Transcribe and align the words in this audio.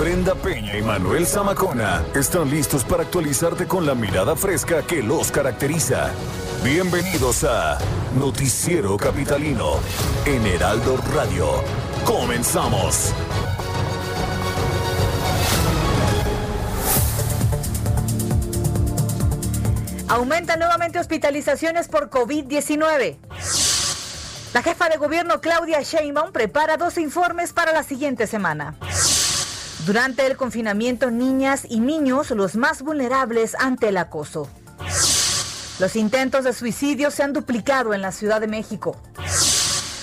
Brenda 0.00 0.34
Peña 0.34 0.78
y 0.78 0.82
Manuel 0.82 1.26
Zamacona 1.26 2.02
están 2.14 2.48
listos 2.48 2.84
para 2.84 3.02
actualizarte 3.02 3.66
con 3.66 3.84
la 3.84 3.94
mirada 3.94 4.34
fresca 4.34 4.80
que 4.80 5.02
los 5.02 5.30
caracteriza. 5.30 6.10
Bienvenidos 6.64 7.44
a 7.44 7.76
Noticiero 8.18 8.96
Capitalino 8.96 9.74
en 10.24 10.46
Heraldo 10.46 10.96
Radio. 11.14 11.62
Comenzamos. 12.06 13.12
Aumentan 20.08 20.60
nuevamente 20.60 20.98
hospitalizaciones 20.98 21.88
por 21.88 22.08
COVID-19. 22.08 23.18
La 24.54 24.62
jefa 24.62 24.88
de 24.88 24.96
gobierno 24.96 25.42
Claudia 25.42 25.82
Sheinbaum 25.82 26.32
prepara 26.32 26.78
dos 26.78 26.96
informes 26.96 27.52
para 27.52 27.74
la 27.74 27.82
siguiente 27.82 28.26
semana. 28.26 28.78
Durante 29.86 30.26
el 30.26 30.36
confinamiento, 30.36 31.10
niñas 31.10 31.66
y 31.68 31.80
niños 31.80 32.30
los 32.30 32.54
más 32.54 32.82
vulnerables 32.82 33.56
ante 33.58 33.88
el 33.88 33.96
acoso. 33.96 34.48
Los 35.78 35.96
intentos 35.96 36.44
de 36.44 36.52
suicidio 36.52 37.10
se 37.10 37.22
han 37.22 37.32
duplicado 37.32 37.94
en 37.94 38.02
la 38.02 38.12
Ciudad 38.12 38.40
de 38.40 38.46
México. 38.46 39.00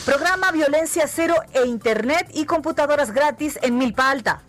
Programa 0.06 0.52
Violencia 0.52 1.08
Cero 1.08 1.36
e 1.54 1.66
Internet 1.66 2.32
y 2.34 2.46
computadoras 2.46 3.12
gratis 3.12 3.60
en 3.62 3.78
Milpa 3.78 4.10
Alta. 4.10 4.42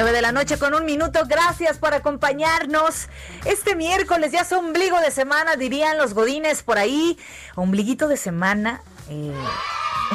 9 0.00 0.16
de 0.16 0.22
la 0.22 0.32
noche 0.32 0.56
con 0.58 0.72
un 0.72 0.86
minuto. 0.86 1.20
Gracias 1.28 1.76
por 1.76 1.92
acompañarnos. 1.92 3.08
Este 3.44 3.76
miércoles 3.76 4.32
ya 4.32 4.40
es 4.40 4.52
ombligo 4.52 4.98
de 4.98 5.10
semana, 5.10 5.56
dirían 5.56 5.98
los 5.98 6.14
godines 6.14 6.62
por 6.62 6.78
ahí. 6.78 7.18
Ombliguito 7.54 8.08
de 8.08 8.16
semana. 8.16 8.80
Eh, 9.10 9.34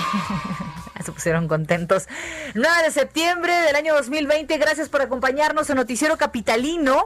se 1.06 1.12
pusieron 1.12 1.48
contentos. 1.48 2.08
9 2.56 2.84
de 2.84 2.90
septiembre 2.90 3.54
del 3.54 3.76
año 3.76 3.94
2020. 3.94 4.58
Gracias 4.58 4.90
por 4.90 5.04
acompañarnos 5.04 5.70
en 5.70 5.76
Noticiero 5.76 6.18
Capitalino. 6.18 7.06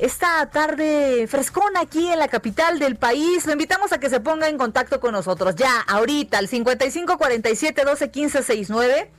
Esta 0.00 0.44
tarde 0.50 1.28
frescona 1.28 1.82
aquí 1.82 2.10
en 2.10 2.18
la 2.18 2.26
capital 2.26 2.80
del 2.80 2.96
país. 2.96 3.46
Lo 3.46 3.52
invitamos 3.52 3.92
a 3.92 4.00
que 4.00 4.10
se 4.10 4.18
ponga 4.18 4.48
en 4.48 4.58
contacto 4.58 4.98
con 4.98 5.12
nosotros 5.12 5.54
ya, 5.54 5.82
ahorita, 5.82 6.38
al 6.38 6.48
55 6.48 7.16
47 7.16 7.84
12 7.84 8.10
15 8.10 8.38
69. 8.42 9.10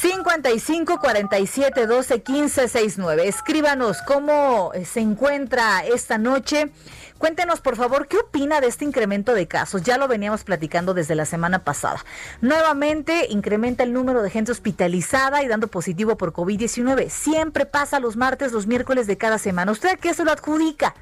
55 0.00 1.00
47 1.00 1.86
12 1.88 2.22
15 2.22 2.68
69. 2.68 3.26
Escríbanos 3.26 4.00
cómo 4.02 4.70
eh, 4.72 4.84
se 4.84 5.00
encuentra 5.00 5.84
esta 5.84 6.18
noche. 6.18 6.70
Cuéntenos, 7.18 7.60
por 7.60 7.74
favor, 7.74 8.06
qué 8.06 8.16
opina 8.18 8.60
de 8.60 8.68
este 8.68 8.84
incremento 8.84 9.34
de 9.34 9.48
casos. 9.48 9.82
Ya 9.82 9.98
lo 9.98 10.06
veníamos 10.06 10.44
platicando 10.44 10.94
desde 10.94 11.16
la 11.16 11.24
semana 11.24 11.64
pasada. 11.64 12.04
Nuevamente 12.40 13.26
incrementa 13.28 13.82
el 13.82 13.92
número 13.92 14.22
de 14.22 14.30
gente 14.30 14.52
hospitalizada 14.52 15.42
y 15.42 15.48
dando 15.48 15.66
positivo 15.66 16.16
por 16.16 16.32
COVID-19. 16.32 17.08
Siempre 17.08 17.66
pasa 17.66 17.98
los 17.98 18.16
martes, 18.16 18.52
los 18.52 18.68
miércoles 18.68 19.08
de 19.08 19.18
cada 19.18 19.38
semana. 19.38 19.72
¿Usted 19.72 19.88
a 19.88 19.96
qué 19.96 20.14
se 20.14 20.24
lo 20.24 20.30
adjudica? 20.30 20.94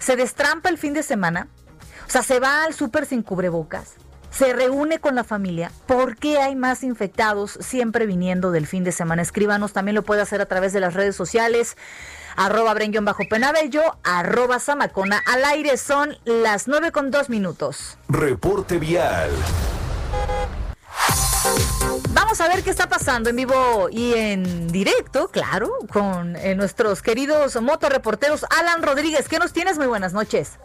¿Se 0.00 0.16
destrampa 0.16 0.68
el 0.68 0.78
fin 0.78 0.94
de 0.94 1.04
semana? 1.04 1.46
O 2.08 2.10
sea, 2.10 2.24
¿se 2.24 2.40
va 2.40 2.64
al 2.64 2.74
súper 2.74 3.06
sin 3.06 3.22
cubrebocas? 3.22 4.01
Se 4.32 4.52
reúne 4.52 4.98
con 4.98 5.14
la 5.14 5.24
familia. 5.24 5.70
¿Por 5.86 6.16
qué 6.16 6.38
hay 6.38 6.56
más 6.56 6.82
infectados 6.82 7.58
siempre 7.60 8.06
viniendo 8.06 8.50
del 8.50 8.66
fin 8.66 8.82
de 8.82 8.92
semana? 8.92 9.22
Escríbanos, 9.22 9.72
también 9.72 9.94
lo 9.94 10.02
puede 10.02 10.22
hacer 10.22 10.40
a 10.40 10.46
través 10.46 10.72
de 10.72 10.80
las 10.80 10.94
redes 10.94 11.14
sociales. 11.14 11.76
Arroba 12.34 12.72
Brenguión 12.72 13.04
bajo 13.04 13.24
Penabello, 13.28 13.82
arroba 14.02 14.58
Samacona. 14.58 15.22
Al 15.26 15.44
aire 15.44 15.76
son 15.76 16.16
las 16.24 16.66
nueve 16.66 16.90
con 16.90 17.10
dos 17.10 17.28
minutos. 17.28 17.98
Reporte 18.08 18.78
vial. 18.78 19.30
Vamos 22.10 22.40
a 22.40 22.48
ver 22.48 22.62
qué 22.62 22.70
está 22.70 22.88
pasando 22.88 23.30
en 23.30 23.36
vivo 23.36 23.88
y 23.90 24.14
en 24.14 24.68
directo, 24.68 25.28
claro, 25.28 25.70
con 25.92 26.36
eh, 26.36 26.54
nuestros 26.54 27.02
queridos 27.02 27.60
motorreporteros. 27.60 28.46
Alan 28.58 28.82
Rodríguez, 28.82 29.28
¿qué 29.28 29.38
nos 29.38 29.52
tienes? 29.52 29.76
Muy 29.76 29.88
buenas 29.88 30.12
noches. 30.12 30.58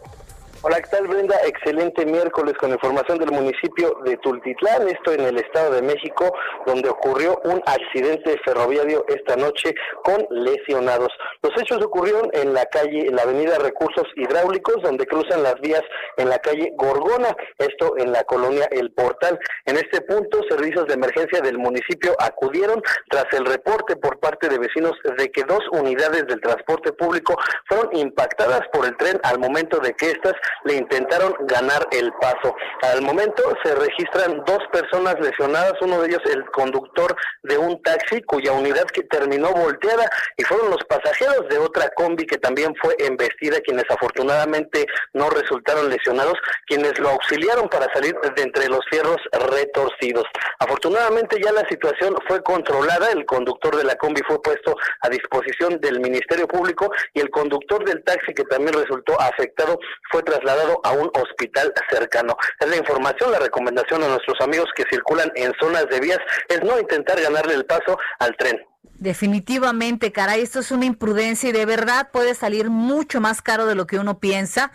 Hola, 0.60 0.80
¿qué 0.80 0.90
tal 0.90 1.06
Brenda? 1.06 1.36
Excelente 1.46 2.04
miércoles 2.04 2.54
con 2.58 2.72
información 2.72 3.16
del 3.18 3.30
municipio 3.30 3.96
de 4.04 4.16
Tultitlán, 4.16 4.88
esto 4.88 5.12
en 5.12 5.20
el 5.20 5.38
Estado 5.38 5.74
de 5.74 5.82
México, 5.82 6.34
donde 6.66 6.88
ocurrió 6.88 7.40
un 7.44 7.62
accidente 7.64 8.36
ferroviario 8.44 9.04
esta 9.06 9.36
noche 9.36 9.72
con 10.02 10.26
lesionados. 10.30 11.10
Los 11.44 11.52
hechos 11.62 11.80
ocurrieron 11.80 12.28
en 12.32 12.54
la 12.54 12.66
calle, 12.66 13.06
en 13.06 13.14
la 13.14 13.22
avenida 13.22 13.56
Recursos 13.58 14.08
Hidráulicos, 14.16 14.82
donde 14.82 15.06
cruzan 15.06 15.44
las 15.44 15.54
vías 15.60 15.82
en 16.16 16.28
la 16.28 16.40
calle 16.40 16.72
Gorgona, 16.74 17.36
esto 17.58 17.96
en 17.96 18.10
la 18.10 18.24
colonia 18.24 18.66
El 18.72 18.90
Portal. 18.90 19.38
En 19.64 19.76
este 19.76 20.00
punto, 20.00 20.40
servicios 20.50 20.88
de 20.88 20.94
emergencia 20.94 21.40
del 21.40 21.58
municipio 21.58 22.16
acudieron 22.18 22.82
tras 23.10 23.26
el 23.30 23.46
reporte 23.46 23.94
por 23.94 24.18
parte 24.18 24.48
de 24.48 24.58
vecinos 24.58 24.94
de 25.16 25.30
que 25.30 25.44
dos 25.44 25.60
unidades 25.70 26.26
del 26.26 26.40
transporte 26.40 26.92
público 26.94 27.36
fueron 27.68 27.96
impactadas 27.96 28.62
por 28.72 28.86
el 28.86 28.96
tren 28.96 29.20
al 29.22 29.38
momento 29.38 29.78
de 29.78 29.92
que 29.92 30.10
estas 30.10 30.34
le 30.64 30.74
intentaron 30.74 31.34
ganar 31.40 31.86
el 31.92 32.12
paso. 32.20 32.54
Al 32.82 33.02
momento 33.02 33.42
se 33.62 33.74
registran 33.74 34.42
dos 34.46 34.60
personas 34.72 35.16
lesionadas, 35.20 35.74
uno 35.80 36.00
de 36.00 36.08
ellos 36.08 36.22
el 36.30 36.44
conductor 36.50 37.14
de 37.42 37.58
un 37.58 37.82
taxi 37.82 38.22
cuya 38.22 38.52
unidad 38.52 38.84
que 38.86 39.02
terminó 39.02 39.52
volteada 39.52 40.08
y 40.36 40.44
fueron 40.44 40.70
los 40.70 40.82
pasajeros 40.84 41.48
de 41.48 41.58
otra 41.58 41.88
combi 41.90 42.26
que 42.26 42.38
también 42.38 42.74
fue 42.80 42.96
embestida, 42.98 43.60
quienes 43.60 43.84
afortunadamente 43.88 44.86
no 45.14 45.30
resultaron 45.30 45.88
lesionados, 45.88 46.34
quienes 46.66 46.98
lo 46.98 47.10
auxiliaron 47.10 47.68
para 47.68 47.92
salir 47.92 48.14
de 48.36 48.42
entre 48.42 48.68
los 48.68 48.80
fierros 48.90 49.18
retorcidos. 49.50 50.24
Afortunadamente 50.58 51.40
ya 51.42 51.52
la 51.52 51.66
situación 51.68 52.16
fue 52.26 52.42
controlada, 52.42 53.10
el 53.12 53.24
conductor 53.24 53.76
de 53.76 53.84
la 53.84 53.96
combi 53.96 54.22
fue 54.26 54.40
puesto 54.42 54.74
a 55.02 55.08
disposición 55.08 55.80
del 55.80 56.00
Ministerio 56.00 56.46
Público 56.46 56.90
y 57.14 57.20
el 57.20 57.30
conductor 57.30 57.84
del 57.84 58.02
taxi 58.04 58.34
que 58.34 58.44
también 58.44 58.74
resultó 58.74 59.20
afectado 59.20 59.78
fue 60.10 60.22
trasladado 60.38 60.80
a 60.84 60.92
un 60.92 61.10
hospital 61.14 61.72
cercano. 61.90 62.36
Es 62.60 62.68
la 62.68 62.76
información, 62.76 63.30
la 63.30 63.38
recomendación 63.38 64.02
a 64.02 64.08
nuestros 64.08 64.40
amigos 64.40 64.68
que 64.76 64.84
circulan 64.90 65.30
en 65.34 65.52
zonas 65.60 65.86
de 65.90 66.00
vías 66.00 66.18
es 66.48 66.62
no 66.62 66.78
intentar 66.78 67.20
ganarle 67.20 67.54
el 67.54 67.64
paso 67.64 67.98
al 68.18 68.36
tren. 68.36 68.60
Definitivamente, 68.98 70.10
caray, 70.10 70.42
esto 70.42 70.60
es 70.60 70.70
una 70.72 70.84
imprudencia 70.84 71.50
y 71.50 71.52
de 71.52 71.66
verdad 71.66 72.10
puede 72.12 72.34
salir 72.34 72.68
mucho 72.68 73.20
más 73.20 73.42
caro 73.42 73.66
de 73.66 73.74
lo 73.74 73.86
que 73.86 73.98
uno 73.98 74.18
piensa. 74.18 74.72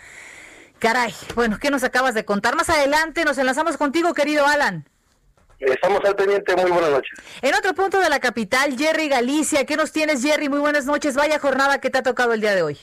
Caray, 0.80 1.14
bueno, 1.36 1.58
¿qué 1.60 1.70
nos 1.70 1.84
acabas 1.84 2.14
de 2.14 2.26
contar? 2.26 2.56
Más 2.56 2.70
adelante 2.70 3.26
nos 3.26 3.38
enlazamos 3.38 3.78
contigo, 3.78 4.14
querido 4.14 4.46
Alan. 4.46 4.88
Estamos 5.60 6.02
al 6.04 6.16
pendiente, 6.16 6.56
muy 6.58 6.72
buenas 6.72 6.90
noches. 6.90 7.12
En 7.42 7.56
otro 7.56 7.74
punto 7.74 8.00
de 8.00 8.10
la 8.10 8.20
capital, 8.20 8.78
Jerry 8.78 9.08
Galicia, 9.08 9.66
¿qué 9.66 9.78
nos 9.78 9.94
tienes, 9.94 10.22
Jerry? 10.22 10.50
Muy 10.50 10.60
buenas 10.60 10.86
noches. 10.86 11.16
Vaya 11.16 11.40
jornada 11.40 11.80
que 11.80 11.90
te 11.90 12.00
ha 12.00 12.04
tocado 12.04 12.34
el 12.34 12.42
día 12.42 12.54
de 12.54 12.64
hoy. 12.64 12.78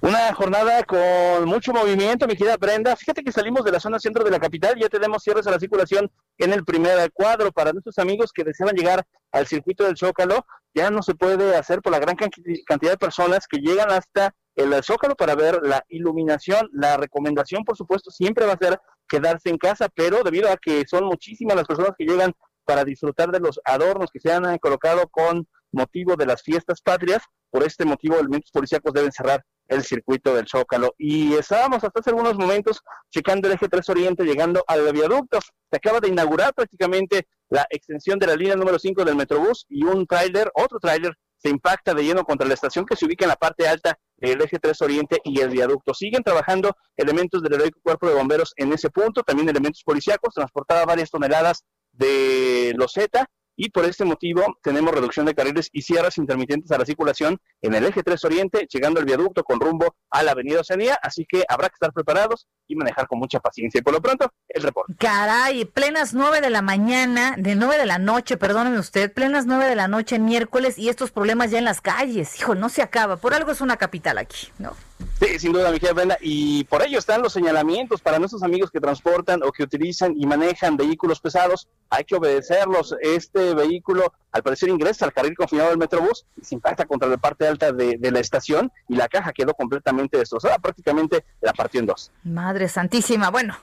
Una 0.00 0.32
jornada 0.34 0.82
con 0.84 1.44
mucho 1.46 1.72
movimiento, 1.72 2.26
mi 2.26 2.36
querida 2.36 2.56
Brenda. 2.56 2.96
Fíjate 2.96 3.22
que 3.22 3.32
salimos 3.32 3.64
de 3.64 3.72
la 3.72 3.80
zona 3.80 3.98
centro 3.98 4.24
de 4.24 4.30
la 4.30 4.38
capital, 4.38 4.74
ya 4.78 4.88
tenemos 4.88 5.22
cierres 5.22 5.46
a 5.46 5.50
la 5.50 5.58
circulación 5.58 6.10
en 6.38 6.52
el 6.52 6.64
primer 6.64 7.10
cuadro. 7.12 7.52
Para 7.52 7.72
nuestros 7.72 7.98
amigos 7.98 8.32
que 8.32 8.44
desean 8.44 8.74
llegar 8.74 9.04
al 9.32 9.46
circuito 9.46 9.84
del 9.84 9.96
Zócalo, 9.96 10.46
ya 10.74 10.90
no 10.90 11.02
se 11.02 11.14
puede 11.14 11.56
hacer 11.56 11.82
por 11.82 11.92
la 11.92 11.98
gran 11.98 12.16
cantidad 12.16 12.92
de 12.92 12.98
personas 12.98 13.46
que 13.46 13.58
llegan 13.58 13.90
hasta 13.90 14.34
el 14.54 14.72
Zócalo 14.82 15.14
para 15.14 15.34
ver 15.34 15.60
la 15.62 15.84
iluminación. 15.88 16.68
La 16.72 16.96
recomendación, 16.96 17.64
por 17.64 17.76
supuesto, 17.76 18.10
siempre 18.10 18.46
va 18.46 18.54
a 18.54 18.58
ser 18.58 18.80
quedarse 19.08 19.50
en 19.50 19.58
casa, 19.58 19.88
pero 19.94 20.22
debido 20.22 20.50
a 20.50 20.56
que 20.56 20.84
son 20.88 21.04
muchísimas 21.04 21.56
las 21.56 21.66
personas 21.66 21.92
que 21.96 22.04
llegan 22.04 22.32
para 22.64 22.84
disfrutar 22.84 23.30
de 23.30 23.40
los 23.40 23.60
adornos 23.64 24.10
que 24.12 24.20
se 24.20 24.32
han 24.32 24.58
colocado 24.58 25.08
con 25.08 25.46
motivo 25.72 26.16
de 26.16 26.26
las 26.26 26.42
fiestas 26.42 26.80
patrias, 26.82 27.22
por 27.50 27.62
este 27.62 27.84
motivo 27.84 28.18
elementos 28.18 28.50
policíacos 28.50 28.92
deben 28.92 29.12
cerrar 29.12 29.44
el 29.72 29.84
circuito 29.84 30.34
del 30.34 30.46
Zócalo. 30.48 30.94
Y 30.98 31.34
estábamos 31.34 31.82
hasta 31.82 32.00
hace 32.00 32.10
algunos 32.10 32.36
momentos 32.36 32.82
checando 33.10 33.48
el 33.48 33.54
eje 33.54 33.68
3 33.68 33.88
Oriente, 33.88 34.24
llegando 34.24 34.64
al 34.66 34.92
viaducto. 34.92 35.38
Se 35.40 35.76
acaba 35.76 36.00
de 36.00 36.08
inaugurar 36.08 36.54
prácticamente 36.54 37.26
la 37.48 37.66
extensión 37.70 38.18
de 38.18 38.26
la 38.26 38.36
línea 38.36 38.56
número 38.56 38.78
5 38.78 39.04
del 39.04 39.16
Metrobús 39.16 39.66
y 39.68 39.84
un 39.84 40.06
tráiler, 40.06 40.50
otro 40.54 40.78
tráiler, 40.78 41.16
se 41.36 41.48
impacta 41.48 41.92
de 41.92 42.04
lleno 42.04 42.24
contra 42.24 42.46
la 42.46 42.54
estación 42.54 42.86
que 42.86 42.94
se 42.94 43.04
ubica 43.04 43.24
en 43.24 43.30
la 43.30 43.36
parte 43.36 43.66
alta 43.66 43.98
del 44.16 44.40
eje 44.40 44.58
3 44.60 44.80
Oriente 44.82 45.18
y 45.24 45.40
el 45.40 45.50
viaducto. 45.50 45.92
Siguen 45.92 46.22
trabajando 46.22 46.76
elementos 46.96 47.42
del 47.42 47.54
heroico 47.54 47.80
cuerpo 47.82 48.08
de 48.08 48.14
bomberos 48.14 48.52
en 48.56 48.72
ese 48.72 48.90
punto, 48.90 49.22
también 49.22 49.48
elementos 49.48 49.82
policíacos, 49.84 50.34
transportada 50.34 50.84
varias 50.84 51.10
toneladas 51.10 51.64
de 51.92 52.72
loseta 52.76 53.28
y 53.56 53.70
por 53.70 53.84
este 53.84 54.04
motivo 54.04 54.42
tenemos 54.62 54.92
reducción 54.92 55.26
de 55.26 55.34
carriles 55.34 55.68
y 55.72 55.82
cierres 55.82 56.18
intermitentes 56.18 56.70
a 56.70 56.78
la 56.78 56.84
circulación 56.84 57.38
en 57.60 57.74
el 57.74 57.84
eje 57.84 58.02
3 58.02 58.24
Oriente, 58.24 58.66
llegando 58.70 59.00
al 59.00 59.06
viaducto 59.06 59.44
con 59.44 59.60
rumbo 59.60 59.96
a 60.10 60.22
la 60.22 60.32
avenida 60.32 60.60
Oceanía, 60.60 60.98
así 61.02 61.26
que 61.28 61.44
habrá 61.48 61.68
que 61.68 61.74
estar 61.74 61.92
preparados 61.92 62.46
y 62.68 62.76
manejar 62.76 63.06
con 63.06 63.18
mucha 63.18 63.40
paciencia. 63.40 63.78
Y 63.78 63.82
por 63.82 63.92
lo 63.92 64.00
pronto, 64.00 64.32
el 64.48 64.62
reporte. 64.62 64.94
Caray, 64.98 65.64
plenas 65.64 66.14
9 66.14 66.40
de 66.40 66.50
la 66.50 66.62
mañana, 66.62 67.34
de 67.38 67.54
9 67.54 67.78
de 67.78 67.86
la 67.86 67.98
noche, 67.98 68.36
perdóneme 68.36 68.78
usted, 68.78 69.12
plenas 69.12 69.46
9 69.46 69.66
de 69.66 69.76
la 69.76 69.88
noche 69.88 70.18
miércoles 70.18 70.78
y 70.78 70.88
estos 70.88 71.10
problemas 71.10 71.50
ya 71.50 71.58
en 71.58 71.64
las 71.64 71.80
calles. 71.80 72.38
Hijo, 72.38 72.54
no 72.54 72.68
se 72.68 72.82
acaba, 72.82 73.16
por 73.16 73.34
algo 73.34 73.52
es 73.52 73.60
una 73.60 73.76
capital 73.76 74.18
aquí, 74.18 74.48
¿no? 74.58 74.74
Sí, 75.20 75.38
sin 75.38 75.52
duda, 75.52 75.70
mi 75.70 75.78
querida 75.78 75.94
Brenda, 75.94 76.18
y 76.20 76.64
por 76.64 76.82
ello 76.82 76.98
están 76.98 77.22
los 77.22 77.32
señalamientos 77.32 78.00
para 78.00 78.18
nuestros 78.18 78.42
amigos 78.42 78.70
que 78.70 78.80
transportan 78.80 79.42
o 79.42 79.52
que 79.52 79.62
utilizan 79.62 80.14
y 80.16 80.26
manejan 80.26 80.76
vehículos 80.76 81.20
pesados. 81.20 81.68
Hay 81.90 82.04
que 82.04 82.16
obedecerlos. 82.16 82.94
Este 83.00 83.54
vehículo, 83.54 84.12
al 84.32 84.42
parecer, 84.42 84.68
ingresa 84.68 85.04
al 85.04 85.12
carril 85.12 85.36
confinado 85.36 85.70
del 85.70 85.78
Metrobús 85.78 86.26
y 86.40 86.44
se 86.44 86.54
impacta 86.54 86.86
contra 86.86 87.08
la 87.08 87.16
parte 87.16 87.46
alta 87.46 87.72
de, 87.72 87.96
de 87.98 88.10
la 88.10 88.20
estación 88.20 88.72
y 88.88 88.96
la 88.96 89.08
caja 89.08 89.32
quedó 89.32 89.54
completamente 89.54 90.18
destrozada, 90.18 90.58
prácticamente 90.58 91.24
la 91.40 91.52
partió 91.52 91.80
en 91.80 91.86
dos. 91.86 92.10
Madre 92.24 92.68
santísima, 92.68 93.30
bueno. 93.30 93.56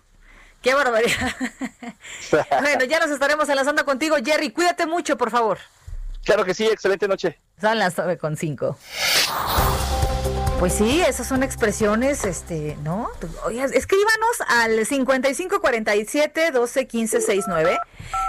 Qué 0.61 0.73
barbaridad. 0.73 1.35
bueno, 2.61 2.83
ya 2.83 2.99
nos 2.99 3.11
estaremos 3.11 3.47
enlazando 3.47 3.85
contigo, 3.85 4.17
Jerry. 4.23 4.51
Cuídate 4.51 4.85
mucho, 4.85 5.17
por 5.17 5.31
favor. 5.31 5.57
Claro 6.23 6.43
que 6.43 6.53
sí, 6.53 6.65
excelente 6.65 7.07
noche. 7.07 7.39
Son 7.59 7.77
las 7.79 7.97
9 7.97 8.17
con 8.17 8.35
5. 8.35 8.77
Pues 10.59 10.73
sí, 10.73 10.99
esas 10.99 11.25
son 11.25 11.41
expresiones, 11.41 12.25
este, 12.25 12.77
¿no? 12.83 13.09
Escríbanos 13.49 14.41
al 14.49 14.85
5547 14.85 16.51
12 16.51 16.85
15 16.85 17.21
69. 17.21 17.79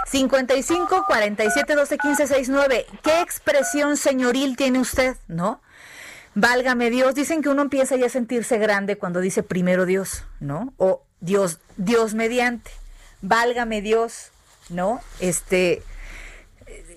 5547 0.07 1.75
12 1.75 1.97
15 1.97 2.27
69. 2.27 2.85
¿Qué 3.03 3.19
expresión 3.19 3.97
señoril 3.97 4.55
tiene 4.55 4.79
usted, 4.79 5.17
no? 5.27 5.61
Válgame 6.33 6.89
Dios, 6.89 7.15
dicen 7.15 7.41
que 7.41 7.49
uno 7.49 7.63
empieza 7.63 7.97
ya 7.97 8.05
a 8.05 8.09
sentirse 8.09 8.57
grande 8.57 8.97
cuando 8.97 9.19
dice 9.19 9.43
primero 9.43 9.85
Dios, 9.85 10.23
¿no? 10.39 10.73
O 10.77 11.03
Dios, 11.19 11.59
Dios 11.75 12.13
mediante. 12.13 12.71
Válgame 13.21 13.81
Dios, 13.81 14.31
¿no? 14.69 15.01
Este, 15.19 15.83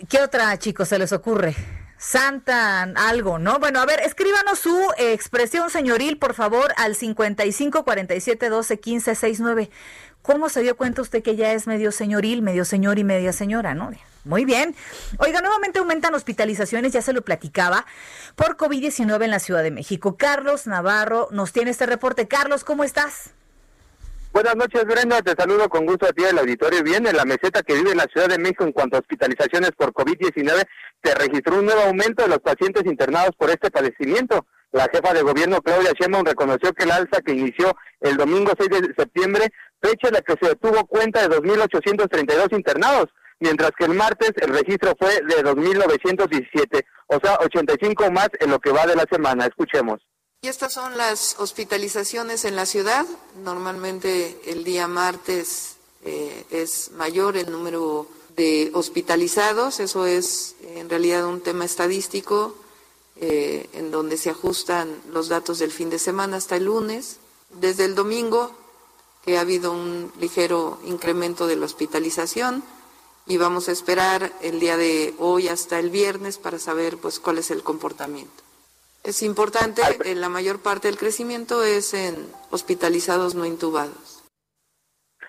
¿qué 0.08 0.20
otra, 0.20 0.56
chicos, 0.60 0.90
se 0.90 0.98
les 1.00 1.12
ocurre? 1.12 1.56
Santa, 1.98 2.82
algo, 2.82 3.38
¿no? 3.38 3.58
Bueno, 3.58 3.80
a 3.80 3.86
ver, 3.86 4.00
escríbanos 4.00 4.58
su 4.58 4.78
expresión 4.98 5.70
señoril, 5.70 6.18
por 6.18 6.34
favor, 6.34 6.72
al 6.76 6.94
55 6.94 7.84
47 7.84 8.48
12 8.48 8.80
15 8.80 9.14
69. 9.14 9.70
¿Cómo 10.22 10.48
se 10.48 10.62
dio 10.62 10.76
cuenta 10.76 11.02
usted 11.02 11.22
que 11.22 11.36
ya 11.36 11.52
es 11.52 11.66
medio 11.66 11.92
señoril, 11.92 12.42
medio 12.42 12.64
señor 12.64 12.98
y 12.98 13.04
media 13.04 13.32
señora, 13.32 13.74
no? 13.74 13.90
Muy 14.24 14.46
bien. 14.46 14.74
Oiga, 15.18 15.42
nuevamente 15.42 15.80
aumentan 15.80 16.14
hospitalizaciones, 16.14 16.92
ya 16.92 17.02
se 17.02 17.12
lo 17.12 17.22
platicaba, 17.22 17.84
por 18.34 18.56
COVID-19 18.56 19.22
en 19.22 19.30
la 19.30 19.38
Ciudad 19.38 19.62
de 19.62 19.70
México. 19.70 20.16
Carlos 20.16 20.66
Navarro 20.66 21.28
nos 21.30 21.52
tiene 21.52 21.70
este 21.70 21.84
reporte. 21.84 22.26
Carlos, 22.26 22.64
¿cómo 22.64 22.84
estás? 22.84 23.34
Buenas 24.34 24.56
noches, 24.56 24.84
Brenda. 24.84 25.22
Te 25.22 25.32
saludo 25.38 25.68
con 25.68 25.86
gusto 25.86 26.08
a 26.08 26.12
ti 26.12 26.24
del 26.24 26.36
auditorio. 26.36 26.82
Bien, 26.82 27.06
en 27.06 27.16
la 27.16 27.24
meseta 27.24 27.62
que 27.62 27.74
vive 27.74 27.94
la 27.94 28.08
Ciudad 28.12 28.26
de 28.26 28.36
México 28.36 28.64
en 28.64 28.72
cuanto 28.72 28.96
a 28.96 28.98
hospitalizaciones 28.98 29.70
por 29.76 29.92
COVID-19, 29.92 30.64
se 31.04 31.14
registró 31.14 31.60
un 31.60 31.66
nuevo 31.66 31.82
aumento 31.82 32.24
de 32.24 32.30
los 32.30 32.40
pacientes 32.40 32.82
internados 32.84 33.30
por 33.38 33.50
este 33.50 33.70
padecimiento. 33.70 34.44
La 34.72 34.88
jefa 34.92 35.14
de 35.14 35.22
gobierno, 35.22 35.62
Claudia 35.62 35.92
Sheinbaum, 35.92 36.26
reconoció 36.26 36.72
que 36.72 36.82
el 36.82 36.90
alza 36.90 37.20
que 37.24 37.32
inició 37.32 37.76
el 38.00 38.16
domingo 38.16 38.50
6 38.58 38.70
de 38.70 38.94
septiembre, 38.98 39.52
fecha 39.80 40.08
en 40.08 40.14
la 40.14 40.22
que 40.22 40.34
se 40.42 40.56
tuvo 40.56 40.84
cuenta 40.86 41.28
de 41.28 41.36
2.832 41.36 42.56
internados, 42.56 43.06
mientras 43.38 43.70
que 43.78 43.84
el 43.84 43.94
martes 43.94 44.32
el 44.42 44.52
registro 44.52 44.94
fue 44.98 45.12
de 45.28 45.44
2.917, 45.44 46.84
o 47.06 47.20
sea, 47.22 47.38
85 47.40 48.10
más 48.10 48.30
en 48.40 48.50
lo 48.50 48.58
que 48.58 48.72
va 48.72 48.84
de 48.84 48.96
la 48.96 49.04
semana. 49.08 49.46
Escuchemos. 49.46 50.00
Y 50.44 50.48
estas 50.48 50.74
son 50.74 50.98
las 50.98 51.36
hospitalizaciones 51.38 52.44
en 52.44 52.54
la 52.54 52.66
ciudad. 52.66 53.06
Normalmente 53.42 54.38
el 54.44 54.62
día 54.62 54.86
martes 54.86 55.76
eh, 56.04 56.44
es 56.50 56.90
mayor 56.90 57.38
el 57.38 57.50
número 57.50 58.06
de 58.36 58.70
hospitalizados. 58.74 59.80
Eso 59.80 60.04
es 60.04 60.54
en 60.60 60.90
realidad 60.90 61.24
un 61.24 61.40
tema 61.40 61.64
estadístico 61.64 62.54
eh, 63.16 63.70
en 63.72 63.90
donde 63.90 64.18
se 64.18 64.28
ajustan 64.28 64.94
los 65.14 65.28
datos 65.28 65.60
del 65.60 65.72
fin 65.72 65.88
de 65.88 65.98
semana 65.98 66.36
hasta 66.36 66.56
el 66.56 66.66
lunes. 66.66 67.16
Desde 67.48 67.86
el 67.86 67.94
domingo, 67.94 68.54
que 69.24 69.38
ha 69.38 69.40
habido 69.40 69.72
un 69.72 70.12
ligero 70.20 70.78
incremento 70.84 71.46
de 71.46 71.56
la 71.56 71.64
hospitalización 71.64 72.62
y 73.26 73.38
vamos 73.38 73.70
a 73.70 73.72
esperar 73.72 74.30
el 74.42 74.60
día 74.60 74.76
de 74.76 75.14
hoy 75.18 75.48
hasta 75.48 75.78
el 75.78 75.88
viernes 75.88 76.36
para 76.36 76.58
saber 76.58 76.98
pues 76.98 77.18
cuál 77.18 77.38
es 77.38 77.50
el 77.50 77.62
comportamiento. 77.62 78.44
Es 79.04 79.22
importante, 79.22 79.82
en 80.06 80.22
la 80.22 80.30
mayor 80.30 80.62
parte 80.62 80.88
del 80.88 80.96
crecimiento 80.96 81.62
es 81.62 81.92
en 81.92 82.16
hospitalizados 82.50 83.34
no 83.34 83.44
intubados. 83.44 84.24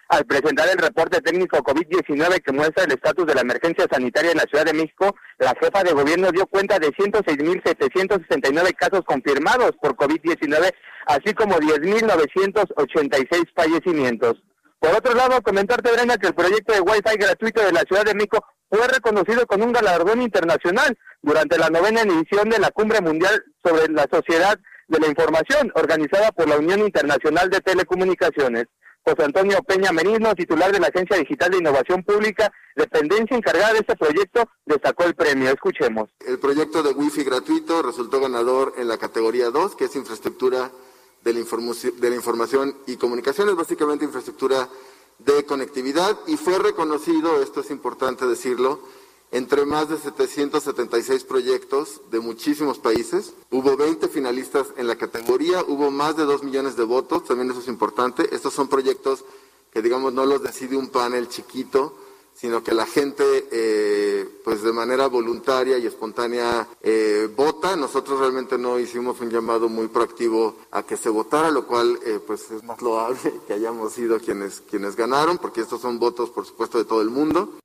Al 0.08 0.24
presentar 0.26 0.70
el 0.70 0.78
reporte 0.78 1.20
técnico 1.20 1.58
COVID-19 1.58 2.42
que 2.42 2.54
muestra 2.54 2.86
el 2.86 2.94
estatus 2.94 3.26
de 3.26 3.36
la 3.36 3.42
emergencia 3.42 3.86
sanitaria 3.92 4.32
en 4.32 4.38
la 4.38 4.44
Ciudad 4.44 4.64
de 4.64 4.72
México, 4.72 5.14
la 5.40 5.54
jefa 5.60 5.84
de 5.84 5.92
gobierno 5.92 6.32
dio 6.32 6.48
cuenta 6.48 6.80
de 6.80 6.88
106.769 6.94 8.76
casos 8.78 9.02
confirmados 9.04 9.72
por 9.82 9.98
COVID-19, 9.98 10.72
así 11.08 11.34
como 11.34 11.58
10.986 11.58 13.52
fallecimientos. 13.54 14.42
Por 14.80 14.96
otro 14.96 15.14
lado, 15.16 15.42
comentarte, 15.42 15.92
Brenda, 15.92 16.18
que 16.18 16.28
el 16.28 16.36
proyecto 16.36 16.72
de 16.72 16.80
Wi-Fi 16.80 17.18
gratuito 17.18 17.62
de 17.62 17.74
la 17.74 17.82
Ciudad 17.82 18.06
de 18.06 18.14
México 18.14 18.46
fue 18.70 18.88
reconocido 18.88 19.46
con 19.48 19.62
un 19.62 19.74
galardón 19.74 20.22
internacional 20.22 20.98
durante 21.22 21.58
la 21.58 21.70
novena 21.70 22.04
edición 22.04 22.50
de 22.50 22.60
la 22.60 22.72
Cumbre 22.72 23.02
Mundial 23.02 23.44
sobre 23.66 23.92
la 23.92 24.08
Sociedad 24.12 24.60
de 24.88 25.00
la 25.00 25.08
Información, 25.08 25.72
organizada 25.76 26.32
por 26.32 26.48
la 26.48 26.58
Unión 26.58 26.82
Internacional 26.82 27.50
de 27.50 27.60
Telecomunicaciones. 27.62 28.66
José 29.04 29.24
Antonio 29.24 29.60
Peña 29.68 29.92
Merino, 29.92 30.34
titular 30.34 30.72
de 30.72 30.80
la 30.80 30.88
Agencia 30.88 31.18
Digital 31.18 31.52
de 31.52 31.58
Innovación 31.58 32.04
Pública, 32.04 32.52
dependencia 32.76 33.38
encargada 33.38 33.74
de 33.74 33.80
este 33.80 33.96
proyecto, 33.96 34.50
destacó 34.66 35.04
el 35.04 35.16
premio. 35.16 35.50
Escuchemos. 35.50 36.10
El 36.26 36.40
proyecto 36.40 36.82
de 36.82 36.92
Wi-Fi 36.92 37.24
gratuito 37.24 37.84
resultó 37.84 38.20
ganador 38.20 38.74
en 38.78 38.88
la 38.88 38.98
categoría 38.98 39.52
2, 39.52 39.76
que 39.76 39.86
es 39.86 39.96
infraestructura 39.96 40.72
de 41.24 41.34
la, 41.34 41.40
de 41.40 42.10
la 42.10 42.16
información 42.16 42.78
y 42.88 42.98
comunicaciones, 42.98 43.56
básicamente 43.56 44.06
infraestructura 44.06 44.68
de 45.20 45.46
conectividad 45.46 46.18
y 46.28 46.38
fue 46.38 46.58
reconocido, 46.60 47.42
esto 47.42 47.62
es 47.62 47.72
importante 47.72 48.26
decirlo, 48.26 48.82
entre 49.36 49.66
más 49.66 49.90
de 49.90 49.98
776 49.98 51.26
proyectos 51.26 52.00
de 52.10 52.22
muchísimos 52.22 52.80
países. 52.80 53.34
Hubo 53.52 53.76
20 53.76 54.08
finalistas 54.08 54.68
en 54.78 54.88
la 54.88 54.96
categoría, 54.96 55.62
hubo 55.68 55.92
más 55.92 56.16
de 56.16 56.24
2 56.24 56.44
millones 56.44 56.78
de 56.78 56.86
votos, 56.86 57.26
también 57.26 57.52
eso 57.52 57.60
es 57.60 57.68
importante. 57.68 58.34
Estos 58.34 58.54
son 58.54 58.70
proyectos 58.70 59.26
que, 59.74 59.82
digamos, 59.82 60.14
no 60.14 60.26
los 60.26 60.42
decide 60.42 60.78
un 60.78 60.88
panel 60.88 61.28
chiquito, 61.28 61.98
sino 62.34 62.64
que 62.64 62.74
la 62.74 62.86
gente, 62.86 63.50
eh, 63.52 64.26
pues 64.46 64.62
de 64.62 64.72
manera 64.72 65.08
voluntaria 65.08 65.78
y 65.80 65.86
espontánea, 65.86 66.70
eh, 66.82 67.30
vota. 67.36 67.76
Nosotros 67.76 68.22
realmente 68.22 68.58
no 68.58 68.80
hicimos 68.80 69.20
un 69.20 69.30
llamado 69.30 69.68
muy 69.68 69.90
proactivo 69.90 70.56
a 70.72 70.84
que 70.84 70.96
se 70.96 71.10
votara, 71.10 71.52
lo 71.52 71.68
cual, 71.68 72.00
eh, 72.06 72.22
pues 72.26 72.52
es 72.52 72.64
más 72.64 72.82
loable 72.82 73.20
que 73.48 73.54
hayamos 73.54 73.92
sido 73.92 74.18
quienes, 74.18 74.62
quienes 74.62 74.96
ganaron, 74.96 75.40
porque 75.40 75.60
estos 75.60 75.82
son 75.82 76.00
votos, 76.00 76.30
por 76.30 76.46
supuesto, 76.46 76.78
de 76.78 76.86
todo 76.86 77.02
el 77.02 77.10
mundo. 77.10 77.60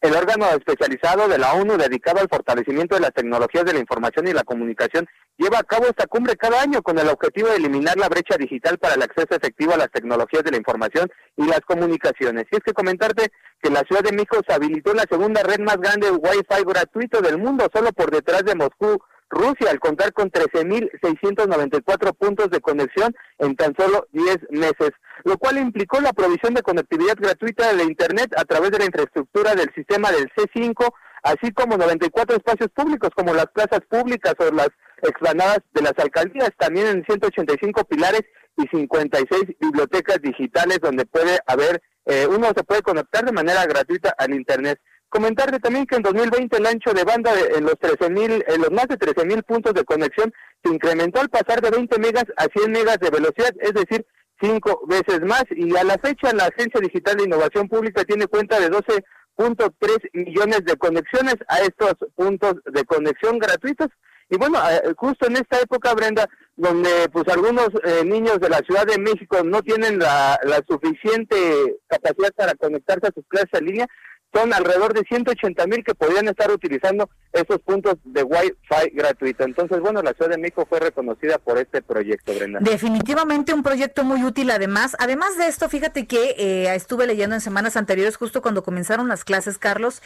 El 0.00 0.14
órgano 0.16 0.46
especializado 0.46 1.28
de 1.28 1.36
la 1.36 1.52
ONU 1.52 1.76
dedicado 1.76 2.20
al 2.20 2.28
fortalecimiento 2.28 2.94
de 2.94 3.02
las 3.02 3.12
tecnologías 3.12 3.66
de 3.66 3.74
la 3.74 3.80
información 3.80 4.26
y 4.26 4.32
la 4.32 4.44
comunicación 4.44 5.06
lleva 5.36 5.58
a 5.58 5.62
cabo 5.62 5.84
esta 5.88 6.06
cumbre 6.06 6.36
cada 6.36 6.62
año 6.62 6.80
con 6.80 6.98
el 6.98 7.06
objetivo 7.08 7.48
de 7.48 7.56
eliminar 7.56 7.98
la 7.98 8.08
brecha 8.08 8.38
digital 8.38 8.78
para 8.78 8.94
el 8.94 9.02
acceso 9.02 9.28
efectivo 9.32 9.74
a 9.74 9.76
las 9.76 9.90
tecnologías 9.90 10.42
de 10.42 10.52
la 10.52 10.56
información 10.56 11.10
y 11.36 11.44
las 11.44 11.60
comunicaciones. 11.60 12.46
Y 12.50 12.56
es 12.56 12.62
que 12.64 12.72
comentarte 12.72 13.30
que 13.62 13.68
la 13.68 13.80
Ciudad 13.80 14.02
de 14.02 14.12
México 14.12 14.40
se 14.46 14.54
habilitó 14.54 14.94
la 14.94 15.04
segunda 15.10 15.42
red 15.42 15.60
más 15.60 15.76
grande 15.76 16.06
de 16.06 16.16
Wi-Fi 16.16 16.64
gratuito 16.64 17.20
del 17.20 17.36
mundo, 17.36 17.68
solo 17.70 17.92
por 17.92 18.10
detrás 18.10 18.42
de 18.44 18.54
Moscú, 18.54 19.02
Rusia, 19.30 19.70
al 19.70 19.78
contar 19.78 20.12
con 20.12 20.30
13.694 20.30 22.14
puntos 22.16 22.50
de 22.50 22.60
conexión 22.60 23.14
en 23.38 23.56
tan 23.56 23.74
solo 23.78 24.06
10 24.12 24.38
meses, 24.50 24.90
lo 25.24 25.38
cual 25.38 25.58
implicó 25.58 26.00
la 26.00 26.12
provisión 26.12 26.54
de 26.54 26.62
conectividad 26.62 27.14
gratuita 27.16 27.72
de 27.72 27.84
Internet 27.84 28.34
a 28.36 28.44
través 28.44 28.72
de 28.72 28.78
la 28.78 28.86
infraestructura 28.86 29.54
del 29.54 29.72
sistema 29.74 30.10
del 30.10 30.28
C5 30.36 30.92
así 31.22 31.52
como 31.52 31.76
94 31.76 32.36
espacios 32.36 32.70
públicos 32.74 33.10
como 33.14 33.34
las 33.34 33.46
plazas 33.46 33.80
públicas 33.88 34.34
o 34.38 34.50
las 34.54 34.68
explanadas 35.02 35.58
de 35.72 35.82
las 35.82 35.92
alcaldías, 35.98 36.50
también 36.58 36.86
en 36.86 37.04
185 37.04 37.84
pilares 37.84 38.22
y 38.56 38.66
56 38.68 39.56
bibliotecas 39.60 40.20
digitales 40.22 40.78
donde 40.82 41.06
puede 41.06 41.38
haber, 41.46 41.82
eh, 42.06 42.26
uno 42.28 42.48
se 42.54 42.64
puede 42.64 42.82
conectar 42.82 43.24
de 43.24 43.32
manera 43.32 43.64
gratuita 43.66 44.14
al 44.18 44.34
Internet. 44.34 44.80
Comentarle 45.10 45.58
también 45.58 45.86
que 45.86 45.96
en 45.96 46.02
2020 46.02 46.56
el 46.56 46.66
ancho 46.66 46.92
de 46.94 47.02
banda 47.02 47.32
en 47.56 47.64
los 47.64 47.74
13.000, 47.74 48.44
en 48.46 48.60
los 48.60 48.70
más 48.70 48.86
de 48.86 48.96
13.000 48.96 49.42
puntos 49.42 49.74
de 49.74 49.84
conexión 49.84 50.32
se 50.62 50.72
incrementó 50.72 51.20
al 51.20 51.28
pasar 51.28 51.60
de 51.60 51.70
20 51.70 51.98
megas 51.98 52.24
a 52.36 52.44
100 52.44 52.70
megas 52.70 52.98
de 53.00 53.10
velocidad, 53.10 53.50
es 53.60 53.74
decir, 53.74 54.06
cinco 54.40 54.86
veces 54.86 55.20
más. 55.22 55.44
Y 55.50 55.76
a 55.76 55.82
la 55.82 55.98
fecha 55.98 56.32
la 56.32 56.44
Agencia 56.44 56.80
Digital 56.80 57.16
de 57.16 57.24
Innovación 57.24 57.68
Pública 57.68 58.04
tiene 58.04 58.28
cuenta 58.28 58.60
de 58.60 58.70
12.3 58.70 60.10
millones 60.12 60.64
de 60.64 60.76
conexiones 60.76 61.36
a 61.48 61.58
estos 61.58 61.94
puntos 62.14 62.54
de 62.66 62.84
conexión 62.84 63.40
gratuitos. 63.40 63.88
Y 64.28 64.36
bueno, 64.36 64.60
eh, 64.70 64.94
justo 64.96 65.26
en 65.26 65.38
esta 65.38 65.58
época, 65.58 65.92
Brenda, 65.92 66.28
donde 66.54 67.08
pues 67.12 67.26
algunos 67.26 67.70
eh, 67.82 68.04
niños 68.04 68.38
de 68.38 68.48
la 68.48 68.58
Ciudad 68.58 68.86
de 68.86 68.96
México 68.96 69.42
no 69.42 69.60
tienen 69.60 69.98
la, 69.98 70.38
la 70.44 70.62
suficiente 70.68 71.80
capacidad 71.88 72.30
para 72.36 72.54
conectarse 72.54 73.08
a 73.08 73.12
sus 73.12 73.26
clases 73.26 73.54
en 73.54 73.66
línea, 73.66 73.86
son 74.32 74.52
alrededor 74.52 74.94
de 74.94 75.02
180 75.08 75.66
mil 75.66 75.84
que 75.84 75.94
podrían 75.94 76.28
estar 76.28 76.50
utilizando 76.50 77.10
esos 77.32 77.58
puntos 77.60 77.96
de 78.04 78.22
Wi-Fi 78.22 78.90
gratuito. 78.92 79.44
Entonces, 79.44 79.80
bueno, 79.80 80.02
la 80.02 80.12
Ciudad 80.12 80.30
de 80.30 80.38
México 80.38 80.66
fue 80.68 80.80
reconocida 80.80 81.38
por 81.38 81.58
este 81.58 81.82
proyecto, 81.82 82.32
Brenda. 82.34 82.60
Definitivamente 82.60 83.52
un 83.52 83.62
proyecto 83.62 84.04
muy 84.04 84.22
útil, 84.24 84.50
además. 84.50 84.96
Además 84.98 85.36
de 85.36 85.48
esto, 85.48 85.68
fíjate 85.68 86.06
que 86.06 86.34
eh, 86.38 86.74
estuve 86.74 87.06
leyendo 87.06 87.34
en 87.34 87.40
semanas 87.40 87.76
anteriores, 87.76 88.16
justo 88.16 88.42
cuando 88.42 88.62
comenzaron 88.62 89.08
las 89.08 89.24
clases, 89.24 89.58
Carlos, 89.58 90.00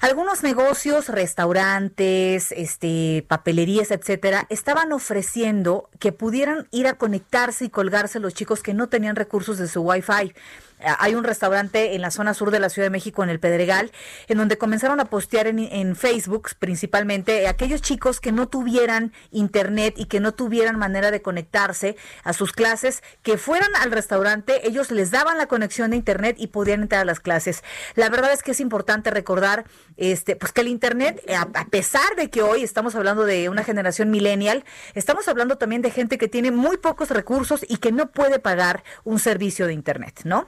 algunos 0.00 0.44
negocios, 0.44 1.08
restaurantes, 1.08 2.52
este, 2.52 3.24
papelerías, 3.26 3.90
etcétera, 3.90 4.46
estaban 4.48 4.92
ofreciendo 4.92 5.90
que 5.98 6.12
pudieran 6.12 6.68
ir 6.70 6.86
a 6.86 6.94
conectarse 6.94 7.64
y 7.64 7.68
colgarse 7.68 8.20
los 8.20 8.32
chicos 8.34 8.62
que 8.62 8.74
no 8.74 8.88
tenían 8.88 9.16
recursos 9.16 9.58
de 9.58 9.66
su 9.66 9.82
Wi-Fi. 9.82 10.34
Eh, 10.80 10.86
hay 10.98 11.14
un 11.14 11.24
restaurante 11.24 11.94
en 11.94 12.00
la 12.00 12.10
zona 12.10 12.34
sur 12.34 12.50
de 12.50 12.60
la 12.60 12.68
Ciudad 12.68 12.86
de 12.86 12.90
México, 12.90 13.22
en 13.22 13.30
el 13.30 13.40
Pedregal, 13.40 13.92
en 14.28 14.38
donde 14.38 14.58
comenzaron 14.58 15.00
a 15.00 15.06
postear 15.06 15.46
en, 15.46 15.96
Facebook 15.96 16.50
principalmente 16.58 17.48
aquellos 17.48 17.80
chicos 17.80 18.20
que 18.20 18.30
no 18.30 18.48
tuvieran 18.48 19.12
internet 19.30 19.94
y 19.96 20.04
que 20.04 20.20
no 20.20 20.32
tuvieran 20.32 20.78
manera 20.78 21.10
de 21.10 21.22
conectarse 21.22 21.96
a 22.24 22.32
sus 22.32 22.52
clases, 22.52 23.02
que 23.22 23.38
fueran 23.38 23.74
al 23.80 23.90
restaurante, 23.90 24.66
ellos 24.68 24.90
les 24.90 25.10
daban 25.10 25.38
la 25.38 25.46
conexión 25.46 25.90
de 25.90 25.96
internet 25.96 26.36
y 26.38 26.48
podían 26.48 26.82
entrar 26.82 27.02
a 27.02 27.04
las 27.04 27.20
clases. 27.20 27.64
La 27.94 28.10
verdad 28.10 28.32
es 28.32 28.42
que 28.42 28.52
es 28.52 28.60
importante 28.60 29.10
recordar 29.10 29.64
este, 29.96 30.36
pues 30.36 30.52
que 30.52 30.60
el 30.60 30.68
internet, 30.68 31.22
a, 31.30 31.48
a 31.58 31.64
pesar 31.66 32.16
de 32.16 32.30
que 32.30 32.42
hoy 32.42 32.62
estamos 32.62 32.94
hablando 32.94 33.24
de 33.24 33.48
una 33.48 33.64
generación 33.64 34.10
millennial, 34.10 34.64
estamos 34.94 35.26
hablando 35.28 35.56
también 35.56 35.82
de 35.82 35.90
gente 35.90 36.18
que 36.18 36.28
tiene 36.28 36.50
muy 36.50 36.76
pocos 36.76 37.10
recursos 37.10 37.64
y 37.68 37.78
que 37.78 37.92
no 37.92 38.10
puede 38.10 38.38
pagar 38.38 38.84
un 39.04 39.18
servicio 39.18 39.66
de 39.66 39.72
internet, 39.72 40.20
¿no? 40.24 40.46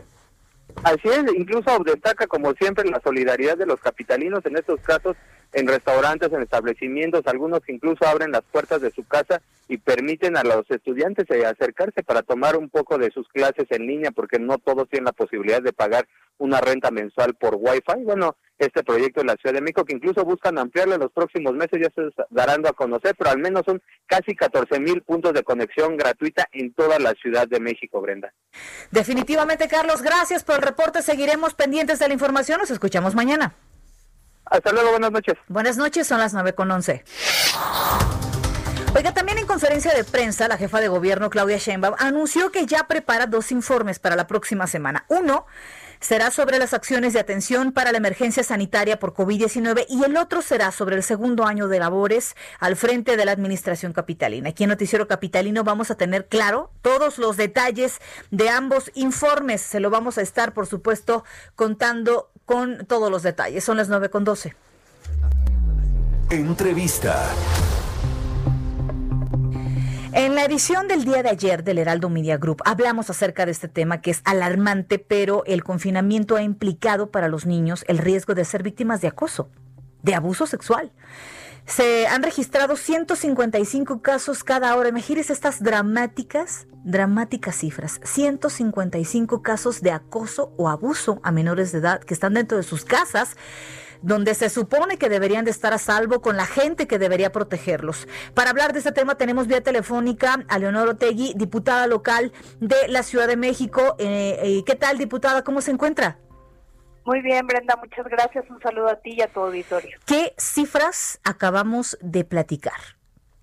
Así 0.83 1.09
es, 1.09 1.25
incluso 1.37 1.79
destaca 1.85 2.27
como 2.27 2.53
siempre 2.55 2.89
la 2.89 3.01
solidaridad 3.01 3.57
de 3.57 3.67
los 3.67 3.81
capitalinos 3.81 4.45
en 4.47 4.57
estos 4.57 4.81
casos 4.81 5.17
en 5.53 5.67
restaurantes, 5.67 6.33
en 6.33 6.43
establecimientos, 6.43 7.27
algunos 7.27 7.61
incluso 7.69 8.07
abren 8.07 8.31
las 8.31 8.43
puertas 8.43 8.81
de 8.81 8.91
su 8.93 9.05
casa 9.05 9.43
y 9.69 9.79
permiten 9.79 10.37
a 10.37 10.45
los 10.45 10.69
estudiantes 10.71 11.27
eh, 11.31 11.45
acercarse 11.45 12.03
para 12.03 12.23
tomar 12.23 12.57
un 12.57 12.69
poco 12.69 12.99
de 12.99 13.11
sus 13.11 13.29
clases 13.29 13.67
en 13.71 13.87
línea 13.87 14.11
porque 14.11 14.39
no 14.39 14.59
todos 14.59 14.89
tienen 14.89 15.07
la 15.07 15.13
posibilidad 15.13 15.63
de 15.63 15.73
pagar 15.73 16.07
una 16.39 16.61
renta 16.61 16.91
mensual 16.91 17.35
por 17.35 17.57
Wi-Fi. 17.57 18.05
Bueno, 18.05 18.37
este 18.67 18.83
proyecto 18.83 19.21
de 19.21 19.27
la 19.27 19.37
Ciudad 19.37 19.55
de 19.55 19.61
México 19.61 19.85
que 19.85 19.95
incluso 19.95 20.25
buscan 20.25 20.59
ampliarlo 20.59 20.95
en 20.95 21.01
los 21.01 21.13
próximos 21.13 21.55
meses, 21.55 21.81
ya 21.81 21.89
se 21.95 22.11
darán 22.31 22.67
a 22.67 22.73
conocer, 22.73 23.15
pero 23.17 23.31
al 23.31 23.39
menos 23.39 23.63
son 23.65 23.83
casi 24.07 24.35
14 24.35 24.81
mil 24.81 25.03
puntos 25.03 25.33
de 25.33 25.43
conexión 25.43 25.97
gratuita 25.97 26.47
en 26.53 26.73
toda 26.75 26.99
la 26.99 27.13
Ciudad 27.15 27.49
de 27.49 27.61
México, 27.61 28.01
Brenda. 28.01 28.33
Definitivamente, 28.91 29.69
Carlos, 29.69 30.03
gracias 30.03 30.45
por 30.45 30.57
el 30.57 30.63
reporte. 30.63 31.03
Seguiremos 31.03 31.55
pendientes 31.55 31.99
de 31.99 32.09
la 32.09 32.15
información. 32.15 32.61
Nos 32.61 32.71
escuchamos 32.71 33.15
mañana. 33.15 33.55
Hasta 34.45 34.73
luego, 34.73 34.91
buenas 34.91 35.13
noches. 35.13 35.35
Buenas 35.49 35.77
noches, 35.77 36.07
son 36.07 36.19
las 36.19 36.35
9 36.35 36.55
con 36.55 36.71
11. 36.71 37.05
Oiga, 38.97 39.15
también 39.15 39.39
en 39.39 39.47
conferencia 39.47 39.95
de 39.95 40.03
prensa, 40.03 40.49
la 40.49 40.57
jefa 40.57 40.81
de 40.81 40.89
gobierno, 40.89 41.31
Claudia 41.31 41.59
Sheinbaum, 41.59 41.95
anunció 42.01 42.51
que 42.51 42.67
ya 42.67 42.89
prepara 42.89 43.27
dos 43.27 43.53
informes 43.53 44.01
para 44.01 44.17
la 44.17 44.27
próxima 44.27 44.67
semana. 44.67 45.05
Uno 45.07 45.47
será 46.01 46.31
sobre 46.31 46.59
las 46.59 46.75
acciones 46.75 47.13
de 47.13 47.21
atención 47.21 47.73
para 47.73 47.93
la 47.93 47.99
emergencia 47.99 48.43
sanitaria 48.43 48.99
por 48.99 49.15
COVID-19 49.15 49.87
y 49.89 50.03
el 50.05 50.17
otro 50.17 50.43
será 50.43 50.73
sobre 50.73 50.97
el 50.97 51.03
segundo 51.03 51.45
año 51.45 51.69
de 51.69 51.79
labores 51.79 52.35
al 52.59 52.77
frente 52.77 53.17
de 53.17 53.25
la 53.25 53.33
administración 53.33 53.93
capitalina. 53.93 54.51
Aquí 54.51 54.65
en 54.65 54.71
Noticiero 54.71 55.07
Capitalino 55.07 55.63
vamos 55.63 55.91
a 55.91 55.95
tener 55.95 56.27
claro 56.27 56.71
todos 56.83 57.19
los 57.19 57.37
detalles 57.37 58.01
de 58.31 58.49
ambos 58.49 58.91
informes. 58.95 59.61
Se 59.61 59.81
lo 59.81 59.91
vamos 59.91 60.19
a 60.19 60.23
estar, 60.23 60.55
por 60.55 60.67
supuesto, 60.67 61.25
contando 61.55 62.31
con 62.45 62.87
todos 62.87 63.11
los 63.11 63.23
detalles. 63.23 63.63
Son 63.63 63.77
las 63.77 63.89
9 63.89 64.09
con 64.11 64.25
12. 64.25 64.57
Entrevista. 66.31 67.29
En 70.13 70.35
la 70.35 70.45
edición 70.45 70.89
del 70.89 71.05
día 71.05 71.23
de 71.23 71.31
ayer 71.31 71.63
del 71.63 71.79
Heraldo 71.79 72.11
Media 72.11 72.37
Group 72.37 72.63
hablamos 72.65 73.11
acerca 73.11 73.47
de 73.47 73.53
este 73.53 73.69
tema 73.69 74.01
que 74.01 74.11
es 74.11 74.23
alarmante, 74.25 74.99
pero 74.99 75.45
el 75.47 75.63
confinamiento 75.63 76.35
ha 76.35 76.43
implicado 76.43 77.13
para 77.13 77.29
los 77.29 77.47
niños 77.47 77.85
el 77.87 77.99
riesgo 77.99 78.35
de 78.35 78.45
ser 78.45 78.65
víctimas 78.65 79.01
de 79.01 79.07
acoso, 79.07 79.51
de 80.03 80.17
abuso 80.17 80.49
sexual. 80.49 80.91
Se 81.65 82.09
han 82.09 82.25
registrado 82.25 82.75
155 82.75 84.03
casos 84.03 84.43
cada 84.43 84.75
hora. 84.75 84.89
Imagínense 84.89 85.33
estas 85.33 85.63
dramáticas, 85.63 86.67
dramáticas 86.83 87.55
cifras. 87.55 88.01
155 88.03 89.43
casos 89.43 89.81
de 89.81 89.93
acoso 89.93 90.53
o 90.57 90.69
abuso 90.69 91.21
a 91.23 91.31
menores 91.31 91.71
de 91.71 91.79
edad 91.79 92.01
que 92.01 92.15
están 92.15 92.35
dentro 92.35 92.57
de 92.57 92.65
sus 92.65 92.85
casas 92.85 93.37
donde 94.03 94.35
se 94.35 94.49
supone 94.49 94.97
que 94.97 95.09
deberían 95.09 95.45
de 95.45 95.51
estar 95.51 95.73
a 95.73 95.79
salvo 95.79 96.21
con 96.21 96.37
la 96.37 96.47
gente 96.47 96.87
que 96.87 96.99
debería 96.99 97.33
protegerlos. 97.33 98.09
Para 98.35 98.51
hablar 98.51 98.73
de 98.73 98.79
este 98.79 98.93
tema 98.93 99.17
tenemos 99.17 99.47
vía 99.47 99.63
telefónica 99.63 100.45
a 100.49 100.59
Leonor 100.59 100.89
Otegui, 100.89 101.35
diputada 101.37 101.87
local 101.87 102.33
de 102.61 102.89
la 102.89 103.03
Ciudad 103.03 103.29
de 103.29 103.37
México. 103.37 103.97
Eh, 103.99 104.39
eh, 104.43 104.63
¿Qué 104.65 104.75
tal, 104.75 104.99
diputada? 104.99 105.45
¿Cómo 105.45 105.61
se 105.61 105.71
encuentra? 105.71 106.19
Muy 107.05 107.23
bien, 107.23 107.47
Brenda, 107.47 107.77
muchas 107.77 108.07
gracias. 108.07 108.49
Un 108.51 108.61
saludo 108.61 108.89
a 108.89 108.97
ti 108.97 109.15
y 109.17 109.23
a 109.23 109.29
tu 109.29 109.41
auditorio. 109.41 109.99
¿Qué 110.07 110.35
cifras 110.39 111.19
acabamos 111.25 111.99
de 112.01 112.25
platicar? 112.25 112.99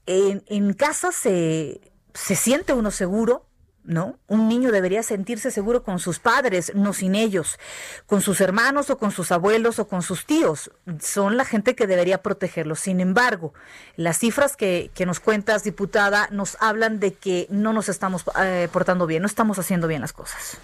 En, 0.05 0.43
en 0.47 0.73
casa 0.73 1.11
se, 1.11 1.81
se 2.13 2.35
siente 2.35 2.73
uno 2.73 2.91
seguro, 2.91 3.46
¿no? 3.87 4.19
Un 4.27 4.49
niño 4.49 4.71
debería 4.71 5.01
sentirse 5.01 5.49
seguro 5.49 5.81
con 5.81 5.99
sus 5.99 6.19
padres, 6.19 6.73
no 6.75 6.93
sin 6.93 7.15
ellos, 7.15 7.57
con 8.05 8.21
sus 8.21 8.41
hermanos 8.41 8.89
o 8.89 8.97
con 8.97 9.11
sus 9.11 9.31
abuelos 9.31 9.79
o 9.79 9.87
con 9.87 10.01
sus 10.01 10.25
tíos. 10.25 10.69
Son 10.99 11.37
la 11.37 11.45
gente 11.45 11.75
que 11.75 11.87
debería 11.87 12.21
protegerlos. 12.21 12.81
Sin 12.81 12.99
embargo, 12.99 13.53
las 13.95 14.19
cifras 14.19 14.57
que, 14.57 14.91
que 14.93 15.05
nos 15.05 15.19
cuentas, 15.19 15.63
diputada, 15.63 16.27
nos 16.31 16.57
hablan 16.61 16.99
de 16.99 17.13
que 17.13 17.47
no 17.49 17.71
nos 17.73 17.87
estamos 17.89 18.25
eh, 18.39 18.67
portando 18.71 19.07
bien, 19.07 19.21
no 19.21 19.27
estamos 19.27 19.57
haciendo 19.57 19.87
bien 19.87 20.01
las 20.01 20.13
cosas. 20.13 20.59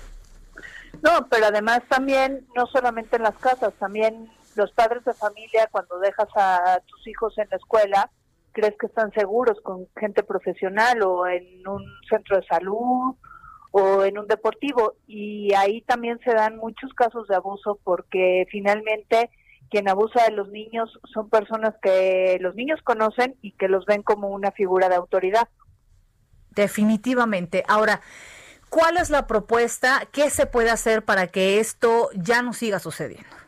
No, 1.02 1.28
pero 1.30 1.48
además 1.48 1.82
también, 1.88 2.46
no 2.56 2.68
solamente 2.68 3.16
en 3.16 3.24
las 3.24 3.36
casas, 3.36 3.74
también 3.80 4.30
los 4.56 4.72
padres 4.72 5.04
de 5.06 5.14
familia, 5.14 5.68
cuando 5.72 5.98
dejas 6.00 6.28
a 6.36 6.80
tus 6.86 7.08
hijos 7.08 7.38
en 7.38 7.48
la 7.50 7.58
escuela, 7.58 8.12
crees 8.54 8.76
que 8.80 8.86
están 8.86 9.12
seguros 9.14 9.60
con 9.62 9.88
gente 10.00 10.24
profesional 10.24 11.02
o 11.04 11.28
en 11.28 11.68
un 11.68 11.84
centro 12.10 12.38
de 12.38 12.46
salud 12.46 13.16
o 13.72 14.04
en 14.04 14.18
un 14.20 14.28
deportivo 14.28 14.94
y 15.08 15.54
ahí 15.56 15.82
también 15.82 16.20
se 16.24 16.34
dan 16.34 16.58
muchos 16.58 16.94
casos 16.94 17.28
de 17.28 17.36
abuso 17.36 17.80
porque 17.84 18.46
finalmente 18.50 19.32
quien 19.70 19.90
abusa 19.90 20.24
de 20.26 20.32
los 20.32 20.50
niños 20.50 21.00
son 21.12 21.30
personas 21.30 21.74
que 21.82 22.38
los 22.40 22.54
niños 22.54 22.80
conocen 22.84 23.36
y 23.42 23.54
que 23.54 23.68
los 23.68 23.86
ven 23.86 24.04
como 24.04 24.30
una 24.30 24.52
figura 24.52 24.88
de 24.88 24.96
autoridad. 24.96 25.50
Definitivamente. 26.52 27.64
Ahora, 27.68 28.02
¿cuál 28.70 28.98
es 28.98 29.10
la 29.10 29.26
propuesta? 29.26 30.08
¿Qué 30.12 30.30
se 30.30 30.46
puede 30.46 30.70
hacer 30.70 31.04
para 31.04 31.26
que 31.26 31.60
esto 31.60 32.10
ya 32.14 32.44
no 32.44 32.54
siga 32.54 32.78
sucediendo? 32.78 33.43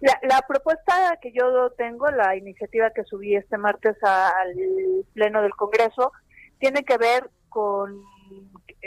La, 0.00 0.42
propuesta 0.46 1.18
que 1.20 1.32
yo 1.32 1.70
tengo, 1.70 2.08
la 2.10 2.36
iniciativa 2.36 2.90
que 2.90 3.04
subí 3.04 3.34
este 3.34 3.58
martes 3.58 3.96
al 4.02 4.54
Pleno 5.12 5.42
del 5.42 5.54
Congreso, 5.54 6.12
tiene 6.58 6.84
que 6.84 6.96
ver 6.98 7.28
con 7.48 8.00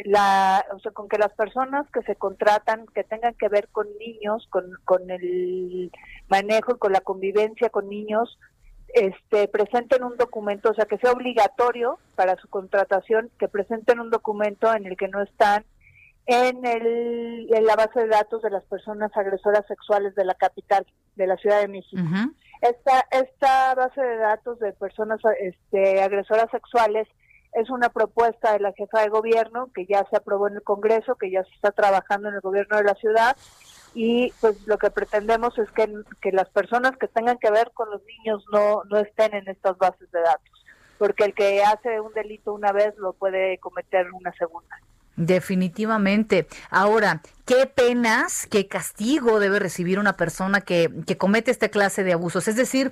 la, 0.05 0.65
o 0.73 0.79
sea, 0.79 0.91
con 0.91 1.09
que 1.09 1.17
las 1.17 1.33
personas 1.33 1.85
que 1.91 2.01
se 2.03 2.15
contratan, 2.15 2.85
que 2.93 3.03
tengan 3.03 3.33
que 3.33 3.49
ver 3.49 3.67
con 3.69 3.87
niños, 3.97 4.47
con, 4.49 4.71
con 4.85 5.09
el 5.09 5.91
manejo 6.29 6.75
y 6.75 6.79
con 6.79 6.93
la 6.93 7.01
convivencia 7.01 7.69
con 7.69 7.89
niños, 7.89 8.39
este, 8.93 9.47
presenten 9.47 10.03
un 10.03 10.17
documento, 10.17 10.69
o 10.69 10.73
sea, 10.73 10.85
que 10.85 10.97
sea 10.97 11.11
obligatorio 11.11 11.99
para 12.15 12.35
su 12.37 12.47
contratación, 12.49 13.29
que 13.39 13.47
presenten 13.47 13.99
un 13.99 14.09
documento 14.09 14.73
en 14.73 14.85
el 14.85 14.97
que 14.97 15.07
no 15.07 15.21
están 15.21 15.65
en, 16.25 16.65
el, 16.65 17.47
en 17.53 17.65
la 17.65 17.75
base 17.75 18.01
de 18.01 18.07
datos 18.07 18.41
de 18.41 18.49
las 18.49 18.63
personas 18.65 19.11
agresoras 19.15 19.65
sexuales 19.67 20.15
de 20.15 20.25
la 20.25 20.35
capital, 20.35 20.85
de 21.15 21.27
la 21.27 21.37
Ciudad 21.37 21.61
de 21.61 21.67
México. 21.67 22.01
esta, 22.61 23.05
esta 23.11 23.75
base 23.75 24.01
de 24.01 24.17
datos 24.17 24.59
de 24.59 24.71
personas 24.73 25.19
este, 25.39 26.01
agresoras 26.01 26.49
sexuales 26.51 27.07
es 27.53 27.69
una 27.69 27.89
propuesta 27.89 28.53
de 28.53 28.59
la 28.59 28.71
jefa 28.73 29.01
de 29.01 29.09
gobierno 29.09 29.69
que 29.73 29.85
ya 29.85 30.05
se 30.09 30.15
aprobó 30.15 30.47
en 30.47 30.55
el 30.55 30.63
Congreso, 30.63 31.15
que 31.15 31.31
ya 31.31 31.43
se 31.43 31.53
está 31.55 31.71
trabajando 31.71 32.29
en 32.29 32.35
el 32.35 32.41
gobierno 32.41 32.77
de 32.77 32.83
la 32.83 32.95
ciudad 32.95 33.35
y 33.93 34.31
pues 34.39 34.65
lo 34.67 34.77
que 34.77 34.89
pretendemos 34.89 35.57
es 35.57 35.69
que, 35.71 35.91
que 36.21 36.31
las 36.31 36.49
personas 36.49 36.95
que 36.97 37.09
tengan 37.09 37.37
que 37.37 37.51
ver 37.51 37.71
con 37.73 37.89
los 37.89 38.01
niños 38.05 38.45
no, 38.53 38.83
no 38.85 38.97
estén 38.99 39.33
en 39.33 39.49
estas 39.49 39.77
bases 39.77 40.09
de 40.11 40.21
datos, 40.21 40.65
porque 40.97 41.25
el 41.25 41.33
que 41.33 41.61
hace 41.61 41.99
un 41.99 42.13
delito 42.13 42.53
una 42.53 42.71
vez 42.71 42.95
lo 42.97 43.13
puede 43.13 43.57
cometer 43.57 44.09
una 44.13 44.31
segunda. 44.33 44.79
Definitivamente. 45.21 46.47
Ahora, 46.71 47.21
¿qué 47.45 47.67
penas, 47.67 48.47
qué 48.49 48.67
castigo 48.67 49.39
debe 49.39 49.59
recibir 49.59 49.99
una 49.99 50.17
persona 50.17 50.61
que, 50.61 50.89
que 51.05 51.15
comete 51.15 51.51
esta 51.51 51.69
clase 51.69 52.03
de 52.03 52.13
abusos? 52.13 52.47
Es 52.47 52.55
decir, 52.55 52.91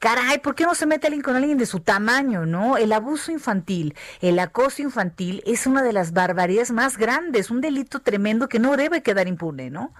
caray, 0.00 0.38
¿por 0.38 0.56
qué 0.56 0.64
no 0.64 0.74
se 0.74 0.86
mete 0.86 1.06
alguien 1.06 1.22
con 1.22 1.36
alguien 1.36 1.56
de 1.56 1.66
su 1.66 1.78
tamaño, 1.78 2.46
no? 2.46 2.76
El 2.76 2.92
abuso 2.92 3.30
infantil, 3.30 3.94
el 4.20 4.40
acoso 4.40 4.82
infantil 4.82 5.40
es 5.46 5.68
una 5.68 5.84
de 5.84 5.92
las 5.92 6.12
barbaridades 6.12 6.72
más 6.72 6.98
grandes, 6.98 7.48
un 7.48 7.60
delito 7.60 8.00
tremendo 8.00 8.48
que 8.48 8.58
no 8.58 8.76
debe 8.76 9.00
quedar 9.04 9.28
impune, 9.28 9.70
¿no? 9.70 9.92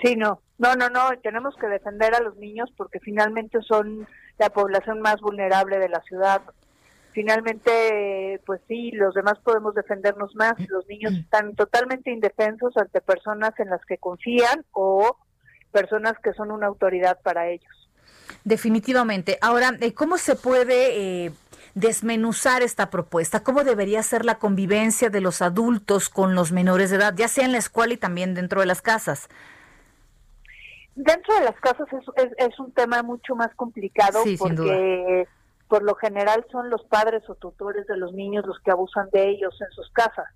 Sí, 0.00 0.14
no, 0.14 0.40
no, 0.58 0.76
no, 0.76 0.88
no, 0.88 1.10
tenemos 1.20 1.56
que 1.56 1.66
defender 1.66 2.14
a 2.14 2.20
los 2.20 2.36
niños 2.36 2.70
porque 2.76 3.00
finalmente 3.00 3.60
son 3.62 4.06
la 4.38 4.50
población 4.50 5.00
más 5.00 5.20
vulnerable 5.20 5.80
de 5.80 5.88
la 5.88 6.00
ciudad. 6.02 6.42
Finalmente, 7.14 8.40
pues 8.44 8.60
sí, 8.66 8.90
los 8.90 9.14
demás 9.14 9.38
podemos 9.44 9.72
defendernos 9.74 10.34
más. 10.34 10.54
Los 10.68 10.84
niños 10.88 11.12
están 11.12 11.54
totalmente 11.54 12.10
indefensos 12.10 12.76
ante 12.76 13.00
personas 13.00 13.52
en 13.60 13.70
las 13.70 13.80
que 13.86 13.98
confían 13.98 14.64
o 14.72 15.16
personas 15.70 16.14
que 16.24 16.32
son 16.32 16.50
una 16.50 16.66
autoridad 16.66 17.20
para 17.22 17.48
ellos. 17.48 17.88
Definitivamente. 18.42 19.38
Ahora, 19.40 19.76
eh, 19.80 19.94
¿cómo 19.94 20.18
se 20.18 20.34
puede 20.34 21.26
eh, 21.26 21.32
desmenuzar 21.74 22.62
esta 22.62 22.90
propuesta? 22.90 23.44
¿Cómo 23.44 23.62
debería 23.62 24.02
ser 24.02 24.24
la 24.24 24.40
convivencia 24.40 25.08
de 25.08 25.20
los 25.20 25.40
adultos 25.40 26.08
con 26.08 26.34
los 26.34 26.50
menores 26.50 26.90
de 26.90 26.96
edad, 26.96 27.14
ya 27.16 27.28
sea 27.28 27.44
en 27.44 27.52
la 27.52 27.58
escuela 27.58 27.94
y 27.94 27.96
también 27.96 28.34
dentro 28.34 28.58
de 28.60 28.66
las 28.66 28.82
casas? 28.82 29.28
Dentro 30.96 31.32
de 31.36 31.44
las 31.44 31.58
casas 31.60 31.86
es, 31.92 32.28
es, 32.38 32.58
un 32.58 32.72
tema 32.72 33.04
mucho 33.04 33.36
más 33.36 33.54
complicado 33.54 34.20
porque 34.38 35.28
por 35.74 35.82
lo 35.82 35.96
general 35.96 36.46
son 36.52 36.70
los 36.70 36.84
padres 36.84 37.28
o 37.28 37.34
tutores 37.34 37.84
de 37.88 37.96
los 37.96 38.12
niños 38.12 38.46
los 38.46 38.60
que 38.60 38.70
abusan 38.70 39.08
de 39.12 39.28
ellos 39.28 39.60
en 39.60 39.68
sus 39.72 39.90
casas. 39.90 40.26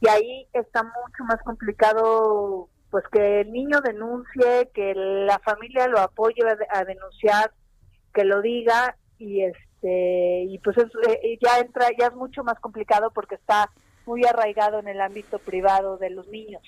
Y 0.00 0.08
ahí 0.08 0.48
está 0.52 0.82
mucho 0.82 1.22
más 1.28 1.40
complicado 1.44 2.68
pues 2.90 3.04
que 3.12 3.42
el 3.42 3.52
niño 3.52 3.80
denuncie, 3.80 4.68
que 4.74 4.94
la 4.96 5.38
familia 5.38 5.86
lo 5.86 6.00
apoye 6.00 6.42
a, 6.70 6.84
denunciar, 6.84 7.52
que 8.12 8.24
lo 8.24 8.42
diga 8.42 8.96
y 9.16 9.44
este 9.44 10.46
y 10.48 10.58
pues 10.58 10.76
eh, 10.76 11.38
ya 11.40 11.60
entra 11.60 11.86
ya 11.96 12.08
es 12.08 12.14
mucho 12.14 12.42
más 12.42 12.58
complicado 12.58 13.12
porque 13.12 13.36
está 13.36 13.70
muy 14.06 14.24
arraigado 14.24 14.80
en 14.80 14.88
el 14.88 15.00
ámbito 15.00 15.38
privado 15.38 15.98
de 15.98 16.10
los 16.10 16.26
niños. 16.26 16.62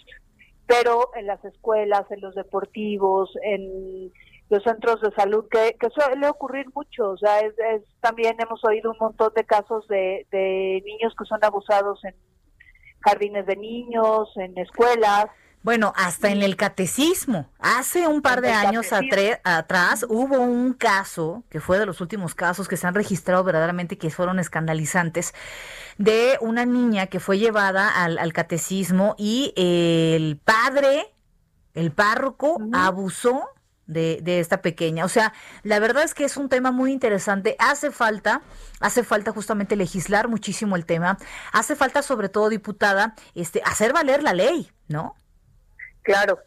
Pero 0.69 1.11
en 1.17 1.27
las 1.27 1.45
escuelas, 1.45 2.09
en 2.13 2.21
los 2.21 2.37
deportivos, 2.37 3.37
en 3.43 4.13
los 4.51 4.63
centros 4.63 5.01
de 5.01 5.11
salud, 5.13 5.47
que, 5.51 5.77
que 5.81 5.89
suele 5.91 6.29
ocurrir 6.29 6.67
mucho, 6.75 7.11
o 7.11 7.17
sea, 7.17 7.41
es, 7.41 7.55
también 8.01 8.37
hemos 8.39 8.63
oído 8.65 8.91
un 8.93 8.99
montón 9.01 9.33
de 9.35 9.45
casos 9.45 9.87
de, 9.89 10.27
de 10.31 10.83
niños 10.85 11.15
que 11.19 11.25
son 11.25 11.43
abusados 11.43 12.05
en 12.05 12.15
jardines 13.01 13.47
de 13.47 13.57
niños, 13.57 14.29
en 14.37 14.57
escuelas, 14.59 15.27
bueno, 15.65 15.95
hasta 15.97 16.29
en 16.29 16.43
el 16.43 16.57
catecismo. 16.57 17.49
Hace 17.59 18.07
un 18.07 18.21
par 18.21 18.43
de 18.43 18.53
años 18.53 18.93
atrás 18.93 20.05
hubo 20.07 20.39
un 20.39 20.75
caso, 20.75 21.43
que 21.49 21.59
fue 21.59 21.79
de 21.79 21.87
los 21.87 22.03
últimos 22.03 22.35
casos 22.35 22.69
que 22.69 22.77
se 22.77 22.87
han 22.87 22.95
registrado 22.95 23.43
verdaderamente 23.45 23.97
que 23.97 24.11
fueron 24.11 24.39
escandalizantes, 24.39 25.33
de 25.97 26.37
una 26.43 26.67
niña 26.67 27.07
que 27.07 27.19
fue 27.19 27.39
llevada 27.39 27.89
al, 28.05 28.33
catecismo 28.35 29.15
y 29.17 29.55
el 29.57 30.39
padre, 30.45 31.15
el 31.73 31.93
párroco, 31.93 32.59
abusó 32.75 33.49
de, 33.87 34.21
de, 34.23 34.41
esta 34.41 34.63
pequeña. 34.63 35.05
O 35.05 35.09
sea, 35.09 35.33
la 35.63 35.79
verdad 35.79 36.05
es 36.05 36.15
que 36.15 36.25
es 36.25 36.37
un 36.37 36.49
tema 36.49 36.71
muy 36.71 36.93
interesante. 36.93 37.57
Hace 37.59 37.91
falta, 37.91 38.43
hace 38.81 39.05
falta 39.05 39.33
justamente 39.33 39.77
legislar 39.77 40.29
muchísimo 40.29 40.77
el 40.77 40.87
tema. 40.87 41.19
Hace 41.53 41.77
falta, 41.77 42.03
sobre 42.03 42.29
todo, 42.29 42.49
diputada, 42.49 43.15
este, 43.35 43.63
hacer 43.65 43.93
valer 43.93 44.23
la 44.23 44.33
ley, 44.33 44.71
¿no? 44.89 45.15
Claro, 46.03 46.39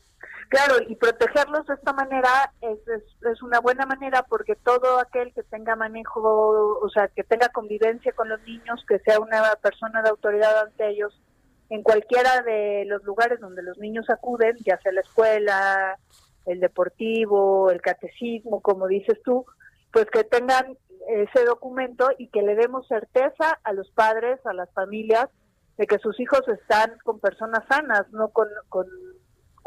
claro, 0.49 0.75
y 0.87 0.95
protegerlos 0.95 1.65
de 1.65 1.73
esta 1.73 1.93
manera 1.93 2.53
es, 2.61 2.77
es, 2.87 3.41
una 3.41 3.59
buena 3.59 3.87
manera 3.87 4.23
porque 4.23 4.55
todo 4.55 4.99
aquel 4.99 5.33
que 5.33 5.41
tenga 5.43 5.75
manejo, 5.75 6.79
o 6.79 6.89
sea, 6.89 7.07
que 7.07 7.23
tenga 7.23 7.49
convivencia 7.49 8.13
con 8.13 8.29
los 8.29 8.39
niños, 8.43 8.85
que 8.87 8.99
sea 8.99 9.19
una 9.19 9.55
persona 9.61 10.03
de 10.03 10.09
autoridad 10.09 10.59
ante 10.59 10.89
ellos, 10.89 11.19
en 11.69 11.81
cualquiera 11.83 12.41
de 12.43 12.85
los 12.85 13.03
lugares 13.03 13.39
donde 13.39 13.63
los 13.63 13.77
niños 13.77 14.09
acuden, 14.09 14.55
ya 14.65 14.79
sea 14.79 14.91
la 14.91 15.01
escuela, 15.01 15.97
el 16.47 16.59
deportivo, 16.59 17.69
el 17.69 17.81
catecismo, 17.81 18.61
como 18.61 18.87
dices 18.87 19.21
tú, 19.23 19.45
pues 19.91 20.05
que 20.11 20.23
tengan 20.23 20.77
ese 21.07 21.45
documento 21.45 22.09
y 22.17 22.29
que 22.29 22.41
le 22.41 22.55
demos 22.55 22.87
certeza 22.87 23.59
a 23.63 23.73
los 23.73 23.89
padres, 23.91 24.39
a 24.45 24.53
las 24.53 24.71
familias, 24.73 25.29
de 25.77 25.85
que 25.85 25.99
sus 25.99 26.19
hijos 26.19 26.41
están 26.47 26.97
con 27.03 27.19
personas 27.19 27.63
sanas, 27.69 28.09
no 28.11 28.29
con, 28.29 28.47
con 28.69 28.87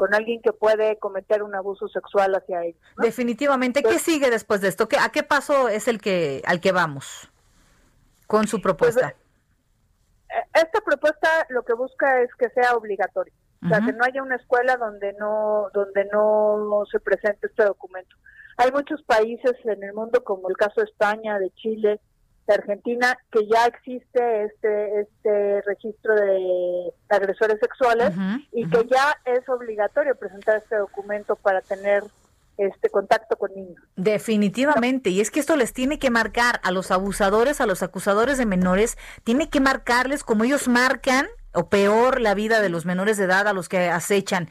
con 0.01 0.15
alguien 0.15 0.41
que 0.41 0.55
puede 0.55 0.99
cometer 0.99 1.43
un 1.43 1.55
abuso 1.55 1.87
sexual 1.89 2.35
hacia 2.35 2.65
ellos. 2.65 2.81
Definitivamente, 2.97 3.83
¿qué 3.83 3.99
sigue 3.99 4.31
después 4.31 4.63
de 4.63 4.69
esto? 4.69 4.89
¿Qué, 4.89 4.97
¿A 4.97 5.11
qué 5.11 5.23
paso 5.23 5.69
es 5.69 5.89
el 5.89 6.01
que 6.01 6.41
al 6.47 6.63
que 6.63 6.73
vamos 6.73 7.31
con 8.27 8.47
su 8.47 8.63
propuesta? 8.63 9.15
Pues, 10.27 10.41
eh, 10.41 10.49
esta 10.55 10.81
propuesta 10.81 11.29
lo 11.51 11.65
que 11.65 11.75
busca 11.75 12.23
es 12.23 12.31
que 12.39 12.49
sea 12.49 12.77
obligatorio, 12.77 13.35
o 13.63 13.69
sea, 13.69 13.81
que 13.81 13.93
no 13.93 14.05
haya 14.05 14.23
una 14.23 14.37
escuela 14.37 14.77
donde 14.77 15.13
no 15.15 15.69
donde 15.75 16.07
no 16.07 16.83
se 16.91 17.01
presente 17.01 17.47
este 17.47 17.65
documento. 17.65 18.17
Hay 18.57 18.73
muchos 18.73 19.03
países 19.03 19.55
en 19.65 19.83
el 19.83 19.95
mundo, 19.95 20.23
como 20.25 20.49
el 20.49 20.57
caso 20.57 20.81
de 20.81 20.87
España, 20.87 21.39
de 21.39 21.51
Chile, 21.53 22.01
Argentina 22.53 23.17
que 23.31 23.47
ya 23.47 23.67
existe 23.67 24.45
este 24.45 25.01
este 25.01 25.63
registro 25.63 26.15
de 26.15 26.93
agresores 27.09 27.59
sexuales 27.61 28.13
y 28.53 28.69
que 28.69 28.87
ya 28.87 29.17
es 29.25 29.49
obligatorio 29.49 30.15
presentar 30.17 30.57
este 30.57 30.77
documento 30.77 31.37
para 31.37 31.61
tener 31.61 32.05
este 32.57 32.91
contacto 32.91 33.37
con 33.37 33.55
niños. 33.55 33.83
Definitivamente, 33.97 35.09
y 35.09 35.23
es 35.23 35.31
que 35.31 35.41
esto 35.41 35.57
les 35.57 35.73
tiene 35.73 35.99
que 35.99 36.11
marcar 36.11 36.61
a 36.63 36.71
los 36.73 36.91
abusadores, 36.91 37.61
a 37.63 37.67
los 37.67 37.83
acusadores 37.83 38.37
de 38.37 38.45
menores, 38.45 38.99
tiene 39.25 39.49
que 39.49 39.61
marcarles 39.61 40.25
como 40.25 40.45
ellos 40.45 40.69
marcan 40.69 41.27
o 41.55 41.69
peor 41.69 42.21
la 42.21 42.35
vida 42.35 42.61
de 42.61 42.69
los 42.69 42.87
menores 42.87 43.17
de 43.17 43.25
edad 43.25 43.49
a 43.49 43.53
los 43.53 43.69
que 43.69 43.89
acechan. 43.89 44.49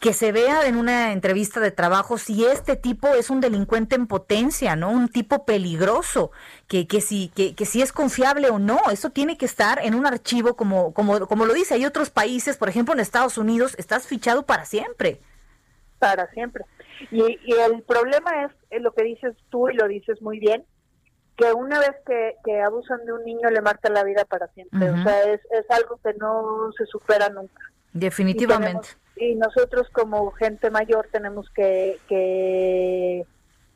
Que 0.00 0.12
se 0.12 0.30
vea 0.30 0.66
en 0.66 0.76
una 0.76 1.12
entrevista 1.12 1.58
de 1.58 1.70
trabajo 1.70 2.18
si 2.18 2.44
este 2.44 2.76
tipo 2.76 3.08
es 3.14 3.30
un 3.30 3.40
delincuente 3.40 3.96
en 3.96 4.06
potencia, 4.06 4.76
¿no? 4.76 4.90
Un 4.90 5.08
tipo 5.08 5.46
peligroso, 5.46 6.32
que, 6.68 6.86
que, 6.86 7.00
si, 7.00 7.28
que, 7.34 7.54
que 7.54 7.64
si 7.64 7.80
es 7.80 7.92
confiable 7.92 8.50
o 8.50 8.58
no. 8.58 8.78
Eso 8.92 9.10
tiene 9.10 9.38
que 9.38 9.46
estar 9.46 9.80
en 9.82 9.94
un 9.94 10.06
archivo 10.06 10.54
como, 10.54 10.92
como, 10.92 11.26
como 11.26 11.46
lo 11.46 11.54
dice. 11.54 11.74
Hay 11.74 11.86
otros 11.86 12.10
países, 12.10 12.58
por 12.58 12.68
ejemplo 12.68 12.92
en 12.92 13.00
Estados 13.00 13.38
Unidos, 13.38 13.74
estás 13.78 14.06
fichado 14.06 14.44
para 14.44 14.66
siempre. 14.66 15.20
Para 15.98 16.30
siempre. 16.32 16.64
Y, 17.10 17.22
y 17.22 17.52
el 17.52 17.82
problema 17.82 18.44
es, 18.44 18.52
es 18.70 18.82
lo 18.82 18.92
que 18.92 19.02
dices 19.02 19.34
tú 19.48 19.70
y 19.70 19.74
lo 19.74 19.88
dices 19.88 20.20
muy 20.20 20.38
bien, 20.38 20.64
que 21.36 21.52
una 21.52 21.78
vez 21.78 21.94
que, 22.06 22.36
que, 22.44 22.60
abusan 22.62 23.04
de 23.04 23.12
un 23.12 23.24
niño 23.24 23.50
le 23.50 23.60
marcan 23.60 23.92
la 23.94 24.04
vida 24.04 24.24
para 24.24 24.48
siempre. 24.48 24.90
O 24.90 25.02
sea, 25.02 25.22
es, 25.24 25.40
es 25.50 25.70
algo 25.70 26.00
que 26.02 26.14
no 26.14 26.72
se 26.76 26.86
supera 26.86 27.28
nunca. 27.28 27.62
Definitivamente. 27.92 28.88
Y, 29.16 29.34
nosotros 29.34 29.88
como 29.90 30.30
gente 30.32 30.70
mayor 30.70 31.08
tenemos 31.10 31.48
que, 31.50 31.98
que 32.08 33.26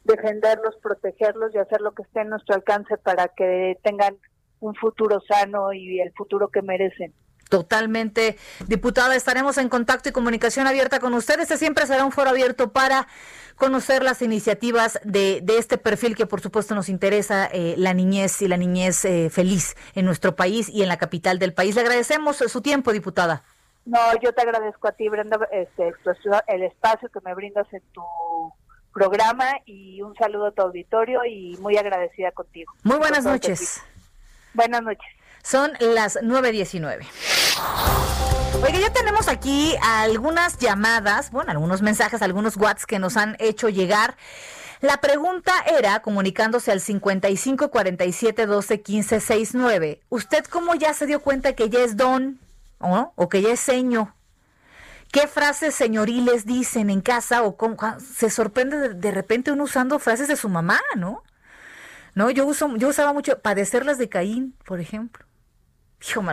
defenderlos, 0.04 0.76
protegerlos 0.82 1.54
y 1.54 1.58
hacer 1.58 1.80
lo 1.80 1.92
que 1.92 2.02
esté 2.02 2.22
en 2.22 2.30
nuestro 2.30 2.54
alcance 2.54 2.96
para 2.98 3.28
que 3.28 3.78
tengan 3.82 4.16
un 4.60 4.74
futuro 4.74 5.20
sano 5.20 5.72
y 5.72 6.00
el 6.00 6.12
futuro 6.12 6.48
que 6.48 6.62
merecen. 6.62 7.12
Totalmente, 7.50 8.38
diputada, 8.68 9.16
estaremos 9.16 9.58
en 9.58 9.68
contacto 9.68 10.08
y 10.08 10.12
comunicación 10.12 10.68
abierta 10.68 11.00
con 11.00 11.14
ustedes. 11.14 11.42
Este 11.42 11.56
siempre 11.58 11.84
será 11.84 12.04
un 12.04 12.12
foro 12.12 12.30
abierto 12.30 12.72
para 12.72 13.08
conocer 13.56 14.04
las 14.04 14.22
iniciativas 14.22 15.00
de, 15.02 15.40
de 15.42 15.58
este 15.58 15.76
perfil 15.76 16.14
que 16.14 16.26
por 16.26 16.40
supuesto 16.40 16.76
nos 16.76 16.88
interesa, 16.88 17.50
eh, 17.52 17.74
la 17.76 17.92
niñez 17.92 18.40
y 18.40 18.46
la 18.46 18.56
niñez 18.56 19.04
eh, 19.04 19.30
feliz 19.30 19.76
en 19.96 20.06
nuestro 20.06 20.36
país 20.36 20.68
y 20.68 20.82
en 20.82 20.88
la 20.88 20.96
capital 20.96 21.40
del 21.40 21.52
país. 21.52 21.74
Le 21.74 21.80
agradecemos 21.80 22.36
su 22.36 22.62
tiempo, 22.62 22.92
diputada. 22.92 23.42
No, 23.84 23.98
yo 24.22 24.32
te 24.32 24.42
agradezco 24.42 24.86
a 24.86 24.92
ti, 24.92 25.08
Brenda, 25.08 25.40
este, 25.50 25.92
el 26.46 26.62
espacio 26.62 27.08
que 27.08 27.18
me 27.24 27.34
brindas 27.34 27.66
en 27.72 27.82
tu 27.92 28.02
programa 28.94 29.46
y 29.66 30.02
un 30.02 30.14
saludo 30.14 30.46
a 30.46 30.52
tu 30.52 30.62
auditorio 30.62 31.24
y 31.24 31.56
muy 31.58 31.76
agradecida 31.76 32.30
contigo. 32.30 32.72
Muy 32.84 32.98
buenas 32.98 33.24
noches. 33.24 33.82
Buenas 34.54 34.82
noches. 34.82 35.10
Son 35.42 35.72
las 35.80 36.16
9.19. 36.22 37.06
Oiga, 38.62 38.78
ya 38.78 38.92
tenemos 38.92 39.28
aquí 39.28 39.74
algunas 39.82 40.58
llamadas, 40.58 41.30
bueno, 41.30 41.50
algunos 41.50 41.80
mensajes, 41.80 42.20
algunos 42.20 42.56
WhatsApp 42.56 42.88
que 42.88 42.98
nos 42.98 43.16
han 43.16 43.36
hecho 43.38 43.68
llegar. 43.68 44.16
La 44.80 44.98
pregunta 44.98 45.52
era, 45.66 46.00
comunicándose 46.00 46.70
al 46.70 46.80
55 46.80 47.70
47 47.70 48.46
12 48.46 48.80
15 48.82 49.20
69, 49.20 50.00
¿usted 50.08 50.44
cómo 50.44 50.74
ya 50.74 50.94
se 50.94 51.06
dio 51.06 51.20
cuenta 51.20 51.54
que 51.54 51.68
ya 51.68 51.80
es 51.80 51.96
don 51.96 52.38
o, 52.78 53.12
o 53.14 53.28
que 53.28 53.42
ya 53.42 53.52
es 53.52 53.60
seño? 53.60 54.14
¿Qué 55.12 55.26
frases 55.26 55.74
señoriles 55.74 56.46
dicen 56.46 56.88
en 56.88 57.00
casa 57.00 57.42
o 57.42 57.56
cómo, 57.56 57.76
se 57.98 58.30
sorprende 58.30 58.76
de, 58.78 58.94
de, 58.94 59.10
repente 59.10 59.52
uno 59.52 59.64
usando 59.64 59.98
frases 59.98 60.28
de 60.28 60.36
su 60.36 60.48
mamá, 60.48 60.80
¿no? 60.96 61.24
No, 62.14 62.30
yo 62.30 62.46
uso, 62.46 62.74
yo 62.76 62.88
usaba 62.88 63.12
mucho 63.12 63.38
padecerlas 63.40 63.98
de 63.98 64.08
Caín, 64.08 64.54
por 64.64 64.80
ejemplo. 64.80 65.24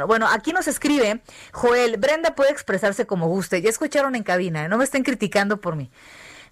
Bueno, 0.08 0.28
aquí 0.28 0.54
nos 0.54 0.68
escribe 0.68 1.22
Joel, 1.52 1.98
Brenda 1.98 2.36
puede 2.36 2.52
expresarse 2.52 3.06
como 3.06 3.28
guste. 3.28 3.62
Ya 3.62 3.70
escucharon 3.70 4.16
en 4.16 4.24
cabina, 4.24 4.68
no 4.68 4.78
me 4.78 4.84
estén 4.84 5.04
criticando 5.04 5.60
por 5.60 5.76
mí. 5.76 5.92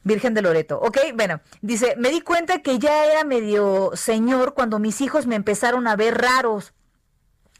Virgen 0.03 0.33
de 0.35 0.43
Loreto. 0.43 0.79
Ok, 0.79 0.97
bueno, 1.15 1.41
dice, 1.61 1.95
me 1.97 2.09
di 2.11 2.21
cuenta 2.21 2.61
que 2.61 2.77
ya 2.77 3.05
era 3.05 3.23
medio 3.23 3.91
señor 3.95 4.53
cuando 4.53 4.77
mis 4.77 5.01
hijos 5.01 5.25
me 5.25 5.35
empezaron 5.35 5.87
a 5.87 5.95
ver 5.95 6.21
raros 6.21 6.73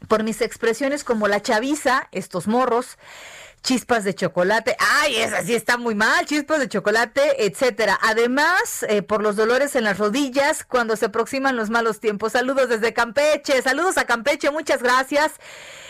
por 0.08 0.22
mis 0.22 0.40
expresiones 0.40 1.02
como 1.02 1.26
la 1.26 1.42
chaviza, 1.42 2.08
estos 2.12 2.46
morros, 2.46 2.98
chispas 3.66 4.04
de 4.04 4.14
chocolate, 4.14 4.76
ay, 4.78 5.16
esa 5.16 5.42
sí 5.42 5.52
está 5.52 5.76
muy 5.76 5.96
mal, 5.96 6.24
chispas 6.24 6.60
de 6.60 6.68
chocolate, 6.68 7.46
etcétera. 7.46 7.98
Además, 8.00 8.86
eh, 8.88 9.02
por 9.02 9.22
los 9.22 9.34
dolores 9.34 9.74
en 9.74 9.82
las 9.82 9.98
rodillas 9.98 10.64
cuando 10.64 10.94
se 10.94 11.06
aproximan 11.06 11.56
los 11.56 11.68
malos 11.68 11.98
tiempos. 11.98 12.32
Saludos 12.32 12.68
desde 12.68 12.94
Campeche, 12.94 13.60
saludos 13.62 13.98
a 13.98 14.04
Campeche, 14.04 14.52
muchas 14.52 14.84
gracias. 14.84 15.32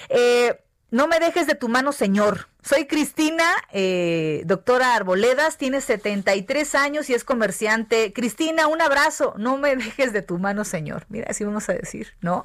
Eh, 0.09 0.59
no 0.91 1.07
me 1.07 1.21
dejes 1.21 1.47
de 1.47 1.55
tu 1.55 1.69
mano, 1.69 1.93
señor. 1.93 2.49
Soy 2.67 2.87
Cristina, 2.87 3.45
eh, 3.71 4.43
doctora 4.45 4.97
Arboledas, 4.97 5.57
tiene 5.57 5.81
73 5.81 6.75
años 6.75 7.09
y 7.09 7.15
es 7.15 7.23
comerciante. 7.23 8.13
Cristina, 8.13 8.67
un 8.67 8.83
abrazo. 8.83 9.35
No 9.37 9.57
me 9.57 9.77
dejes 9.77 10.13
de 10.13 10.21
tu 10.21 10.41
mano, 10.41 10.65
señor. 10.65 11.07
Mira, 11.09 11.29
así 11.31 11.45
vamos 11.45 11.69
a 11.69 11.75
decir, 11.75 12.15
¿no? 12.23 12.45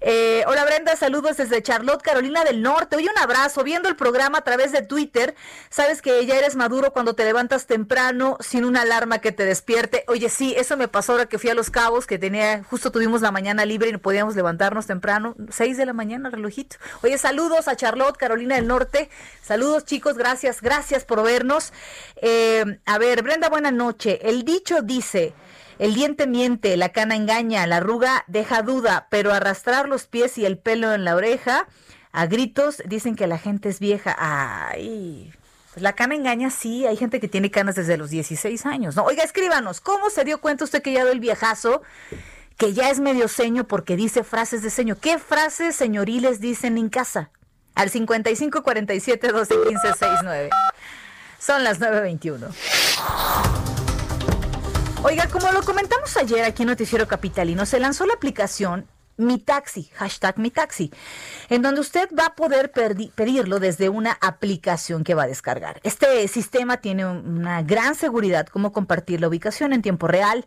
Eh, 0.00 0.44
hola 0.46 0.64
Brenda, 0.64 0.96
saludos 0.96 1.36
desde 1.36 1.62
Charlotte, 1.62 2.00
Carolina 2.00 2.42
del 2.42 2.62
Norte. 2.62 2.96
Oye, 2.96 3.10
un 3.14 3.18
abrazo. 3.18 3.62
Viendo 3.62 3.90
el 3.90 3.96
programa 3.96 4.38
a 4.38 4.40
través 4.40 4.72
de 4.72 4.80
Twitter, 4.80 5.34
sabes 5.68 6.00
que 6.00 6.24
ya 6.24 6.38
eres 6.38 6.56
maduro 6.56 6.94
cuando 6.94 7.12
te 7.12 7.26
levantas 7.26 7.66
temprano 7.66 8.38
sin 8.40 8.64
una 8.64 8.80
alarma 8.80 9.18
que 9.18 9.30
te 9.30 9.44
despierte. 9.44 10.04
Oye, 10.08 10.30
sí, 10.30 10.54
eso 10.56 10.78
me 10.78 10.88
pasó 10.88 11.12
ahora 11.12 11.26
que 11.26 11.38
fui 11.38 11.50
a 11.50 11.54
Los 11.54 11.68
Cabos, 11.68 12.06
que 12.06 12.18
tenía, 12.18 12.64
justo 12.64 12.90
tuvimos 12.90 13.20
la 13.20 13.30
mañana 13.30 13.66
libre 13.66 13.90
y 13.90 13.92
no 13.92 13.98
podíamos 13.98 14.36
levantarnos 14.36 14.86
temprano. 14.86 15.36
6 15.50 15.76
de 15.76 15.84
la 15.84 15.92
mañana, 15.92 16.30
relojito. 16.30 16.76
Oye, 17.02 17.18
saludos 17.18 17.68
a 17.68 17.76
Charlotte, 17.76 18.16
Carolina 18.16 18.54
del 18.54 18.66
Norte. 18.66 19.10
Saludos 19.50 19.84
chicos, 19.84 20.16
gracias, 20.16 20.62
gracias 20.62 21.04
por 21.04 21.24
vernos. 21.24 21.72
Eh, 22.22 22.78
a 22.86 22.98
ver, 22.98 23.24
Brenda, 23.24 23.48
buena 23.48 23.72
noche. 23.72 24.20
El 24.22 24.44
dicho 24.44 24.80
dice, 24.80 25.34
el 25.80 25.92
diente 25.92 26.28
miente, 26.28 26.76
la 26.76 26.90
cana 26.90 27.16
engaña, 27.16 27.66
la 27.66 27.78
arruga 27.78 28.22
deja 28.28 28.62
duda, 28.62 29.08
pero 29.10 29.32
arrastrar 29.32 29.88
los 29.88 30.06
pies 30.06 30.38
y 30.38 30.46
el 30.46 30.56
pelo 30.56 30.94
en 30.94 31.04
la 31.04 31.16
oreja, 31.16 31.66
a 32.12 32.26
gritos 32.26 32.80
dicen 32.86 33.16
que 33.16 33.26
la 33.26 33.38
gente 33.38 33.68
es 33.70 33.80
vieja. 33.80 34.14
Ay, 34.20 35.32
pues 35.74 35.82
la 35.82 35.94
cana 35.94 36.14
engaña, 36.14 36.50
sí, 36.50 36.86
hay 36.86 36.96
gente 36.96 37.18
que 37.18 37.26
tiene 37.26 37.50
canas 37.50 37.74
desde 37.74 37.96
los 37.96 38.10
16 38.10 38.66
años. 38.66 38.94
¿no? 38.94 39.02
Oiga, 39.02 39.24
escríbanos, 39.24 39.80
¿cómo 39.80 40.10
se 40.10 40.22
dio 40.22 40.40
cuenta 40.40 40.62
usted 40.62 40.80
que 40.80 40.92
ya 40.92 41.02
dio 41.02 41.10
el 41.10 41.18
viejazo? 41.18 41.82
Que 42.56 42.72
ya 42.72 42.88
es 42.88 43.00
medio 43.00 43.26
seño 43.26 43.66
porque 43.66 43.96
dice 43.96 44.22
frases 44.22 44.62
de 44.62 44.70
seño. 44.70 44.96
¿Qué 45.00 45.18
frases 45.18 45.74
señoriles 45.74 46.40
dicen 46.40 46.78
en 46.78 46.88
casa? 46.88 47.32
Al 47.74 47.90
55 47.90 48.62
47 48.62 49.28
12 49.28 49.54
15 49.68 49.92
69. 49.92 50.50
Son 51.38 51.64
las 51.64 51.80
9.21. 51.80 52.50
Oiga, 55.02 55.26
como 55.28 55.50
lo 55.52 55.62
comentamos 55.62 56.14
ayer 56.18 56.44
aquí 56.44 56.62
en 56.62 56.68
Noticiero 56.68 57.08
Capitalino, 57.08 57.64
se 57.64 57.80
lanzó 57.80 58.04
la 58.04 58.12
aplicación 58.12 58.86
Mi 59.20 59.38
Taxi, 59.38 59.90
hashtag 59.94 60.38
Mi 60.38 60.50
Taxi, 60.50 60.90
en 61.48 61.62
donde 61.62 61.80
usted 61.80 62.08
va 62.18 62.26
a 62.26 62.34
poder 62.34 62.72
pedirlo 62.72 63.60
desde 63.60 63.88
una 63.88 64.16
aplicación 64.20 65.04
que 65.04 65.14
va 65.14 65.24
a 65.24 65.26
descargar. 65.26 65.80
Este 65.84 66.26
sistema 66.28 66.78
tiene 66.78 67.06
una 67.06 67.62
gran 67.62 67.94
seguridad, 67.94 68.46
como 68.46 68.72
compartir 68.72 69.20
la 69.20 69.28
ubicación 69.28 69.72
en 69.72 69.82
tiempo 69.82 70.08
real, 70.08 70.46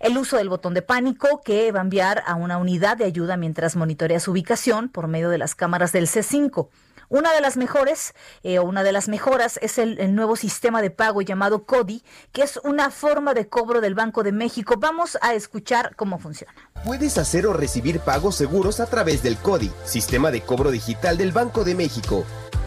el 0.00 0.16
uso 0.18 0.36
del 0.36 0.48
botón 0.48 0.74
de 0.74 0.82
pánico 0.82 1.42
que 1.44 1.70
va 1.70 1.80
a 1.80 1.82
enviar 1.82 2.22
a 2.26 2.34
una 2.34 2.58
unidad 2.58 2.96
de 2.96 3.04
ayuda 3.04 3.36
mientras 3.36 3.76
monitorea 3.76 4.20
su 4.20 4.32
ubicación 4.32 4.88
por 4.88 5.06
medio 5.06 5.28
de 5.30 5.38
las 5.38 5.54
cámaras 5.54 5.92
del 5.92 6.06
C5. 6.08 6.68
Una 7.08 7.32
de 7.32 7.40
las 7.40 7.56
mejores 7.56 8.14
eh, 8.42 8.58
o 8.58 8.64
una 8.64 8.82
de 8.82 8.92
las 8.92 9.08
mejoras 9.08 9.58
es 9.62 9.78
el, 9.78 9.98
el, 9.98 10.14
nuevo 10.14 10.36
sistema 10.36 10.82
de 10.82 10.90
pago 10.90 11.22
llamado 11.22 11.64
CODI, 11.64 12.02
que 12.32 12.42
es 12.42 12.58
una 12.64 12.90
forma 12.90 13.34
de 13.34 13.48
cobro 13.48 13.80
del 13.80 13.94
Banco 13.94 14.22
de 14.22 14.32
México. 14.32 14.76
Vamos 14.78 15.18
a 15.20 15.34
escuchar 15.34 15.94
cómo 15.96 16.18
funciona. 16.18 16.54
Puedes 16.84 17.18
hacer 17.18 17.46
o 17.46 17.52
recibir 17.52 18.00
pagos 18.00 18.36
seguros 18.36 18.80
a 18.80 18.86
través 18.86 19.22
del 19.22 19.36
CODI, 19.36 19.70
sistema 19.84 20.30
de 20.30 20.42
cobro 20.42 20.70
digital 20.70 21.16
del 21.16 21.32
Banco 21.32 21.64
de 21.64 21.74
México. 21.74 22.24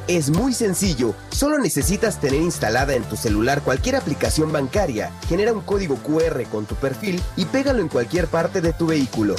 Es 0.08 0.30
muy 0.30 0.54
sencillo, 0.54 1.14
solo 1.32 1.60
necesitas 1.60 2.22
tener 2.22 2.42
instalada 2.42 2.94
en 2.96 3.04
tu 3.04 3.18
celular 3.18 3.62
cualquier 3.62 3.98
aplicación 3.98 4.54
bancaria, 4.54 5.12
genera 5.28 5.52
un 5.52 5.60
código 5.60 5.98
QR 5.98 6.44
con 6.50 6.66
tu 6.66 6.76
perfil 6.76 7.22
y 7.36 7.44
pégalo 7.44 7.82
en 7.82 7.90
cualquier 7.90 8.28
parte 8.28 8.62
de 8.62 8.72
tu 8.72 8.88
vehículo. 8.88 9.36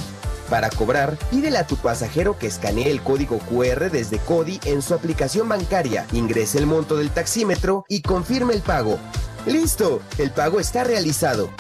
Para 0.51 0.71
cobrar, 0.71 1.19
pídele 1.31 1.59
a 1.59 1.67
tu 1.67 1.77
pasajero 1.77 2.39
que 2.39 2.47
escanee 2.47 2.91
el 2.91 3.03
código 3.03 3.39
QR 3.39 3.91
desde 3.91 4.19
CODI 4.19 4.61
en 4.65 4.81
su 4.81 4.95
aplicación 4.95 5.49
bancaria, 5.49 6.07
ingrese 6.13 6.59
el 6.59 6.67
monto 6.67 6.97
del 6.97 7.11
taxímetro 7.11 7.85
y 7.89 8.01
confirme 8.01 8.55
el 8.55 8.63
pago. 8.63 8.99
¡Listo! 9.47 10.01
El 10.17 10.31
pago 10.31 10.59
está 10.59 10.85
realizado. 10.85 11.51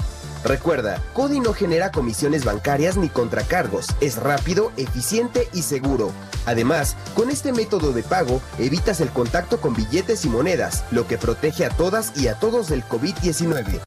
Recuerda, 0.44 1.02
CODI 1.12 1.40
no 1.40 1.52
genera 1.52 1.90
comisiones 1.90 2.44
bancarias 2.44 2.96
ni 2.96 3.08
contracargos, 3.08 3.88
es 4.00 4.16
rápido, 4.16 4.72
eficiente 4.76 5.48
y 5.52 5.62
seguro. 5.62 6.12
Además, 6.46 6.96
con 7.14 7.28
este 7.28 7.52
método 7.52 7.92
de 7.92 8.02
pago 8.02 8.40
evitas 8.58 9.00
el 9.00 9.10
contacto 9.10 9.60
con 9.60 9.74
billetes 9.74 10.24
y 10.24 10.28
monedas, 10.28 10.84
lo 10.90 11.06
que 11.06 11.18
protege 11.18 11.66
a 11.66 11.70
todas 11.70 12.16
y 12.16 12.28
a 12.28 12.34
todos 12.34 12.68
del 12.68 12.84
COVID-19. 12.84 13.82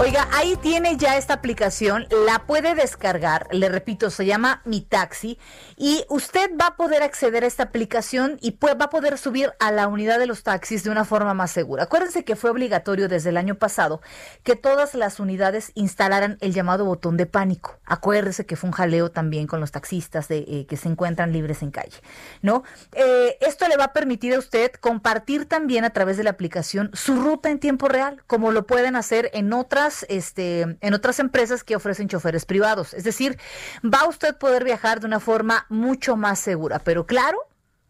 Oiga, 0.00 0.28
ahí 0.32 0.56
tiene 0.62 0.96
ya 0.96 1.16
esta 1.16 1.34
aplicación, 1.34 2.06
la 2.24 2.46
puede 2.46 2.76
descargar, 2.76 3.48
le 3.50 3.68
repito, 3.68 4.10
se 4.10 4.26
llama 4.26 4.62
Mi 4.64 4.80
Taxi 4.80 5.40
y 5.76 6.04
usted 6.08 6.52
va 6.58 6.68
a 6.68 6.76
poder 6.76 7.02
acceder 7.02 7.42
a 7.42 7.48
esta 7.48 7.64
aplicación 7.64 8.38
y 8.40 8.56
va 8.64 8.84
a 8.84 8.90
poder 8.90 9.18
subir 9.18 9.52
a 9.58 9.72
la 9.72 9.88
unidad 9.88 10.20
de 10.20 10.26
los 10.26 10.44
taxis 10.44 10.84
de 10.84 10.90
una 10.90 11.04
forma 11.04 11.34
más 11.34 11.50
segura. 11.50 11.82
Acuérdense 11.82 12.24
que 12.24 12.36
fue 12.36 12.50
obligatorio 12.50 13.08
desde 13.08 13.30
el 13.30 13.36
año 13.36 13.56
pasado 13.56 14.00
que 14.44 14.54
todas 14.54 14.94
las 14.94 15.18
unidades 15.18 15.72
instalaran 15.74 16.38
el 16.42 16.54
llamado 16.54 16.84
botón 16.84 17.16
de 17.16 17.26
pánico. 17.26 17.80
Acuérdense 17.84 18.46
que 18.46 18.54
fue 18.54 18.68
un 18.68 18.74
jaleo 18.74 19.10
también 19.10 19.48
con 19.48 19.58
los 19.58 19.72
taxistas 19.72 20.28
de, 20.28 20.38
eh, 20.46 20.66
que 20.68 20.76
se 20.76 20.88
encuentran 20.88 21.32
libres 21.32 21.60
en 21.62 21.72
calle, 21.72 21.98
¿no? 22.40 22.62
Eh, 22.92 23.36
esto 23.40 23.66
le 23.66 23.76
va 23.76 23.86
a 23.86 23.92
permitir 23.92 24.34
a 24.34 24.38
usted 24.38 24.70
compartir 24.74 25.46
también 25.46 25.84
a 25.84 25.90
través 25.90 26.16
de 26.16 26.22
la 26.22 26.30
aplicación 26.30 26.90
su 26.92 27.16
ruta 27.16 27.50
en 27.50 27.58
tiempo 27.58 27.88
real, 27.88 28.22
como 28.28 28.52
lo 28.52 28.64
pueden 28.64 28.94
hacer 28.94 29.28
en 29.34 29.52
otras 29.52 29.87
este, 30.08 30.78
en 30.80 30.94
otras 30.94 31.18
empresas 31.20 31.64
que 31.64 31.76
ofrecen 31.76 32.08
choferes 32.08 32.44
privados. 32.44 32.94
Es 32.94 33.04
decir, 33.04 33.38
va 33.84 34.00
a 34.00 34.08
usted 34.08 34.36
poder 34.36 34.64
viajar 34.64 35.00
de 35.00 35.06
una 35.06 35.20
forma 35.20 35.66
mucho 35.68 36.16
más 36.16 36.38
segura. 36.38 36.78
Pero 36.78 37.06
claro, 37.06 37.38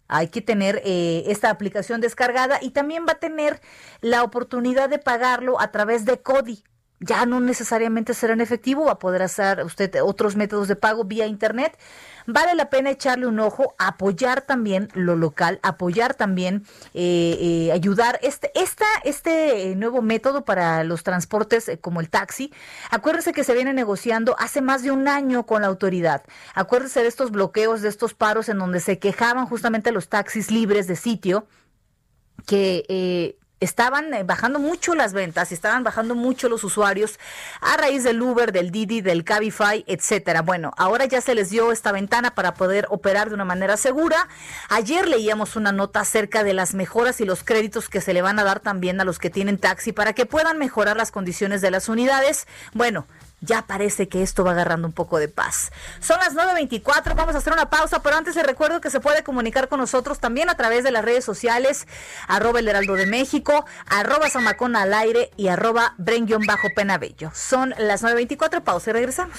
hay 0.08 0.28
que 0.28 0.40
tener 0.40 0.80
eh, 0.84 1.24
esta 1.26 1.50
aplicación 1.50 2.00
descargada 2.00 2.58
y 2.62 2.70
también 2.70 3.04
va 3.06 3.12
a 3.12 3.18
tener 3.18 3.61
la 4.00 4.22
oportunidad 4.22 4.88
de 4.88 4.98
pagarlo 4.98 5.61
a 5.61 5.70
través 5.70 6.04
de 6.04 6.20
CODI. 6.20 6.64
Ya 7.00 7.26
no 7.26 7.38
necesariamente 7.40 8.12
será 8.12 8.32
en 8.32 8.40
efectivo, 8.40 8.87
va 8.87 8.92
a 8.92 8.98
poder 8.98 9.22
hacer 9.22 9.62
usted 9.64 10.02
otros 10.02 10.34
métodos 10.34 10.66
de 10.66 10.74
pago 10.74 11.04
vía 11.04 11.26
internet 11.26 11.78
vale 12.28 12.54
la 12.54 12.68
pena 12.68 12.90
echarle 12.90 13.26
un 13.26 13.40
ojo, 13.40 13.74
apoyar 13.78 14.42
también 14.42 14.88
lo 14.92 15.16
local, 15.16 15.58
apoyar 15.62 16.14
también, 16.14 16.64
eh, 16.92 17.38
eh, 17.40 17.72
ayudar 17.72 18.20
este, 18.22 18.52
esta, 18.54 18.84
este 19.02 19.74
nuevo 19.76 20.02
método 20.02 20.44
para 20.44 20.84
los 20.84 21.02
transportes 21.02 21.68
eh, 21.68 21.78
como 21.78 22.00
el 22.00 22.10
taxi. 22.10 22.52
Acuérdese 22.90 23.32
que 23.32 23.44
se 23.44 23.54
viene 23.54 23.72
negociando 23.72 24.36
hace 24.38 24.60
más 24.60 24.82
de 24.82 24.90
un 24.90 25.08
año 25.08 25.46
con 25.46 25.62
la 25.62 25.68
autoridad. 25.68 26.22
Acuérdese 26.54 27.00
de 27.00 27.08
estos 27.08 27.30
bloqueos, 27.30 27.80
de 27.80 27.88
estos 27.88 28.12
paros 28.12 28.48
en 28.50 28.58
donde 28.58 28.80
se 28.80 28.98
quejaban 28.98 29.46
justamente 29.46 29.90
los 29.90 30.08
taxis 30.08 30.50
libres 30.50 30.86
de 30.86 30.96
sitio 30.96 31.46
que 32.46 32.84
eh, 32.88 33.38
estaban 33.61 34.14
eh, 34.14 34.23
bajando 34.23 34.59
mucho 34.59 34.94
las 34.94 35.12
ventas, 35.12 35.53
estaban 35.53 35.85
bajando 35.85 36.14
mucho 36.14 36.49
los 36.49 36.64
usuarios 36.64 37.18
a 37.61 37.77
raíz 37.77 38.05
del 38.05 38.23
Uber, 38.23 38.53
del 38.53 38.71
Didi, 38.71 39.01
del 39.01 39.25
Cabify, 39.25 39.85
etcétera. 39.87 40.42
Bueno, 40.42 40.73
ahora 40.77 41.05
ya 41.07 41.21
se 41.21 41.35
les 41.35 41.51
dio 41.51 41.73
esta 41.73 41.92
ventana 41.92 42.35
para 42.35 42.55
poder 42.55 42.87
operar 42.90 43.29
de 43.29 43.35
una 43.35 43.44
manera 43.44 43.77
segura. 43.77 44.29
Ayer 44.68 45.09
leíamos 45.09 45.57
una 45.57 45.73
nota 45.73 46.01
acerca 46.01 46.44
de 46.44 46.55
las 46.55 46.75
mejoras 46.75 47.21
y 47.21 47.25
los 47.25 47.42
créditos 47.42 47.88
que 47.88 48.01
se 48.01 48.12
le 48.12 48.23
van 48.23 48.38
a 48.38 48.44
dar 48.44 48.61
también 48.61 49.01
a 49.01 49.05
los 49.05 49.18
que 49.18 49.31
tienen 49.31 49.59
taxi 49.59 49.92
para 49.92 50.12
que 50.12 50.27
puedan 50.27 50.59
mejorar 50.59 50.97
las 50.97 51.11
condiciones 51.11 51.61
de 51.61 51.71
las 51.71 51.88
unidades. 51.88 52.47
Bueno, 52.73 53.07
ya 53.40 53.62
parece 53.62 54.09
que 54.09 54.22
esto 54.22 54.44
va 54.44 54.53
agarrando 54.53 54.87
un 54.87 54.92
poco 54.92 55.18
de 55.18 55.29
paz. 55.29 55.70
Son 56.01 56.18
las 56.18 56.35
9.24, 56.35 57.14
vamos 57.14 57.35
a 57.35 57.38
hacer 57.38 57.53
una 57.53 57.70
pausa, 57.70 58.03
pero 58.03 58.16
antes 58.16 58.35
les 58.37 58.46
recuerdo 58.46 58.81
que 58.81 58.90
se 58.90 59.01
puede 59.01 59.22
comunicar 59.22 59.68
con 59.68 59.81
nosotros 59.81 60.18
también 60.18 60.51
a 60.51 60.57
través 60.57 60.85
de 60.85 60.90
las 60.90 61.05
redes 61.05 61.24
sociales, 61.24 61.87
arroba 62.27 62.61
el 62.61 62.68
heraldo 62.68 62.94
de 62.94 63.07
México, 63.07 63.64
arroba 63.87 64.29
Samacona 64.29 64.83
al 64.83 64.94
aire 64.94 65.31
y 65.37 65.48
arroba 65.48 65.94
bajo 66.46 66.68
penabello. 66.74 67.31
Son 67.35 67.74
las 67.79 68.03
9.24, 68.03 68.62
pausa 68.62 68.90
y 68.90 68.92
regresamos. 68.92 69.38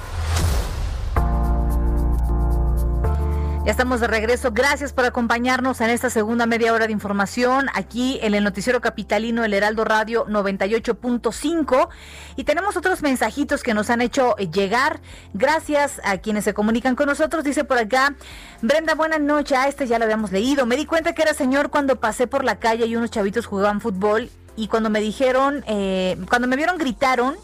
Ya 3.63 3.69
estamos 3.69 3.99
de 3.99 4.07
regreso. 4.07 4.49
Gracias 4.51 4.91
por 4.91 5.05
acompañarnos 5.05 5.81
en 5.81 5.91
esta 5.91 6.09
segunda 6.09 6.47
media 6.47 6.73
hora 6.73 6.87
de 6.87 6.93
información 6.93 7.67
aquí 7.75 8.19
en 8.23 8.33
el 8.33 8.43
Noticiero 8.43 8.81
Capitalino 8.81 9.43
El 9.43 9.53
Heraldo 9.53 9.85
Radio 9.85 10.25
98.5. 10.25 11.89
Y 12.37 12.43
tenemos 12.43 12.75
otros 12.75 13.03
mensajitos 13.03 13.61
que 13.61 13.75
nos 13.75 13.91
han 13.91 14.01
hecho 14.01 14.35
llegar. 14.37 14.99
Gracias 15.35 16.01
a 16.03 16.17
quienes 16.17 16.43
se 16.43 16.55
comunican 16.55 16.95
con 16.95 17.05
nosotros. 17.05 17.43
Dice 17.43 17.63
por 17.63 17.77
acá, 17.77 18.15
Brenda, 18.63 18.95
buenas 18.95 19.21
noches. 19.21 19.55
A 19.55 19.67
este 19.67 19.85
ya 19.85 19.99
lo 19.99 20.05
habíamos 20.05 20.31
leído. 20.31 20.65
Me 20.65 20.75
di 20.75 20.87
cuenta 20.87 21.13
que 21.13 21.21
era 21.21 21.35
señor 21.35 21.69
cuando 21.69 21.97
pasé 21.97 22.25
por 22.25 22.43
la 22.43 22.57
calle 22.57 22.87
y 22.87 22.95
unos 22.95 23.11
chavitos 23.11 23.45
jugaban 23.45 23.79
fútbol. 23.79 24.31
Y 24.55 24.69
cuando 24.69 24.89
me 24.89 25.01
dijeron, 25.01 25.63
eh, 25.67 26.17
cuando 26.29 26.47
me 26.47 26.55
vieron, 26.55 26.79
gritaron, 26.79 27.35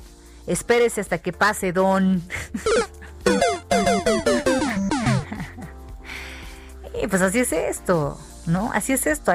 espérese 0.47 0.99
hasta 0.99 1.19
que 1.19 1.31
pase, 1.31 1.73
don. 1.73 2.23
pues 7.09 7.21
así 7.21 7.39
es 7.39 7.51
esto, 7.51 8.17
¿no? 8.45 8.71
Así 8.73 8.93
es 8.93 9.07
esto. 9.07 9.31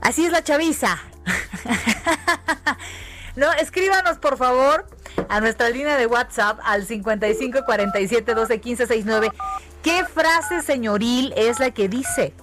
Así 0.00 0.24
es 0.24 0.32
la 0.32 0.42
chaviza. 0.42 0.98
no, 3.36 3.52
escríbanos 3.52 4.18
por 4.18 4.36
favor 4.36 4.86
a 5.28 5.40
nuestra 5.40 5.70
línea 5.70 5.96
de 5.96 6.06
WhatsApp 6.06 6.58
al 6.64 6.86
55 6.86 7.60
47 7.64 8.34
12 8.34 8.60
15 8.60 8.86
69. 8.86 9.30
¿Qué 9.82 10.04
frase 10.04 10.62
señoril 10.62 11.32
es 11.36 11.60
la 11.60 11.70
que 11.70 11.88
dice? 11.88 12.34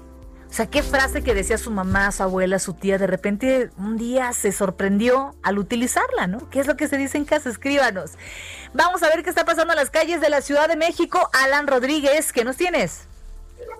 O 0.49 0.53
sea, 0.53 0.67
¿qué 0.67 0.83
frase 0.83 1.21
que 1.21 1.33
decía 1.33 1.57
su 1.57 1.69
mamá, 1.69 2.11
su 2.13 2.23
abuela, 2.23 2.59
su 2.59 2.73
tía, 2.73 2.97
de 2.97 3.07
repente 3.07 3.71
un 3.77 3.97
día 3.97 4.31
se 4.31 4.53
sorprendió 4.53 5.35
al 5.43 5.57
utilizarla, 5.57 6.27
¿no? 6.27 6.49
¿Qué 6.49 6.61
es 6.61 6.67
lo 6.67 6.77
que 6.77 6.87
se 6.87 6.97
dice 6.97 7.17
en 7.17 7.25
casa? 7.25 7.49
Escríbanos. 7.49 8.11
Vamos 8.73 9.03
a 9.03 9.09
ver 9.09 9.23
qué 9.23 9.29
está 9.29 9.43
pasando 9.43 9.73
en 9.73 9.79
las 9.79 9.89
calles 9.89 10.21
de 10.21 10.29
la 10.29 10.41
Ciudad 10.41 10.69
de 10.69 10.77
México. 10.77 11.29
Alan 11.33 11.67
Rodríguez, 11.67 12.31
¿qué 12.31 12.45
nos 12.45 12.55
tienes? 12.55 13.07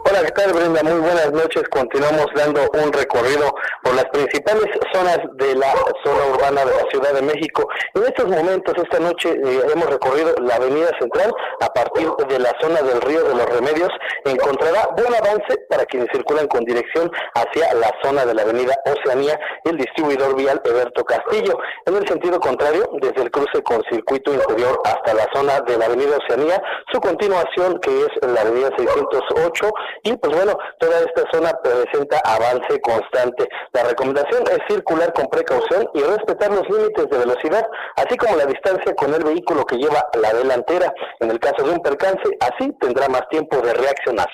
Hola, 0.07 0.21
¿qué 0.21 0.31
tal 0.33 0.53
Brenda? 0.53 0.83
Muy 0.83 0.99
buenas 0.99 1.31
noches. 1.31 1.63
Continuamos 1.69 2.27
dando 2.35 2.61
un 2.73 2.93
recorrido 2.93 3.51
por 3.81 3.95
las 3.95 4.05
principales 4.05 4.69
zonas 4.93 5.17
de 5.33 5.55
la 5.55 5.73
zona 6.03 6.25
urbana 6.31 6.63
de 6.63 6.75
la 6.75 6.89
Ciudad 6.91 7.11
de 7.11 7.23
México. 7.23 7.67
En 7.95 8.03
estos 8.03 8.27
momentos, 8.27 8.75
esta 8.77 8.99
noche, 8.99 9.31
eh, 9.31 9.61
hemos 9.73 9.89
recorrido 9.89 10.35
la 10.43 10.57
Avenida 10.57 10.91
Central 10.99 11.33
a 11.59 11.73
partir 11.73 12.07
de 12.29 12.37
la 12.37 12.53
zona 12.61 12.83
del 12.83 13.01
Río 13.01 13.23
de 13.23 13.33
los 13.33 13.49
Remedios. 13.49 13.89
Encontrará 14.25 14.89
buen 14.95 15.11
avance 15.15 15.57
para 15.69 15.85
quienes 15.87 16.09
circulan 16.13 16.47
con 16.49 16.63
dirección 16.65 17.09
hacia 17.33 17.73
la 17.73 17.91
zona 18.03 18.27
de 18.27 18.35
la 18.35 18.43
Avenida 18.43 18.75
Oceanía 18.85 19.39
y 19.63 19.69
el 19.69 19.77
distribuidor 19.77 20.35
vial 20.35 20.61
Eberto 20.65 21.03
Castillo. 21.03 21.57
En 21.87 21.95
el 21.95 22.07
sentido 22.07 22.39
contrario, 22.39 22.87
desde 23.01 23.23
el 23.23 23.31
cruce 23.31 23.63
con 23.63 23.81
circuito 23.89 24.31
interior 24.31 24.79
hasta 24.85 25.15
la 25.15 25.27
zona 25.33 25.61
de 25.61 25.79
la 25.79 25.85
Avenida 25.87 26.17
Oceanía, 26.17 26.61
su 26.93 27.01
continuación, 27.01 27.79
que 27.79 28.01
es 28.01 28.29
la 28.31 28.41
Avenida 28.41 28.69
608, 28.77 29.71
y 30.03 30.15
pues 30.17 30.35
bueno, 30.35 30.57
toda 30.79 30.99
esta 30.99 31.23
zona 31.31 31.51
presenta 31.63 32.19
avance 32.23 32.79
constante. 32.81 33.47
La 33.73 33.83
recomendación 33.83 34.43
es 34.51 34.59
circular 34.67 35.13
con 35.13 35.27
precaución 35.27 35.87
y 35.93 36.01
respetar 36.01 36.51
los 36.51 36.67
límites 36.69 37.09
de 37.09 37.17
velocidad, 37.17 37.65
así 37.95 38.17
como 38.17 38.35
la 38.35 38.45
distancia 38.45 38.93
con 38.95 39.13
el 39.13 39.23
vehículo 39.23 39.65
que 39.65 39.77
lleva 39.77 40.05
la 40.21 40.33
delantera. 40.33 40.93
En 41.19 41.31
el 41.31 41.39
caso 41.39 41.65
de 41.65 41.71
un 41.71 41.79
percance, 41.79 42.23
así 42.39 42.71
tendrá 42.79 43.07
más 43.07 43.27
tiempo 43.29 43.57
de 43.61 43.73
reaccionar. 43.73 44.27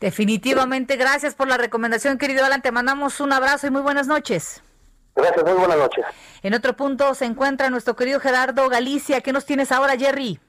Definitivamente, 0.00 0.96
gracias 0.96 1.34
por 1.34 1.48
la 1.48 1.56
recomendación, 1.56 2.18
querido 2.18 2.44
Alan. 2.44 2.62
Te 2.62 2.72
mandamos 2.72 3.20
un 3.20 3.32
abrazo 3.32 3.66
y 3.66 3.70
muy 3.70 3.82
buenas 3.82 4.06
noches. 4.06 4.62
Gracias, 5.14 5.44
muy 5.44 5.54
buenas 5.54 5.78
noches. 5.78 6.04
En 6.42 6.54
otro 6.54 6.74
punto 6.74 7.14
se 7.14 7.24
encuentra 7.24 7.70
nuestro 7.70 7.94
querido 7.94 8.20
Gerardo 8.20 8.68
Galicia. 8.68 9.20
¿Qué 9.20 9.32
nos 9.32 9.46
tienes 9.46 9.70
ahora, 9.70 9.96
Jerry? 9.96 10.40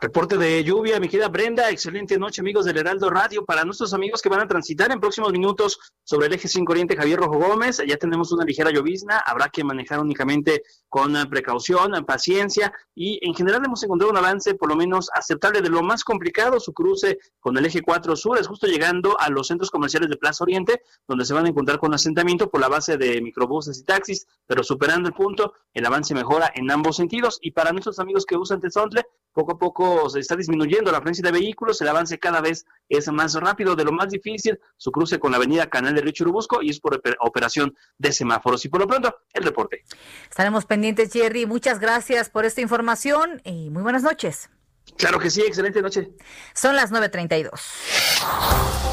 Reporte 0.00 0.36
de 0.36 0.62
lluvia, 0.62 1.00
mi 1.00 1.08
querida 1.08 1.28
Brenda. 1.28 1.70
Excelente 1.70 2.16
noche, 2.20 2.40
amigos 2.40 2.64
del 2.64 2.76
Heraldo 2.76 3.10
Radio. 3.10 3.44
Para 3.44 3.64
nuestros 3.64 3.92
amigos 3.92 4.22
que 4.22 4.28
van 4.28 4.40
a 4.40 4.46
transitar 4.46 4.92
en 4.92 5.00
próximos 5.00 5.32
minutos 5.32 5.76
sobre 6.04 6.28
el 6.28 6.34
eje 6.34 6.46
5 6.46 6.70
Oriente 6.70 6.96
Javier 6.96 7.18
Rojo 7.18 7.36
Gómez, 7.36 7.82
ya 7.84 7.96
tenemos 7.96 8.30
una 8.30 8.44
ligera 8.44 8.70
llovizna. 8.70 9.18
Habrá 9.18 9.48
que 9.48 9.64
manejar 9.64 9.98
únicamente 9.98 10.62
con 10.88 11.14
precaución, 11.28 11.92
paciencia 12.06 12.72
y 12.94 13.18
en 13.26 13.34
general 13.34 13.62
hemos 13.64 13.82
encontrado 13.82 14.12
un 14.12 14.18
avance 14.18 14.54
por 14.54 14.68
lo 14.68 14.76
menos 14.76 15.10
aceptable 15.12 15.62
de 15.62 15.68
lo 15.68 15.82
más 15.82 16.04
complicado. 16.04 16.60
Su 16.60 16.72
cruce 16.72 17.18
con 17.40 17.58
el 17.58 17.66
eje 17.66 17.82
4 17.82 18.14
Sur 18.14 18.38
es 18.38 18.46
justo 18.46 18.68
llegando 18.68 19.18
a 19.18 19.28
los 19.30 19.48
centros 19.48 19.68
comerciales 19.68 20.08
de 20.08 20.16
Plaza 20.16 20.44
Oriente, 20.44 20.80
donde 21.08 21.24
se 21.24 21.34
van 21.34 21.46
a 21.46 21.48
encontrar 21.48 21.80
con 21.80 21.92
asentamiento 21.92 22.48
por 22.48 22.60
la 22.60 22.68
base 22.68 22.98
de 22.98 23.20
microbuses 23.20 23.80
y 23.80 23.82
taxis, 23.82 24.28
pero 24.46 24.62
superando 24.62 25.08
el 25.08 25.14
punto, 25.14 25.54
el 25.74 25.84
avance 25.84 26.14
mejora 26.14 26.52
en 26.54 26.70
ambos 26.70 26.94
sentidos. 26.94 27.40
Y 27.42 27.50
para 27.50 27.72
nuestros 27.72 27.98
amigos 27.98 28.24
que 28.24 28.36
usan 28.36 28.60
Tezontle, 28.60 29.02
poco 29.38 29.52
a 29.52 29.58
poco 29.58 30.10
se 30.10 30.18
está 30.18 30.34
disminuyendo 30.34 30.90
la 30.90 30.98
frecuencia 30.98 31.22
de 31.22 31.30
vehículos, 31.30 31.80
el 31.80 31.86
avance 31.86 32.18
cada 32.18 32.40
vez 32.40 32.66
es 32.88 33.06
más 33.12 33.34
rápido, 33.34 33.76
de 33.76 33.84
lo 33.84 33.92
más 33.92 34.08
difícil, 34.08 34.58
su 34.76 34.90
cruce 34.90 35.20
con 35.20 35.30
la 35.30 35.36
avenida 35.36 35.70
Canal 35.70 35.94
de 35.94 36.00
Río 36.00 36.10
Churubusco 36.10 36.60
y 36.60 36.70
es 36.70 36.80
por 36.80 37.00
operación 37.20 37.72
de 37.98 38.10
semáforos. 38.10 38.64
Y 38.64 38.68
por 38.68 38.80
lo 38.80 38.88
pronto, 38.88 39.14
el 39.32 39.44
reporte. 39.44 39.84
Estaremos 40.28 40.66
pendientes, 40.66 41.12
Jerry. 41.12 41.46
Muchas 41.46 41.78
gracias 41.78 42.30
por 42.30 42.46
esta 42.46 42.62
información 42.62 43.40
y 43.44 43.70
muy 43.70 43.84
buenas 43.84 44.02
noches. 44.02 44.50
Claro 44.96 45.20
que 45.20 45.30
sí, 45.30 45.42
excelente 45.42 45.80
noche. 45.82 46.10
Son 46.52 46.74
las 46.74 46.90
9.32. 46.90 48.88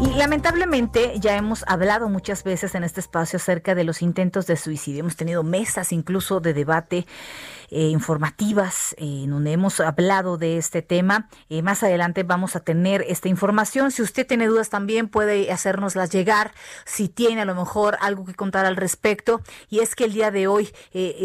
Y 0.00 0.12
lamentablemente 0.14 1.14
ya 1.20 1.36
hemos 1.36 1.64
hablado 1.68 2.08
muchas 2.08 2.42
veces 2.42 2.74
en 2.74 2.82
este 2.82 2.98
espacio 2.98 3.36
acerca 3.36 3.76
de 3.76 3.84
los 3.84 4.02
intentos 4.02 4.46
de 4.46 4.56
suicidio. 4.56 5.00
Hemos 5.00 5.14
tenido 5.14 5.44
mesas 5.44 5.92
incluso 5.92 6.40
de 6.40 6.52
debate 6.52 7.06
eh, 7.74 7.88
informativas 7.88 8.92
eh, 8.98 9.24
en 9.24 9.30
donde 9.30 9.50
hemos 9.50 9.80
hablado 9.80 10.36
de 10.36 10.58
este 10.58 10.80
tema. 10.80 11.28
Eh, 11.48 11.60
más 11.60 11.82
adelante 11.82 12.22
vamos 12.22 12.54
a 12.54 12.60
tener 12.60 13.04
esta 13.08 13.28
información. 13.28 13.90
Si 13.90 14.00
usted 14.00 14.24
tiene 14.24 14.46
dudas 14.46 14.70
también 14.70 15.08
puede 15.08 15.50
hacérnoslas 15.50 16.10
llegar. 16.10 16.52
Si 16.84 17.08
tiene 17.08 17.42
a 17.42 17.44
lo 17.44 17.56
mejor 17.56 17.98
algo 18.00 18.24
que 18.26 18.34
contar 18.34 18.64
al 18.64 18.76
respecto. 18.76 19.40
Y 19.68 19.80
es 19.80 19.96
que 19.96 20.04
el 20.04 20.12
día 20.12 20.30
de 20.30 20.46
hoy 20.46 20.72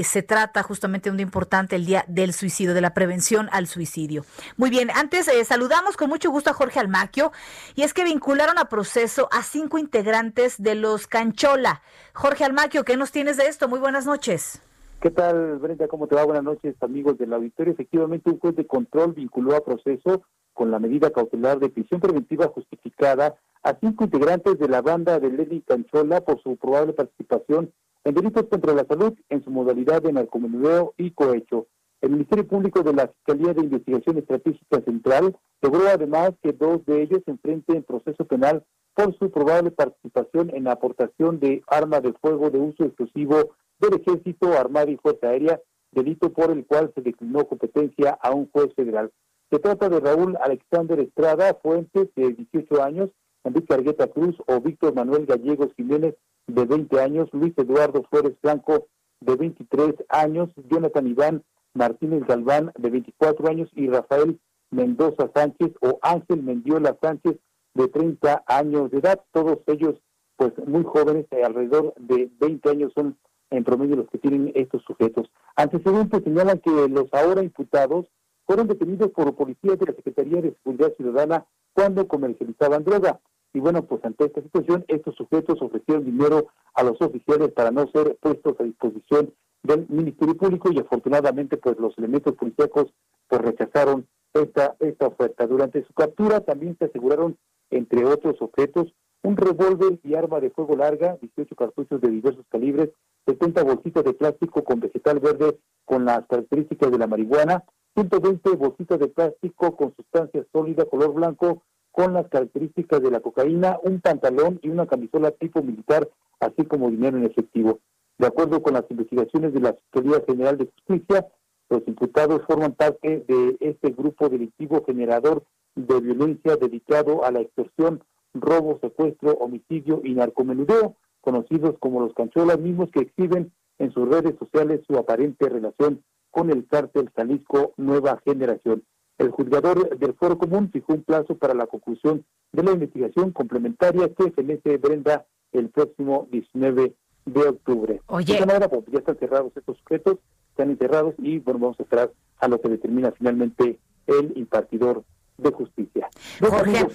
se 0.03 0.23
trata 0.23 0.63
justamente 0.63 1.09
de 1.09 1.12
un 1.12 1.17
día 1.17 1.23
importante, 1.23 1.75
el 1.75 1.85
día 1.85 2.03
del 2.07 2.33
suicidio, 2.33 2.73
de 2.73 2.81
la 2.81 2.95
prevención 2.95 3.47
al 3.51 3.67
suicidio. 3.67 4.25
Muy 4.57 4.71
bien, 4.71 4.89
antes 4.89 5.29
saludamos 5.47 5.97
con 5.97 6.09
mucho 6.09 6.31
gusto 6.31 6.49
a 6.49 6.53
Jorge 6.53 6.79
Almaquio. 6.79 7.31
Y 7.75 7.83
es 7.83 7.93
que 7.93 8.03
vincularon 8.03 8.57
a 8.57 8.65
proceso 8.65 9.29
a 9.31 9.43
cinco 9.43 9.77
integrantes 9.77 10.55
de 10.57 10.73
los 10.73 11.05
Canchola. 11.05 11.83
Jorge 12.13 12.43
Almaquio, 12.43 12.83
¿qué 12.85 12.97
nos 12.97 13.12
tienes 13.12 13.38
de 13.38 13.45
esto? 13.47 13.67
Muy 13.67 13.79
buenas 13.79 14.07
noches. 14.07 14.62
¿Qué 15.01 15.12
tal, 15.12 15.59
Brenda? 15.59 15.88
¿Cómo 15.88 16.07
te 16.07 16.15
va? 16.15 16.25
Buenas 16.25 16.43
noches, 16.43 16.75
amigos 16.81 17.17
del 17.17 17.31
auditorio. 17.31 17.71
Efectivamente, 17.71 18.29
un 18.29 18.38
juez 18.38 18.53
de 18.57 18.67
control 18.67 19.13
vinculó 19.13 19.55
a 19.55 19.63
proceso 19.63 20.23
con 20.51 20.71
la 20.71 20.79
medida 20.79 21.09
cautelar 21.12 21.57
de 21.57 21.69
prisión 21.69 22.01
preventiva 22.01 22.47
justificada 22.49 23.35
a 23.63 23.77
cinco 23.79 24.03
integrantes 24.03 24.59
de 24.59 24.67
la 24.67 24.81
banda 24.81 25.17
de 25.17 25.29
Lenny 25.29 25.62
Canchola 25.62 26.19
por 26.19 26.43
su 26.43 26.57
probable 26.57 26.91
participación 26.91 27.71
en 28.03 28.13
delitos 28.13 28.47
contra 28.49 28.73
la 28.73 28.83
salud 28.83 29.13
en 29.29 29.41
su 29.41 29.51
modalidad 29.51 30.01
de 30.01 30.12
narcomenudeo 30.12 30.93
y 30.97 31.12
cohecho. 31.12 31.67
El 32.01 32.09
Ministerio 32.09 32.45
Público 32.45 32.83
de 32.83 32.93
la 32.93 33.07
Fiscalía 33.07 33.53
de 33.53 33.63
Investigación 33.63 34.17
Estratégica 34.17 34.81
Central 34.81 35.33
logró 35.62 35.88
además 35.88 36.31
que 36.43 36.51
dos 36.51 36.85
de 36.85 37.03
ellos 37.03 37.21
se 37.23 37.31
enfrenten 37.31 37.83
proceso 37.83 38.25
penal 38.25 38.65
por 38.95 39.17
su 39.17 39.31
probable 39.31 39.71
participación 39.71 40.49
en 40.53 40.65
la 40.65 40.73
aportación 40.73 41.39
de 41.39 41.63
arma 41.67 42.01
de 42.01 42.12
fuego 42.21 42.49
de 42.49 42.59
uso 42.59 42.83
exclusivo 42.83 43.55
del 43.80 44.02
Ejército, 44.02 44.54
Armada 44.54 44.89
y 44.92 44.98
Fuerza 44.98 45.30
Aérea, 45.30 45.60
delito 45.92 46.32
por 46.32 46.52
el 46.52 46.65
cual 46.65 46.92
se 46.96 47.02
declinó 47.02 47.48
competencia 47.48 48.18
a 48.22 48.32
un 48.32 48.50
juez 48.52 48.74
federal. 48.76 49.12
Se 49.50 49.60
trata 49.60 49.89
de 49.89 50.00
Raúl 50.00 50.38
Alexander 50.44 51.00
Estrada 51.00 51.58
Fuentes, 51.62 52.10
de 52.15 52.34
18 52.34 52.84
años, 52.84 53.10
Enrique 53.44 53.74
Argueta 53.74 54.08
Cruz 54.08 54.36
o 54.48 54.60
Víctor 54.60 54.94
Manuel 54.94 55.26
Gallegos 55.26 55.74
Jiménez, 55.76 56.15
de 56.48 56.65
20 56.65 57.00
años, 57.00 57.30
Luis 57.32 57.54
Eduardo 57.58 58.04
Flores 58.10 58.36
Blanco, 58.42 58.88
de 59.22 59.36
23 59.36 59.96
años, 60.10 60.50
Jonathan 60.70 61.08
Iván 61.08 61.44
Martínez 61.74 62.24
Galván, 62.28 62.72
de 62.78 62.89
24 62.89 63.48
años, 63.48 63.70
y 63.76 63.88
Rafael 63.88 64.39
Mendoza 64.72 65.32
Sánchez 65.34 65.72
o 65.82 66.00
Ángel 66.02 66.44
Mendiola 66.44 66.98
Sánchez, 67.02 67.38
de 67.74 67.88
30 67.88 68.44
años 68.48 68.92
de 68.92 69.00
edad. 69.00 69.22
Todos 69.32 69.60
ellos, 69.68 69.96
pues 70.36 70.54
muy 70.68 70.84
jóvenes, 70.84 71.26
alrededor 71.32 71.94
de 71.98 72.30
20 72.39 72.70
años 72.70 72.92
son 72.96 73.18
en 73.51 73.63
promedio 73.63 73.95
los 73.95 74.09
que 74.09 74.17
tienen 74.17 74.51
estos 74.55 74.83
sujetos. 74.83 75.29
Antecedentes 75.55 76.23
señalan 76.23 76.59
que 76.59 76.88
los 76.89 77.13
ahora 77.13 77.43
imputados 77.43 78.05
fueron 78.45 78.67
detenidos 78.67 79.12
por 79.12 79.35
policías 79.35 79.77
de 79.77 79.85
la 79.85 79.93
Secretaría 79.93 80.41
de 80.41 80.55
Seguridad 80.63 80.93
Ciudadana 80.95 81.45
cuando 81.73 82.07
comercializaban 82.07 82.83
droga. 82.83 83.19
Y 83.53 83.59
bueno, 83.59 83.83
pues 83.83 84.03
ante 84.05 84.25
esta 84.25 84.41
situación, 84.41 84.85
estos 84.88 85.15
sujetos 85.15 85.62
ofrecieron 85.62 86.05
dinero 86.05 86.47
a 86.73 86.83
los 86.83 87.01
oficiales 87.01 87.51
para 87.51 87.71
no 87.71 87.88
ser 87.91 88.17
puestos 88.21 88.59
a 88.59 88.63
disposición 88.63 89.33
del 89.63 89.85
Ministerio 89.89 90.38
Público 90.38 90.71
y 90.71 90.79
afortunadamente 90.79 91.57
pues 91.57 91.77
los 91.79 91.97
elementos 91.97 92.35
policíacos 92.35 92.93
pues 93.27 93.41
rechazaron 93.41 94.07
esta, 94.33 94.75
esta 94.79 95.07
oferta. 95.07 95.47
Durante 95.47 95.83
su 95.85 95.93
captura 95.93 96.41
también 96.41 96.77
se 96.77 96.85
aseguraron, 96.85 97.38
entre 97.69 98.05
otros 98.05 98.41
objetos, 98.41 98.93
un 99.21 99.35
revólver 99.35 99.99
y 100.03 100.15
arma 100.15 100.39
de 100.39 100.49
fuego 100.49 100.75
larga, 100.75 101.17
18 101.21 101.55
cartuchos 101.55 101.99
de 102.01 102.09
diversos 102.09 102.45
calibres, 102.49 102.89
70 103.30 103.63
bolsitas 103.63 104.04
de 104.04 104.13
plástico 104.13 104.63
con 104.63 104.80
vegetal 104.80 105.20
verde 105.20 105.60
con 105.86 106.06
las 106.06 106.26
características 106.26 106.92
de 106.92 106.98
la 106.98 107.06
marihuana, 107.06 107.63
120 107.94 108.56
bolsitas 108.56 109.00
de 109.00 109.08
plástico 109.08 109.76
con 109.76 109.96
sustancia 109.96 110.44
sólida 110.52 110.86
color 110.86 111.13
blanco 111.13 111.63
con 111.92 112.13
las 112.13 112.28
características 112.28 113.02
de 113.02 113.12
la 113.12 113.20
cocaína, 113.20 113.78
un 113.84 114.00
pantalón 114.02 114.60
y 114.63 114.70
una 114.70 114.88
camisola 114.88 115.32
tipo 115.32 115.62
militar, 115.62 116.10
así 116.39 116.65
como 116.65 116.89
dinero 116.89 117.18
en 117.18 117.26
efectivo. 117.26 117.80
De 118.18 118.28
acuerdo 118.28 118.63
con 118.63 118.74
las 118.74 118.86
investigaciones 118.89 119.54
de 119.54 119.60
la 119.60 119.74
Fiscalía 119.74 120.24
General 120.26 120.58
de 120.58 120.65
Justicia, 120.65 121.28
los 121.70 121.88
imputados 121.88 122.42
forman 122.48 122.74
parte 122.74 123.26
de 123.28 123.58
este 123.60 123.92
grupo 123.92 124.30
delictivo 124.30 124.84
generador 124.86 125.44
de 125.76 126.00
violencia 126.00 126.56
dedicado 126.56 127.24
a 127.24 127.32
la 127.32 127.42
extorsión, 127.42 128.04
robo, 128.34 128.80
secuestro, 128.82 129.34
homicidio 129.34 130.02
y 130.04 130.13
narcomenudeo, 130.15 130.96
conocidos 131.21 131.75
como 131.79 132.01
los 132.01 132.13
cancholas 132.13 132.60
mismos 132.60 132.89
que 132.91 133.01
exhiben 133.01 133.51
en 133.77 133.91
sus 133.91 134.08
redes 134.08 134.36
sociales 134.38 134.82
su 134.88 134.97
aparente 134.97 135.49
relación 135.49 136.03
con 136.32 136.51
el 136.51 136.67
cártel 136.67 137.10
Jalisco 137.15 137.73
Nueva 137.77 138.21
Generación. 138.25 138.84
El 139.17 139.32
juzgador 139.32 139.97
del 139.97 140.13
Foro 140.13 140.38
Común 140.38 140.69
fijó 140.71 140.93
un 140.93 141.03
plazo 141.03 141.36
para 141.36 141.53
la 141.53 141.67
conclusión 141.67 142.25
de 142.53 142.63
la 142.63 142.71
investigación 142.71 143.32
complementaria 143.32 144.13
que 144.13 144.32
se 144.32 144.43
mete 144.43 144.77
Brenda 144.77 145.25
el 145.51 145.69
próximo 145.69 146.27
19 146.32 146.95
de 147.25 147.41
octubre. 147.41 148.01
Oye. 148.08 148.25
De 148.25 148.34
esta 148.34 148.45
manera, 148.45 148.69
pues, 148.69 148.86
ya 148.91 148.99
están 148.99 149.17
cerrados 149.17 149.51
estos 149.55 149.77
sujetos, 149.79 150.17
están 150.51 150.69
enterrados 150.69 151.15
y 151.17 151.39
bueno, 151.39 151.60
vamos 151.60 151.79
a 151.79 151.84
esperar 151.84 152.12
a 152.39 152.47
lo 152.47 152.62
que 152.62 152.69
determina 152.69 153.12
finalmente 153.12 153.79
el 154.08 154.34
impartidor 154.38 155.03
de 155.41 155.52
justicia. 155.52 156.10
Jorge, 156.39 156.88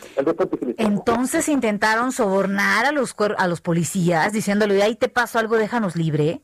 entonces 0.79 1.49
intentaron 1.49 2.13
sobornar 2.13 2.87
a 2.87 2.93
los 2.93 3.15
a 3.37 3.49
los 3.49 3.61
policías 3.61 4.33
diciéndole, 4.33 4.83
ahí 4.83 4.97
te 4.97 5.09
paso 5.09 5.39
algo, 5.39 5.57
déjanos 5.57 5.97
libre. 5.97 6.41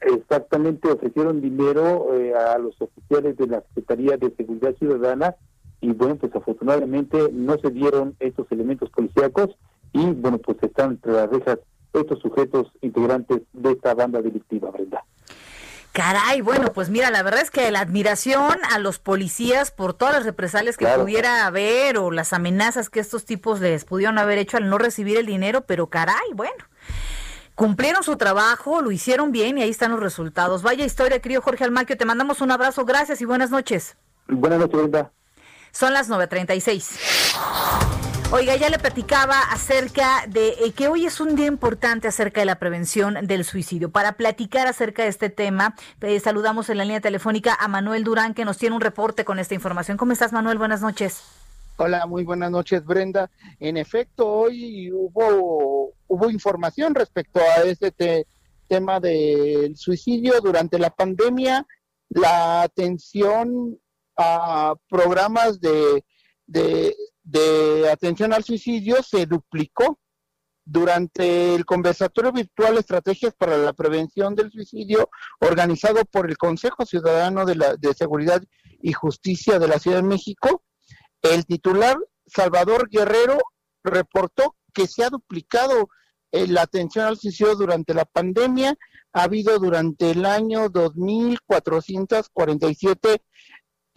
Exactamente, 0.00 0.88
ofrecieron 0.88 1.40
dinero 1.40 2.14
eh, 2.14 2.34
a 2.34 2.58
los 2.58 2.80
oficiales 2.80 3.36
de 3.36 3.46
la 3.46 3.62
Secretaría 3.62 4.16
de 4.16 4.30
Seguridad 4.36 4.74
Ciudadana 4.76 5.34
y 5.80 5.92
bueno, 5.92 6.16
pues 6.16 6.34
afortunadamente 6.34 7.30
no 7.32 7.58
se 7.58 7.70
dieron 7.70 8.14
estos 8.20 8.46
elementos 8.50 8.90
policíacos 8.90 9.56
y 9.92 10.04
bueno, 10.12 10.38
pues 10.38 10.58
están 10.62 10.92
entre 10.92 11.12
las 11.12 11.30
rejas 11.30 11.58
estos 12.00 12.18
sujetos 12.20 12.70
integrantes 12.82 13.42
de 13.52 13.72
esta 13.72 13.94
banda 13.94 14.20
delictiva, 14.20 14.70
Brenda. 14.70 15.04
Caray, 15.96 16.42
bueno, 16.42 16.74
pues 16.74 16.90
mira, 16.90 17.10
la 17.10 17.22
verdad 17.22 17.40
es 17.40 17.50
que 17.50 17.70
la 17.70 17.80
admiración 17.80 18.58
a 18.70 18.78
los 18.78 18.98
policías 18.98 19.70
por 19.70 19.94
todas 19.94 20.14
las 20.14 20.26
represalias 20.26 20.76
que 20.76 20.86
pudiera 20.86 21.46
haber 21.46 21.96
o 21.96 22.10
las 22.10 22.34
amenazas 22.34 22.90
que 22.90 23.00
estos 23.00 23.24
tipos 23.24 23.60
les 23.60 23.86
pudieron 23.86 24.18
haber 24.18 24.36
hecho 24.36 24.58
al 24.58 24.68
no 24.68 24.76
recibir 24.76 25.16
el 25.16 25.24
dinero, 25.24 25.62
pero 25.62 25.86
caray, 25.86 26.34
bueno, 26.34 26.62
cumplieron 27.54 28.02
su 28.02 28.18
trabajo, 28.18 28.82
lo 28.82 28.92
hicieron 28.92 29.32
bien 29.32 29.56
y 29.56 29.62
ahí 29.62 29.70
están 29.70 29.90
los 29.90 30.00
resultados. 30.00 30.62
Vaya 30.62 30.84
historia, 30.84 31.20
querido 31.20 31.40
Jorge 31.40 31.64
Almaquio, 31.64 31.96
te 31.96 32.04
mandamos 32.04 32.42
un 32.42 32.50
abrazo, 32.50 32.84
gracias 32.84 33.22
y 33.22 33.24
buenas 33.24 33.48
noches. 33.48 33.96
Buenas 34.28 34.58
noches, 34.58 34.76
Brenda. 34.76 35.12
Son 35.72 35.94
las 35.94 36.10
9.36. 36.10 37.95
Oiga, 38.32 38.56
ya 38.56 38.68
le 38.68 38.80
platicaba 38.80 39.40
acerca 39.52 40.26
de 40.28 40.48
eh, 40.48 40.72
que 40.72 40.88
hoy 40.88 41.06
es 41.06 41.20
un 41.20 41.36
día 41.36 41.46
importante 41.46 42.08
acerca 42.08 42.40
de 42.40 42.46
la 42.46 42.58
prevención 42.58 43.24
del 43.24 43.44
suicidio. 43.44 43.90
Para 43.90 44.14
platicar 44.14 44.66
acerca 44.66 45.04
de 45.04 45.10
este 45.10 45.30
tema, 45.30 45.76
eh, 46.00 46.18
saludamos 46.18 46.68
en 46.68 46.78
la 46.78 46.84
línea 46.84 47.00
telefónica 47.00 47.54
a 47.54 47.68
Manuel 47.68 48.02
Durán, 48.02 48.34
que 48.34 48.44
nos 48.44 48.58
tiene 48.58 48.74
un 48.74 48.80
reporte 48.80 49.24
con 49.24 49.38
esta 49.38 49.54
información. 49.54 49.96
¿Cómo 49.96 50.10
estás, 50.10 50.32
Manuel? 50.32 50.58
Buenas 50.58 50.80
noches. 50.80 51.22
Hola, 51.76 52.04
muy 52.06 52.24
buenas 52.24 52.50
noches, 52.50 52.84
Brenda. 52.84 53.30
En 53.60 53.76
efecto, 53.76 54.26
hoy 54.26 54.90
hubo, 54.90 55.92
hubo 56.08 56.28
información 56.28 56.96
respecto 56.96 57.38
a 57.38 57.62
este 57.62 58.26
tema 58.66 58.98
del 58.98 59.76
suicidio 59.76 60.40
durante 60.40 60.80
la 60.80 60.90
pandemia. 60.90 61.64
La 62.08 62.62
atención 62.62 63.78
a 64.16 64.74
programas 64.88 65.60
de, 65.60 66.04
de 66.48 66.96
de 67.26 67.90
atención 67.90 68.32
al 68.32 68.44
suicidio 68.44 69.02
se 69.02 69.26
duplicó 69.26 69.98
durante 70.64 71.56
el 71.56 71.64
conversatorio 71.64 72.30
virtual 72.32 72.78
Estrategias 72.78 73.34
para 73.34 73.58
la 73.58 73.72
Prevención 73.72 74.36
del 74.36 74.52
Suicidio, 74.52 75.10
organizado 75.40 76.04
por 76.04 76.30
el 76.30 76.38
Consejo 76.38 76.86
Ciudadano 76.86 77.44
de, 77.44 77.56
la, 77.56 77.74
de 77.76 77.94
Seguridad 77.94 78.44
y 78.80 78.92
Justicia 78.92 79.58
de 79.58 79.66
la 79.66 79.80
Ciudad 79.80 79.96
de 79.98 80.04
México, 80.04 80.62
el 81.22 81.44
titular 81.46 81.96
Salvador 82.26 82.88
Guerrero 82.88 83.38
reportó 83.82 84.54
que 84.72 84.86
se 84.86 85.02
ha 85.02 85.10
duplicado 85.10 85.88
eh, 86.30 86.46
la 86.46 86.62
atención 86.62 87.06
al 87.06 87.16
suicidio 87.16 87.56
durante 87.56 87.92
la 87.92 88.04
pandemia. 88.04 88.76
Ha 89.12 89.24
habido 89.24 89.58
durante 89.58 90.12
el 90.12 90.24
año 90.24 90.68
2.447 90.68 93.20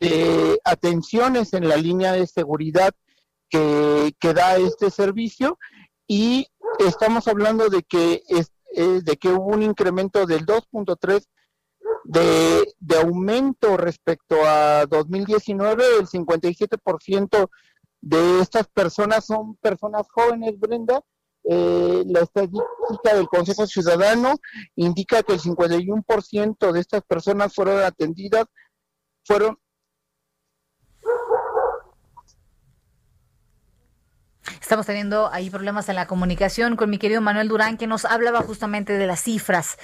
eh, 0.01 0.57
atenciones 0.63 1.53
en 1.53 1.67
la 1.67 1.75
línea 1.77 2.13
de 2.13 2.25
seguridad 2.25 2.95
que, 3.49 4.33
da 4.33 4.57
este 4.57 4.89
servicio 4.89 5.57
y 6.07 6.47
estamos 6.79 7.27
hablando 7.27 7.69
de 7.69 7.83
que, 7.83 8.23
es, 8.27 8.51
eh, 8.75 9.01
de 9.03 9.17
que 9.17 9.29
hubo 9.29 9.47
un 9.47 9.63
incremento 9.63 10.25
del 10.25 10.45
2.3 10.45 11.25
de, 12.05 12.73
de 12.79 12.97
aumento 12.97 13.77
respecto 13.77 14.35
a 14.45 14.85
2019, 14.85 15.83
el 15.99 16.07
57% 16.07 17.49
de 18.01 18.39
estas 18.39 18.67
personas 18.67 19.25
son 19.25 19.55
personas 19.57 20.07
jóvenes, 20.11 20.59
Brenda. 20.59 21.01
Eh, 21.45 22.03
la 22.05 22.19
estadística 22.19 23.15
del 23.15 23.27
Consejo 23.27 23.65
Ciudadano 23.65 24.35
indica 24.75 25.23
que 25.23 25.33
el 25.33 25.39
51% 25.39 26.71
de 26.71 26.79
estas 26.79 27.01
personas 27.03 27.55
fueron 27.55 27.81
atendidas, 27.81 28.45
fueron 29.25 29.57
Estamos 34.61 34.85
teniendo 34.85 35.31
ahí 35.31 35.49
problemas 35.49 35.89
en 35.89 35.95
la 35.95 36.07
comunicación 36.07 36.75
con 36.75 36.89
mi 36.89 36.97
querido 36.97 37.21
Manuel 37.21 37.47
Durán, 37.47 37.77
que 37.77 37.87
nos 37.87 38.05
hablaba 38.05 38.41
justamente 38.41 38.93
de 38.93 39.07
las 39.07 39.21
cifras 39.23 39.77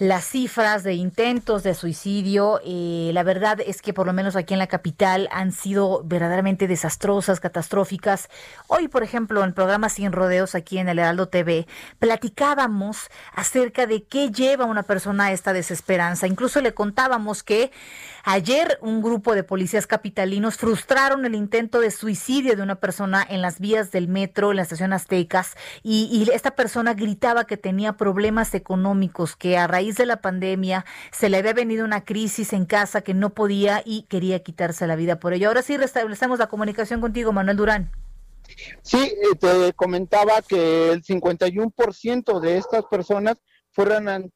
las 0.00 0.24
cifras 0.24 0.82
de 0.82 0.94
intentos 0.94 1.62
de 1.62 1.74
suicidio, 1.74 2.58
eh, 2.64 3.10
la 3.12 3.22
verdad 3.22 3.58
es 3.60 3.82
que 3.82 3.92
por 3.92 4.06
lo 4.06 4.14
menos 4.14 4.34
aquí 4.34 4.54
en 4.54 4.58
la 4.58 4.66
capital 4.66 5.28
han 5.30 5.52
sido 5.52 6.02
verdaderamente 6.06 6.66
desastrosas, 6.66 7.38
catastróficas. 7.38 8.30
Hoy, 8.66 8.88
por 8.88 9.02
ejemplo, 9.02 9.40
en 9.42 9.48
el 9.48 9.52
programa 9.52 9.90
Sin 9.90 10.12
Rodeos 10.12 10.54
aquí 10.54 10.78
en 10.78 10.88
el 10.88 10.98
Heraldo 10.98 11.28
TV, 11.28 11.66
platicábamos 11.98 13.10
acerca 13.34 13.86
de 13.86 14.02
qué 14.02 14.30
lleva 14.30 14.64
una 14.64 14.84
persona 14.84 15.26
a 15.26 15.32
esta 15.32 15.52
desesperanza. 15.52 16.26
Incluso 16.26 16.62
le 16.62 16.72
contábamos 16.72 17.42
que 17.42 17.70
ayer 18.24 18.78
un 18.80 19.02
grupo 19.02 19.34
de 19.34 19.44
policías 19.44 19.86
capitalinos 19.86 20.56
frustraron 20.56 21.26
el 21.26 21.34
intento 21.34 21.78
de 21.78 21.90
suicidio 21.90 22.56
de 22.56 22.62
una 22.62 22.76
persona 22.76 23.26
en 23.28 23.42
las 23.42 23.60
vías 23.60 23.90
del 23.90 24.08
metro, 24.08 24.50
en 24.50 24.56
la 24.56 24.62
estación 24.62 24.94
Aztecas, 24.94 25.58
y, 25.82 26.08
y 26.10 26.30
esta 26.34 26.52
persona 26.52 26.94
gritaba 26.94 27.44
que 27.44 27.58
tenía 27.58 27.98
problemas 27.98 28.54
económicos, 28.54 29.36
que 29.36 29.58
a 29.58 29.66
raíz 29.66 29.89
de 29.96 30.06
la 30.06 30.20
pandemia 30.20 30.84
se 31.12 31.28
le 31.28 31.38
había 31.38 31.52
venido 31.52 31.84
una 31.84 32.04
crisis 32.04 32.52
en 32.52 32.66
casa 32.66 33.02
que 33.02 33.14
no 33.14 33.30
podía 33.30 33.82
y 33.84 34.02
quería 34.02 34.42
quitarse 34.42 34.86
la 34.86 34.96
vida 34.96 35.20
por 35.20 35.32
ello. 35.32 35.48
Ahora 35.48 35.62
sí 35.62 35.76
restablecemos 35.76 36.38
la 36.38 36.48
comunicación 36.48 37.00
contigo, 37.00 37.32
Manuel 37.32 37.56
Durán. 37.56 37.90
Sí, 38.82 38.98
eh, 38.98 39.36
te 39.38 39.72
comentaba 39.74 40.42
que 40.42 40.90
el 40.90 41.02
51% 41.02 42.40
de 42.40 42.56
estas 42.56 42.84
personas 42.86 43.36
fueron 43.72 44.32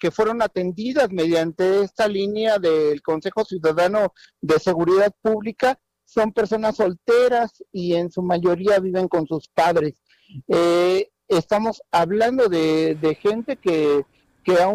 que 0.00 0.10
fueron 0.10 0.42
atendidas 0.42 1.08
mediante 1.10 1.82
esta 1.82 2.08
línea 2.08 2.58
del 2.58 3.00
Consejo 3.00 3.44
Ciudadano 3.44 4.12
de 4.40 4.58
Seguridad 4.58 5.12
Pública 5.22 5.78
son 6.12 6.32
personas 6.32 6.76
solteras 6.76 7.64
y 7.72 7.94
en 7.94 8.10
su 8.10 8.22
mayoría 8.22 8.78
viven 8.80 9.08
con 9.08 9.26
sus 9.26 9.48
padres. 9.48 10.02
Eh, 10.48 11.08
estamos 11.28 11.82
hablando 11.90 12.48
de, 12.48 13.18
gente 13.20 13.56
que, 13.56 14.04
que, 14.44 14.54
ha 14.54 14.72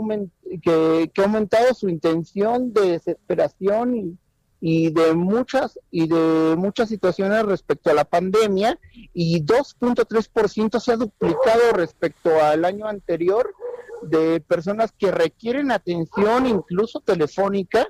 que, 0.61 1.11
ha 1.17 1.23
aumentado 1.23 1.73
su 1.73 1.89
intención 1.89 2.73
de 2.73 2.91
desesperación 2.91 3.95
y, 3.95 4.17
y 4.59 4.91
de 4.91 5.13
muchas 5.13 5.79
y 5.91 6.07
de 6.07 6.55
muchas 6.57 6.89
situaciones 6.89 7.43
respecto 7.45 7.89
a 7.89 7.93
la 7.93 8.05
pandemia 8.05 8.79
y 9.13 9.43
2.3% 9.43 10.79
se 10.79 10.91
ha 10.91 10.97
duplicado 10.97 11.73
respecto 11.73 12.41
al 12.41 12.65
año 12.65 12.87
anterior 12.87 13.53
de 14.01 14.39
personas 14.41 14.93
que 14.97 15.11
requieren 15.11 15.71
atención 15.71 16.45
incluso 16.45 16.99
telefónica 17.01 17.87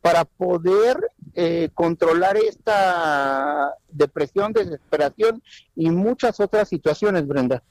para 0.00 0.24
poder 0.24 0.98
eh, 1.34 1.68
controlar 1.74 2.36
esta 2.36 3.74
depresión, 3.90 4.52
desesperación 4.52 5.42
y 5.76 5.90
muchas 5.90 6.40
otras 6.40 6.68
situaciones, 6.68 7.26
Brenda. 7.26 7.62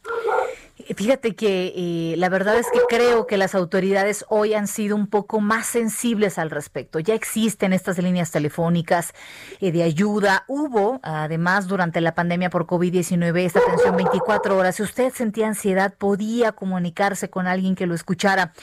Fíjate 0.96 1.36
que 1.36 1.74
eh, 1.76 2.16
la 2.18 2.30
verdad 2.30 2.58
es 2.58 2.66
que 2.74 2.80
creo 2.90 3.28
que 3.28 3.38
las 3.38 3.54
autoridades 3.54 4.26
hoy 4.28 4.56
han 4.56 4.68
sido 4.68 4.96
un 4.96 5.08
poco 5.08 5.40
más 5.40 5.68
sensibles 5.68 6.40
al 6.40 6.50
respecto. 6.50 7.00
Ya 7.00 7.14
existen 7.14 7.74
estas 7.74 8.00
líneas 8.00 8.32
telefónicas 8.32 9.14
eh, 9.62 9.72
de 9.72 9.84
ayuda. 9.84 10.46
Hubo, 10.48 11.00
además, 11.04 11.68
durante 11.68 12.02
la 12.02 12.16
pandemia 12.16 12.50
por 12.50 12.66
COVID-19, 12.66 13.46
esta 13.46 13.60
atención 13.60 13.96
24 13.98 14.58
horas. 14.58 14.78
Si 14.78 14.84
usted 14.84 15.14
sentía 15.14 15.48
ansiedad, 15.48 15.94
podía 15.96 16.54
comunicarse 16.54 17.30
con 17.30 17.46
alguien 17.46 17.76
que 17.76 17.86
lo 17.86 17.94
escuchara. 17.94 18.54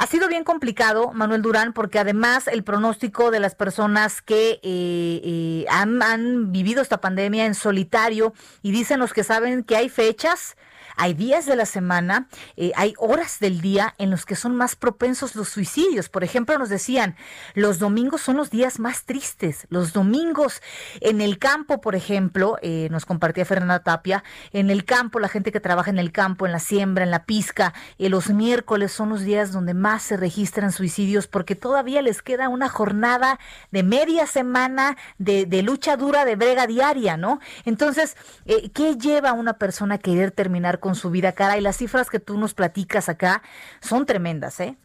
Ha 0.00 0.06
sido 0.06 0.28
bien 0.28 0.44
complicado, 0.44 1.12
Manuel 1.12 1.42
Durán, 1.42 1.74
porque 1.74 1.98
además 1.98 2.48
el 2.48 2.64
pronóstico 2.64 3.30
de 3.30 3.38
las 3.38 3.54
personas 3.54 4.22
que 4.22 4.52
eh, 4.52 4.60
eh, 4.62 5.66
han 5.68 6.50
vivido 6.52 6.80
esta 6.80 7.02
pandemia 7.02 7.44
en 7.44 7.54
solitario 7.54 8.32
y 8.62 8.72
dicen 8.72 8.98
los 8.98 9.12
que 9.12 9.24
saben 9.24 9.62
que 9.62 9.76
hay 9.76 9.90
fechas 9.90 10.56
hay 10.96 11.14
días 11.14 11.46
de 11.46 11.56
la 11.56 11.66
semana, 11.66 12.28
eh, 12.56 12.72
hay 12.76 12.94
horas 12.98 13.38
del 13.40 13.60
día 13.60 13.94
en 13.98 14.10
los 14.10 14.26
que 14.26 14.36
son 14.36 14.56
más 14.56 14.76
propensos 14.76 15.34
los 15.34 15.48
suicidios. 15.48 16.08
Por 16.08 16.24
ejemplo, 16.24 16.58
nos 16.58 16.68
decían, 16.68 17.16
los 17.54 17.78
domingos 17.78 18.20
son 18.20 18.36
los 18.36 18.50
días 18.50 18.78
más 18.78 19.04
tristes. 19.04 19.66
Los 19.70 19.92
domingos 19.92 20.62
en 21.00 21.20
el 21.20 21.38
campo, 21.38 21.80
por 21.80 21.94
ejemplo, 21.94 22.58
eh, 22.62 22.88
nos 22.90 23.06
compartía 23.06 23.44
Fernanda 23.44 23.82
Tapia, 23.82 24.24
en 24.52 24.70
el 24.70 24.84
campo, 24.84 25.20
la 25.20 25.28
gente 25.28 25.52
que 25.52 25.60
trabaja 25.60 25.90
en 25.90 25.98
el 25.98 26.12
campo, 26.12 26.46
en 26.46 26.52
la 26.52 26.58
siembra, 26.58 27.04
en 27.04 27.10
la 27.10 27.24
pizca, 27.24 27.72
eh, 27.98 28.08
los 28.08 28.30
miércoles 28.30 28.92
son 28.92 29.10
los 29.10 29.22
días 29.22 29.52
donde 29.52 29.74
más 29.74 30.02
se 30.02 30.16
registran 30.16 30.72
suicidios 30.72 31.26
porque 31.26 31.54
todavía 31.54 32.02
les 32.02 32.22
queda 32.22 32.48
una 32.48 32.68
jornada 32.68 33.38
de 33.70 33.82
media 33.82 34.26
semana 34.26 34.96
de, 35.18 35.46
de 35.46 35.62
lucha 35.62 35.96
dura 35.96 36.24
de 36.24 36.36
brega 36.36 36.66
diaria, 36.66 37.16
¿no? 37.16 37.40
Entonces, 37.64 38.16
¿qué 38.74 38.96
lleva 38.96 39.30
a 39.30 39.32
una 39.32 39.54
persona 39.54 39.96
a 39.96 39.98
querer 39.98 40.30
terminar 40.30 40.79
con 40.80 40.94
su 40.94 41.10
vida, 41.10 41.32
cara. 41.32 41.58
Y 41.58 41.60
las 41.60 41.76
cifras 41.76 42.10
que 42.10 42.20
tú 42.20 42.38
nos 42.38 42.54
platicas 42.54 43.08
acá 43.08 43.42
son 43.80 44.06
tremendas, 44.06 44.60
¿eh? 44.60 44.76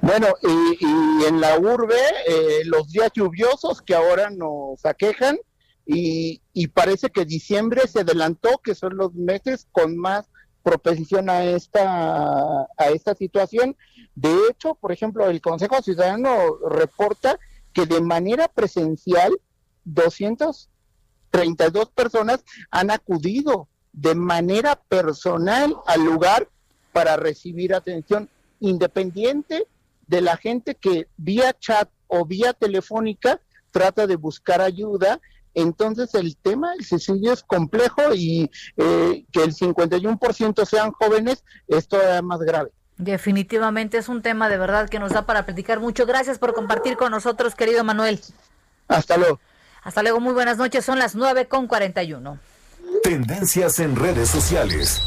Bueno, 0.00 0.28
y, 0.42 1.24
en 1.26 1.40
la 1.40 1.58
urbe, 1.58 2.00
eh, 2.26 2.62
los 2.64 2.88
días 2.88 3.10
lluviosos 3.14 3.82
que 3.82 3.94
ahora 3.94 4.30
nos 4.30 4.84
aquejan, 4.84 5.38
y, 5.90 6.42
parece 6.74 7.08
que 7.08 7.24
diciembre 7.24 7.88
se 7.88 8.00
adelantó, 8.00 8.58
que 8.58 8.74
son 8.74 8.94
los 8.96 9.14
meses 9.14 9.66
con 9.72 9.96
más 9.96 10.26
propensión 10.62 11.30
a 11.30 11.44
esta, 11.44 12.66
a 12.76 12.88
esta 12.92 13.14
situación. 13.14 13.74
De 14.14 14.28
hecho, 14.50 14.74
por 14.74 14.92
ejemplo, 14.92 15.30
el 15.30 15.40
Consejo 15.40 15.80
Ciudadano 15.80 16.58
reporta 16.68 17.38
que 17.72 17.86
de 17.86 18.02
manera 18.02 18.48
presencial 18.48 19.40
232 19.84 21.90
personas 21.92 22.44
han 22.70 22.90
acudido 22.90 23.66
de 24.00 24.14
manera 24.14 24.76
personal 24.76 25.76
al 25.86 26.04
lugar 26.04 26.48
para 26.92 27.16
recibir 27.16 27.74
atención 27.74 28.28
independiente 28.60 29.66
de 30.06 30.20
la 30.20 30.36
gente 30.36 30.74
que 30.76 31.08
vía 31.16 31.52
chat 31.58 31.88
o 32.06 32.24
vía 32.24 32.52
telefónica 32.52 33.40
trata 33.72 34.06
de 34.06 34.16
buscar 34.16 34.60
ayuda. 34.60 35.20
Entonces 35.52 36.14
el 36.14 36.36
tema 36.36 36.72
del 36.72 36.84
suicidio 36.84 37.32
es 37.32 37.42
complejo 37.42 38.14
y 38.14 38.50
eh, 38.76 39.24
que 39.32 39.42
el 39.42 39.54
51% 39.54 40.64
sean 40.64 40.92
jóvenes 40.92 41.44
es 41.66 41.88
todavía 41.88 42.22
más 42.22 42.40
grave. 42.40 42.70
Definitivamente 42.98 43.98
es 43.98 44.08
un 44.08 44.22
tema 44.22 44.48
de 44.48 44.58
verdad 44.58 44.88
que 44.88 45.00
nos 45.00 45.12
da 45.12 45.26
para 45.26 45.44
platicar 45.44 45.80
mucho. 45.80 46.06
Gracias 46.06 46.38
por 46.38 46.54
compartir 46.54 46.96
con 46.96 47.10
nosotros, 47.10 47.56
querido 47.56 47.82
Manuel. 47.82 48.20
Hasta 48.86 49.16
luego. 49.16 49.40
Hasta 49.82 50.02
luego, 50.02 50.20
muy 50.20 50.34
buenas 50.34 50.56
noches. 50.56 50.84
Son 50.84 50.98
las 50.98 51.14
9 51.14 51.46
con 51.46 51.66
41. 51.66 52.38
Tendencias 53.02 53.80
en 53.80 53.96
redes 53.96 54.28
sociales. 54.28 55.02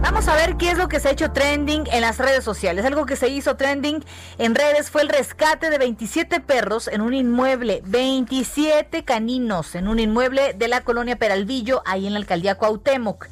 Vamos 0.00 0.28
a 0.28 0.34
ver 0.34 0.56
qué 0.56 0.70
es 0.70 0.78
lo 0.78 0.88
que 0.88 0.98
se 0.98 1.08
ha 1.08 1.12
hecho 1.12 1.32
trending 1.32 1.84
en 1.92 2.00
las 2.00 2.18
redes 2.18 2.44
sociales. 2.44 2.84
Algo 2.84 3.06
que 3.06 3.16
se 3.16 3.28
hizo 3.28 3.56
trending 3.56 4.04
en 4.38 4.54
redes 4.54 4.90
fue 4.90 5.02
el 5.02 5.08
rescate 5.08 5.70
de 5.70 5.78
27 5.78 6.40
perros 6.40 6.88
en 6.88 7.00
un 7.00 7.14
inmueble, 7.14 7.82
27 7.86 9.04
caninos 9.04 9.74
en 9.74 9.88
un 9.88 10.00
inmueble 10.00 10.54
de 10.54 10.68
la 10.68 10.82
colonia 10.82 11.16
Peralvillo, 11.16 11.82
ahí 11.86 12.06
en 12.06 12.14
la 12.14 12.18
alcaldía 12.18 12.56
Cuauhtémoc. 12.56 13.28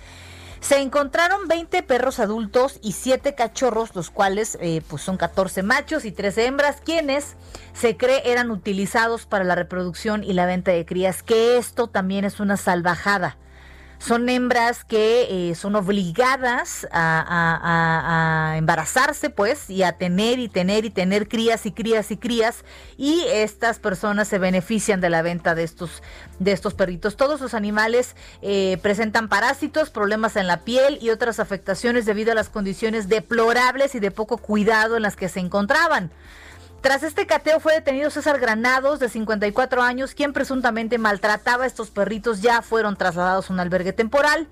Se 0.61 0.81
encontraron 0.81 1.49
20 1.49 1.83
perros 1.83 2.21
adultos 2.21 2.79
y 2.83 2.93
7 2.93 3.35
cachorros, 3.35 3.95
los 3.95 4.11
cuales 4.11 4.59
eh, 4.61 4.83
pues 4.89 5.03
son 5.03 5.17
14 5.17 5.63
machos 5.63 6.05
y 6.05 6.13
13 6.13 6.47
hembras, 6.47 6.83
quienes 6.85 7.37
se 7.73 7.97
cree 7.97 8.31
eran 8.31 8.51
utilizados 8.51 9.27
para 9.27 9.45
la 9.45 9.55
reproducción 9.55 10.23
y 10.23 10.35
la 10.35 10.47
venta 10.47 10.71
de 10.71 10.85
crías, 10.85 11.23
que 11.23 11.57
esto 11.57 11.89
también 11.89 12.25
es 12.25 12.41
una 12.41 12.57
salvajada. 12.57 13.39
Son 14.01 14.31
hembras 14.31 14.83
que 14.83 15.51
eh, 15.51 15.55
son 15.55 15.77
obligadas 15.77 16.89
a, 16.91 18.55
embarazarse, 18.57 19.29
pues, 19.29 19.69
y 19.69 19.83
a 19.83 19.93
tener 19.93 20.39
y 20.39 20.49
tener 20.49 20.87
y 20.87 20.91
tener 20.91 21.29
crías 21.29 21.67
y 21.67 21.73
crías 21.73 22.11
y 22.11 22.17
crías. 22.17 22.65
Y 22.97 23.23
estas 23.31 23.79
personas 23.79 24.27
se 24.27 24.39
benefician 24.39 25.03
de 25.03 25.11
la 25.11 25.21
venta 25.21 25.55
de 25.55 25.65
estos, 25.65 26.03
de 26.39 26.53
estos 26.53 26.73
perritos. 26.73 27.19
Todos 27.19 27.43
los 27.43 27.53
animales 27.53 28.17
eh, 28.41 28.79
presentan 28.81 29.29
parásitos, 29.29 29.91
problemas 29.91 30.37
en 30.37 30.47
la 30.47 30.61
piel 30.61 30.99
y 31.03 31.11
otras 31.11 31.39
afectaciones 31.39 32.07
debido 32.07 32.33
a 32.33 32.35
las 32.35 32.49
condiciones 32.49 33.11
deplorables 33.11 33.95
y 33.95 34.01
de 34.01 34.11
poco 34.11 34.39
cuidado 34.39 34.97
en 34.97 35.03
las 35.03 35.15
que 35.15 35.29
se 35.29 35.41
encontraban. 35.41 36.11
Tras 36.81 37.03
este 37.03 37.27
cateo 37.27 37.61
fue 37.61 37.75
detenido 37.75 38.09
César 38.09 38.39
Granados, 38.41 39.01
de 39.01 39.11
54 39.11 39.83
años, 39.83 40.15
quien 40.15 40.33
presuntamente 40.33 40.97
maltrataba 40.97 41.65
a 41.65 41.67
estos 41.67 41.91
perritos. 41.91 42.41
Ya 42.41 42.63
fueron 42.63 42.97
trasladados 42.97 43.51
a 43.51 43.53
un 43.53 43.61
albergue 43.61 43.93
temporal, 43.93 44.49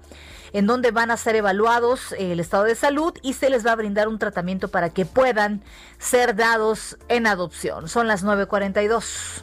en 0.53 0.67
donde 0.67 0.91
van 0.91 1.11
a 1.11 1.17
ser 1.17 1.37
evaluados 1.37 2.13
el 2.19 2.39
estado 2.39 2.65
de 2.65 2.75
salud 2.75 3.15
y 3.23 3.33
se 3.33 3.49
les 3.49 3.67
va 3.67 3.73
a 3.73 3.77
brindar 3.77 4.09
un 4.09 4.19
tratamiento 4.19 4.69
para 4.69 4.91
que 4.91 5.07
puedan 5.07 5.63
ser 5.99 6.37
dados 6.37 6.99
en 7.09 7.27
adopción. 7.27 7.89
Son 7.89 8.07
las 8.07 8.25
9.42. 8.25 9.41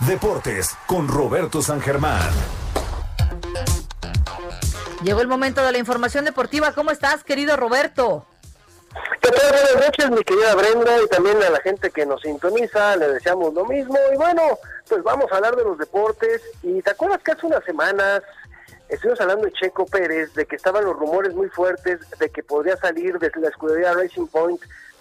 Deportes 0.00 0.76
con 0.86 1.08
Roberto 1.08 1.62
San 1.62 1.80
Germán. 1.80 2.30
Llegó 5.02 5.22
el 5.22 5.28
momento 5.28 5.64
de 5.64 5.72
la 5.72 5.78
información 5.78 6.26
deportiva. 6.26 6.72
¿Cómo 6.72 6.90
estás, 6.90 7.24
querido 7.24 7.56
Roberto? 7.56 8.26
¿Qué 9.20 9.30
tal? 9.30 9.50
Buenas 9.50 9.86
noches, 9.86 10.10
mi 10.10 10.24
querida 10.24 10.54
Brenda, 10.54 11.02
y 11.02 11.08
también 11.08 11.42
a 11.42 11.50
la 11.50 11.60
gente 11.60 11.90
que 11.90 12.06
nos 12.06 12.20
sintoniza, 12.22 12.96
le 12.96 13.08
deseamos 13.08 13.52
lo 13.54 13.64
mismo. 13.64 13.96
Y 14.12 14.16
bueno, 14.16 14.58
pues 14.88 15.02
vamos 15.02 15.30
a 15.30 15.36
hablar 15.36 15.56
de 15.56 15.64
los 15.64 15.78
deportes. 15.78 16.42
Y 16.62 16.82
te 16.82 16.90
acuerdas 16.90 17.20
que 17.22 17.32
hace 17.32 17.46
unas 17.46 17.64
semanas 17.64 18.22
estuvimos 18.88 19.20
hablando 19.20 19.44
de 19.44 19.52
Checo 19.52 19.86
Pérez, 19.86 20.32
de 20.34 20.46
que 20.46 20.56
estaban 20.56 20.84
los 20.84 20.96
rumores 20.96 21.34
muy 21.34 21.48
fuertes 21.48 22.00
de 22.18 22.30
que 22.30 22.42
podría 22.42 22.76
salir 22.76 23.18
de 23.18 23.30
la 23.36 23.48
escudería 23.48 23.92
Racing 23.92 24.26
Point 24.26 24.60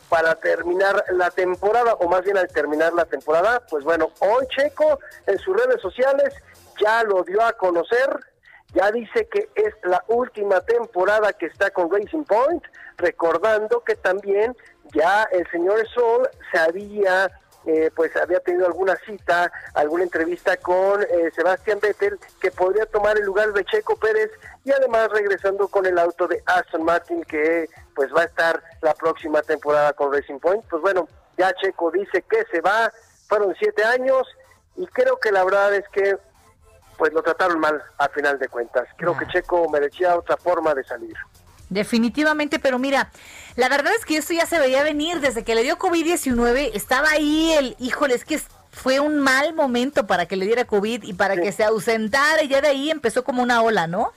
para 0.09 0.35
terminar 0.35 1.03
la 1.11 1.31
temporada, 1.31 1.93
o 1.95 2.07
más 2.07 2.23
bien 2.23 2.37
al 2.37 2.47
terminar 2.47 2.93
la 2.93 3.05
temporada. 3.05 3.61
Pues 3.69 3.83
bueno, 3.83 4.11
hoy 4.19 4.45
Checo 4.55 4.99
en 5.25 5.37
sus 5.39 5.55
redes 5.55 5.81
sociales 5.81 6.33
ya 6.79 7.03
lo 7.03 7.23
dio 7.23 7.41
a 7.41 7.53
conocer, 7.53 8.19
ya 8.73 8.91
dice 8.91 9.27
que 9.27 9.49
es 9.55 9.73
la 9.83 10.03
última 10.07 10.61
temporada 10.61 11.33
que 11.33 11.47
está 11.47 11.71
con 11.71 11.91
Racing 11.91 12.23
Point, 12.23 12.63
recordando 12.97 13.83
que 13.83 13.95
también 13.95 14.55
ya 14.93 15.23
el 15.31 15.49
señor 15.51 15.87
Sol 15.89 16.29
se 16.51 16.59
había 16.59 17.29
eh, 17.67 17.91
pues 17.93 18.15
había 18.15 18.39
tenido 18.39 18.65
alguna 18.65 18.95
cita, 19.05 19.51
alguna 19.73 20.03
entrevista 20.03 20.55
con 20.55 21.03
eh, 21.03 21.29
Sebastián 21.35 21.79
Vettel, 21.81 22.17
que 22.39 22.49
podría 22.49 22.85
tomar 22.85 23.17
el 23.17 23.25
lugar 23.25 23.51
de 23.51 23.65
Checo 23.65 23.97
Pérez 23.97 24.31
y 24.63 24.71
además 24.71 25.09
regresando 25.11 25.67
con 25.67 25.85
el 25.85 25.99
auto 25.99 26.29
de 26.29 26.41
Aston 26.45 26.83
Martin, 26.83 27.23
que 27.23 27.67
pues 27.93 28.09
va 28.15 28.21
a 28.21 28.25
estar 28.25 28.63
la 28.81 28.93
próxima 28.93 29.41
temporada 29.41 29.91
con 29.91 30.13
Racing 30.13 30.39
Point. 30.39 30.63
Pues 30.69 30.81
bueno, 30.81 31.09
ya 31.37 31.53
Checo 31.55 31.91
dice 31.91 32.21
que 32.21 32.45
se 32.49 32.61
va, 32.61 32.89
fueron 33.27 33.53
siete 33.59 33.83
años 33.83 34.25
y 34.77 34.87
creo 34.87 35.19
que 35.19 35.33
la 35.33 35.43
verdad 35.43 35.75
es 35.75 35.87
que 35.89 36.17
pues 36.97 37.13
lo 37.13 37.21
trataron 37.21 37.59
mal 37.59 37.81
a 37.97 38.09
final 38.09 38.39
de 38.39 38.47
cuentas. 38.47 38.87
Creo 38.97 39.17
que 39.17 39.27
Checo 39.27 39.69
merecía 39.69 40.15
otra 40.15 40.37
forma 40.37 40.73
de 40.73 40.83
salir. 40.83 41.15
Definitivamente, 41.69 42.59
pero 42.59 42.79
mira, 42.79 43.11
la 43.55 43.67
verdad 43.67 43.93
es 43.97 44.05
que 44.05 44.17
esto 44.17 44.33
ya 44.33 44.45
se 44.45 44.59
veía 44.59 44.83
venir 44.83 45.19
desde 45.19 45.43
que 45.43 45.53
le 45.53 45.63
dio 45.63 45.77
COVID-19, 45.77 46.71
estaba 46.73 47.09
ahí 47.09 47.53
el, 47.53 47.75
híjole, 47.79 48.15
es 48.15 48.23
que 48.23 48.39
fue 48.71 48.99
un 48.99 49.19
mal 49.19 49.53
momento 49.53 50.07
para 50.07 50.27
que 50.27 50.37
le 50.37 50.45
diera 50.45 50.65
COVID 50.65 51.03
y 51.03 51.13
para 51.13 51.35
que 51.35 51.51
se 51.51 51.63
ausentara 51.63 52.43
y 52.43 52.47
ya 52.47 52.61
de 52.61 52.69
ahí 52.69 52.89
empezó 52.89 53.23
como 53.23 53.43
una 53.43 53.61
ola, 53.61 53.87
¿no? 53.87 54.13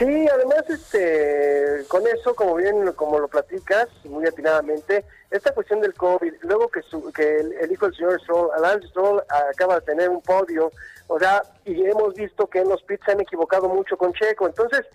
Sí, 0.00 0.26
además, 0.32 0.64
este, 0.70 1.84
con 1.88 2.02
eso, 2.06 2.34
como 2.34 2.54
bien, 2.54 2.90
como 2.92 3.18
lo 3.18 3.28
platicas, 3.28 3.86
muy 4.04 4.26
atinadamente, 4.26 5.04
esta 5.30 5.52
cuestión 5.52 5.82
del 5.82 5.92
COVID, 5.92 6.32
luego 6.40 6.68
que, 6.68 6.80
que 7.14 7.40
el, 7.40 7.70
hijo 7.70 7.84
del 7.84 7.94
señor 7.94 8.18
Stroll, 8.22 8.48
Alan 8.56 8.82
Stroll, 8.88 9.22
acaba 9.52 9.74
de 9.74 9.82
tener 9.82 10.08
un 10.08 10.22
podio, 10.22 10.72
o 11.12 11.18
sea, 11.18 11.42
y 11.64 11.84
hemos 11.86 12.14
visto 12.14 12.46
que 12.46 12.60
en 12.60 12.68
los 12.68 12.84
pits 12.84 13.04
se 13.04 13.10
han 13.10 13.20
equivocado 13.20 13.68
mucho 13.68 13.96
con 13.96 14.12
Checo, 14.12 14.46
entonces 14.46 14.86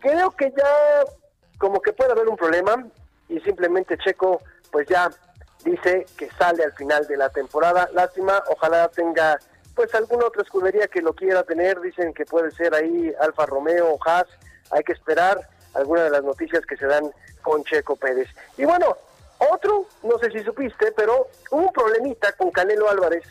creo 0.00 0.32
que 0.32 0.52
ya 0.56 1.04
como 1.58 1.80
que 1.80 1.92
puede 1.92 2.10
haber 2.10 2.28
un 2.28 2.36
problema 2.36 2.88
y 3.28 3.38
simplemente 3.40 3.96
Checo 3.98 4.40
pues 4.72 4.88
ya 4.88 5.08
dice 5.64 6.06
que 6.16 6.28
sale 6.32 6.64
al 6.64 6.72
final 6.72 7.06
de 7.06 7.16
la 7.16 7.28
temporada. 7.28 7.88
Lástima, 7.92 8.42
ojalá 8.48 8.88
tenga 8.88 9.38
pues 9.76 9.94
alguna 9.94 10.26
otra 10.26 10.42
escudería 10.42 10.88
que 10.88 11.02
lo 11.02 11.12
quiera 11.14 11.44
tener. 11.44 11.80
Dicen 11.80 12.12
que 12.14 12.24
puede 12.24 12.50
ser 12.50 12.74
ahí 12.74 13.14
Alfa 13.20 13.46
Romeo 13.46 13.92
o 13.92 13.98
Haas. 14.04 14.26
Hay 14.72 14.82
que 14.82 14.92
esperar 14.92 15.38
algunas 15.74 16.04
de 16.04 16.10
las 16.10 16.24
noticias 16.24 16.66
que 16.66 16.76
se 16.76 16.86
dan 16.86 17.12
con 17.42 17.62
Checo 17.62 17.94
Pérez. 17.94 18.28
Y 18.56 18.64
bueno, 18.64 18.96
otro, 19.52 19.86
no 20.02 20.18
sé 20.18 20.32
si 20.32 20.40
supiste, 20.42 20.90
pero 20.96 21.28
un 21.52 21.72
problemita 21.72 22.32
con 22.32 22.50
Canelo 22.50 22.90
Álvarez 22.90 23.22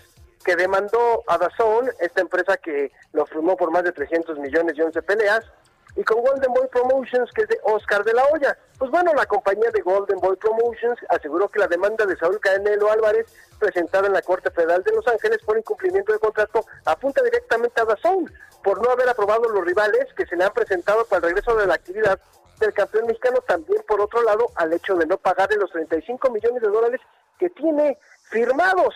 que 0.43 0.55
demandó 0.55 1.23
a 1.27 1.37
Dazón, 1.37 1.89
esta 1.99 2.21
empresa 2.21 2.57
que 2.57 2.91
lo 3.13 3.25
firmó 3.25 3.57
por 3.57 3.71
más 3.71 3.83
de 3.83 3.91
300 3.91 4.39
millones 4.39 4.77
y 4.77 4.81
11 4.81 5.01
peleas, 5.01 5.45
y 5.95 6.03
con 6.03 6.21
Golden 6.21 6.53
Boy 6.53 6.67
Promotions, 6.67 7.31
que 7.33 7.41
es 7.41 7.47
de 7.49 7.59
Oscar 7.63 8.03
de 8.03 8.13
la 8.13 8.23
Hoya. 8.31 8.57
Pues 8.77 8.91
bueno, 8.91 9.13
la 9.13 9.25
compañía 9.25 9.69
de 9.71 9.81
Golden 9.81 10.19
Boy 10.19 10.37
Promotions 10.37 10.97
aseguró 11.09 11.49
que 11.49 11.59
la 11.59 11.67
demanda 11.67 12.05
de 12.05 12.15
Saúl 12.15 12.39
Canelo 12.39 12.91
Álvarez, 12.91 13.27
presentada 13.59 14.07
en 14.07 14.13
la 14.13 14.21
Corte 14.21 14.51
Federal 14.51 14.83
de 14.83 14.93
Los 14.93 15.07
Ángeles 15.07 15.39
por 15.45 15.57
incumplimiento 15.57 16.13
de 16.13 16.19
contrato, 16.19 16.65
apunta 16.85 17.21
directamente 17.23 17.81
a 17.81 17.85
Dazón 17.85 18.31
por 18.63 18.81
no 18.81 18.91
haber 18.91 19.09
aprobado 19.09 19.49
los 19.49 19.65
rivales 19.65 20.07
que 20.15 20.25
se 20.25 20.35
le 20.35 20.43
han 20.43 20.53
presentado 20.53 21.05
para 21.05 21.17
el 21.17 21.33
regreso 21.33 21.55
de 21.55 21.67
la 21.67 21.73
actividad 21.73 22.19
del 22.59 22.73
campeón 22.73 23.07
mexicano, 23.07 23.39
también 23.47 23.81
por 23.87 24.01
otro 24.01 24.21
lado 24.23 24.47
al 24.55 24.73
hecho 24.73 24.95
de 24.95 25.05
no 25.05 25.17
pagarle 25.17 25.57
los 25.57 25.71
35 25.71 26.29
millones 26.29 26.61
de 26.61 26.67
dólares 26.67 27.01
que 27.37 27.49
tiene 27.49 27.97
firmados. 28.29 28.93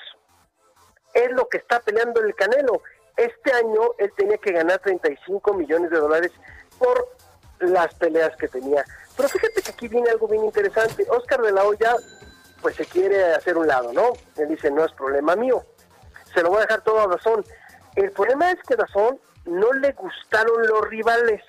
Es 1.14 1.32
lo 1.32 1.47
que 1.47 1.57
está 1.57 1.80
peleando 1.80 2.22
el 2.22 2.36
Canelo. 2.36 2.82
Este 3.16 3.53
año 3.53 3.91
él 3.97 4.11
tenía 4.18 4.38
que 4.38 4.51
ganar 4.51 4.80
35 4.80 5.53
millones 5.53 5.91
de 5.91 5.97
dólares 5.97 6.32
por 6.80 7.07
las 7.59 7.93
peleas 7.95 8.36
que 8.38 8.47
tenía. 8.47 8.84
Pero 9.16 9.30
fíjate 9.30 9.61
que 9.61 9.72
aquí 9.72 9.88
viene 9.88 10.09
algo 10.09 10.28
bien 10.28 10.43
interesante. 10.43 11.05
Oscar 11.09 11.41
de 11.41 11.51
la 11.51 11.64
Hoya, 11.64 11.95
pues 12.61 12.76
se 12.76 12.86
quiere 12.86 13.34
hacer 13.34 13.57
un 13.57 13.68
lado, 13.68 13.93
¿no? 13.93 14.14
Él 14.38 14.49
dice, 14.49 14.72
no 14.72 14.84
es 14.84 14.91
problema 14.93 15.36
mío. 15.36 15.64
Se 16.34 16.41
lo 16.41 16.49
voy 16.49 16.59
a 16.59 16.61
dejar 16.61 16.82
todo 16.82 17.01
a 17.01 17.07
Dazón. 17.07 17.45
El 17.95 18.11
problema 18.11 18.51
es 18.51 18.57
que 18.68 18.76
Dazón 18.76 19.20
no 19.45 19.72
le 19.74 19.91
gustaron 19.91 20.66
los 20.68 20.88
rivales. 20.88 21.41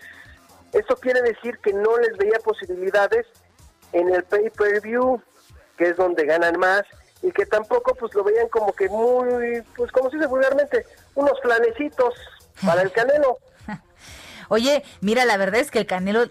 Eso 0.72 0.96
quiere 0.96 1.22
decir 1.22 1.58
que 1.58 1.72
no 1.72 1.96
les 1.98 2.16
veía 2.18 2.38
posibilidades 2.44 3.26
en 3.92 4.12
el 4.12 4.24
pay-per-view, 4.24 5.22
que 5.78 5.90
es 5.90 5.96
donde 5.96 6.26
ganan 6.26 6.58
más, 6.58 6.82
y 7.24 7.32
que 7.32 7.46
tampoco 7.46 7.94
pues 7.94 8.14
lo 8.14 8.22
veían 8.22 8.48
como 8.48 8.72
que 8.74 8.88
muy, 8.88 9.62
pues 9.74 9.90
como 9.92 10.10
se 10.10 10.16
dice 10.16 10.28
vulgarmente, 10.28 10.84
unos 11.14 11.40
planecitos 11.40 12.14
para 12.64 12.82
el 12.82 12.92
Canelo. 12.92 13.38
Oye, 14.48 14.84
mira, 15.00 15.24
la 15.24 15.38
verdad 15.38 15.60
es 15.60 15.70
que 15.70 15.78
el 15.78 15.86
Canelo, 15.86 16.26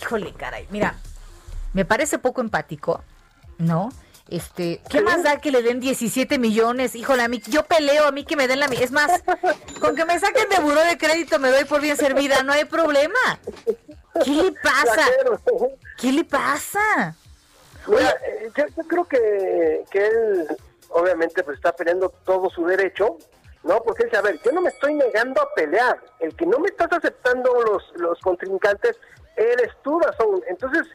híjole, 0.00 0.32
caray, 0.32 0.66
mira, 0.70 0.94
me 1.74 1.84
parece 1.84 2.18
poco 2.18 2.40
empático, 2.40 3.04
¿no? 3.58 3.90
Este, 4.30 4.80
¿qué 4.88 5.02
más 5.02 5.24
da 5.24 5.40
que 5.40 5.50
le 5.50 5.62
den 5.62 5.80
17 5.80 6.38
millones? 6.38 6.94
Híjole, 6.94 7.22
a 7.22 7.28
mí, 7.28 7.42
yo 7.48 7.64
peleo, 7.64 8.06
a 8.06 8.12
mí 8.12 8.24
que 8.24 8.36
me 8.36 8.46
den 8.46 8.60
la... 8.60 8.66
Es 8.66 8.92
más, 8.92 9.10
con 9.80 9.94
que 9.94 10.04
me 10.04 10.18
saquen 10.20 10.48
de 10.48 10.60
buró 10.60 10.80
de 10.84 10.96
crédito 10.96 11.38
me 11.40 11.50
doy 11.50 11.64
por 11.64 11.80
bien 11.80 11.96
servida, 11.96 12.42
no 12.44 12.52
hay 12.52 12.64
problema. 12.64 13.40
¿Qué 14.24 14.30
le 14.30 14.52
pasa? 14.52 15.04
¿Qué 15.98 16.12
le 16.12 16.24
pasa? 16.24 17.16
Mira, 17.86 18.16
eh, 18.26 18.50
yo, 18.56 18.84
creo 18.86 19.04
que, 19.04 19.84
que 19.90 20.06
él, 20.06 20.46
obviamente, 20.90 21.42
pues 21.42 21.56
está 21.56 21.72
peleando 21.72 22.10
todo 22.24 22.50
su 22.50 22.64
derecho, 22.66 23.16
¿no? 23.62 23.82
Porque 23.82 24.04
dice, 24.04 24.16
a 24.16 24.22
ver, 24.22 24.40
yo 24.42 24.52
no 24.52 24.60
me 24.60 24.70
estoy 24.70 24.94
negando 24.94 25.40
a 25.42 25.52
pelear, 25.54 26.00
el 26.20 26.34
que 26.34 26.46
no 26.46 26.58
me 26.58 26.68
estás 26.68 26.92
aceptando 26.92 27.52
los, 27.62 27.92
los 27.96 28.18
contrincantes 28.20 28.96
eres 29.36 29.70
tú, 29.82 29.98
Razón. 30.00 30.42
Entonces, 30.48 30.86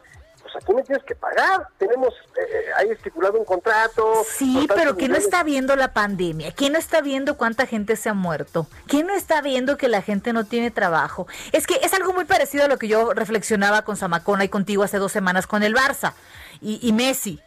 pues 0.46 0.62
aquí 0.62 0.72
me 0.72 0.82
tienes 0.84 1.04
que 1.04 1.16
pagar, 1.16 1.66
tenemos 1.76 2.14
eh, 2.36 2.66
ahí 2.76 2.90
estipulado 2.90 3.38
un 3.38 3.44
contrato. 3.44 4.24
Sí, 4.28 4.68
pero 4.74 4.96
que 4.96 5.08
no 5.08 5.16
está 5.16 5.42
viendo 5.42 5.74
la 5.74 5.92
pandemia? 5.92 6.52
¿Quién 6.52 6.74
no 6.74 6.78
está 6.78 7.00
viendo 7.00 7.36
cuánta 7.36 7.66
gente 7.66 7.96
se 7.96 8.08
ha 8.08 8.14
muerto? 8.14 8.68
¿Quién 8.86 9.08
no 9.08 9.14
está 9.14 9.40
viendo 9.40 9.76
que 9.76 9.88
la 9.88 10.02
gente 10.02 10.32
no 10.32 10.44
tiene 10.44 10.70
trabajo? 10.70 11.26
Es 11.50 11.66
que 11.66 11.74
es 11.82 11.92
algo 11.94 12.12
muy 12.12 12.26
parecido 12.26 12.64
a 12.64 12.68
lo 12.68 12.78
que 12.78 12.86
yo 12.86 13.12
reflexionaba 13.12 13.82
con 13.82 13.96
Zamacona 13.96 14.44
y 14.44 14.48
contigo 14.48 14.84
hace 14.84 14.98
dos 14.98 15.10
semanas 15.10 15.48
con 15.48 15.64
el 15.64 15.74
Barça 15.74 16.12
y, 16.60 16.78
y 16.80 16.92
Messi. 16.92 17.40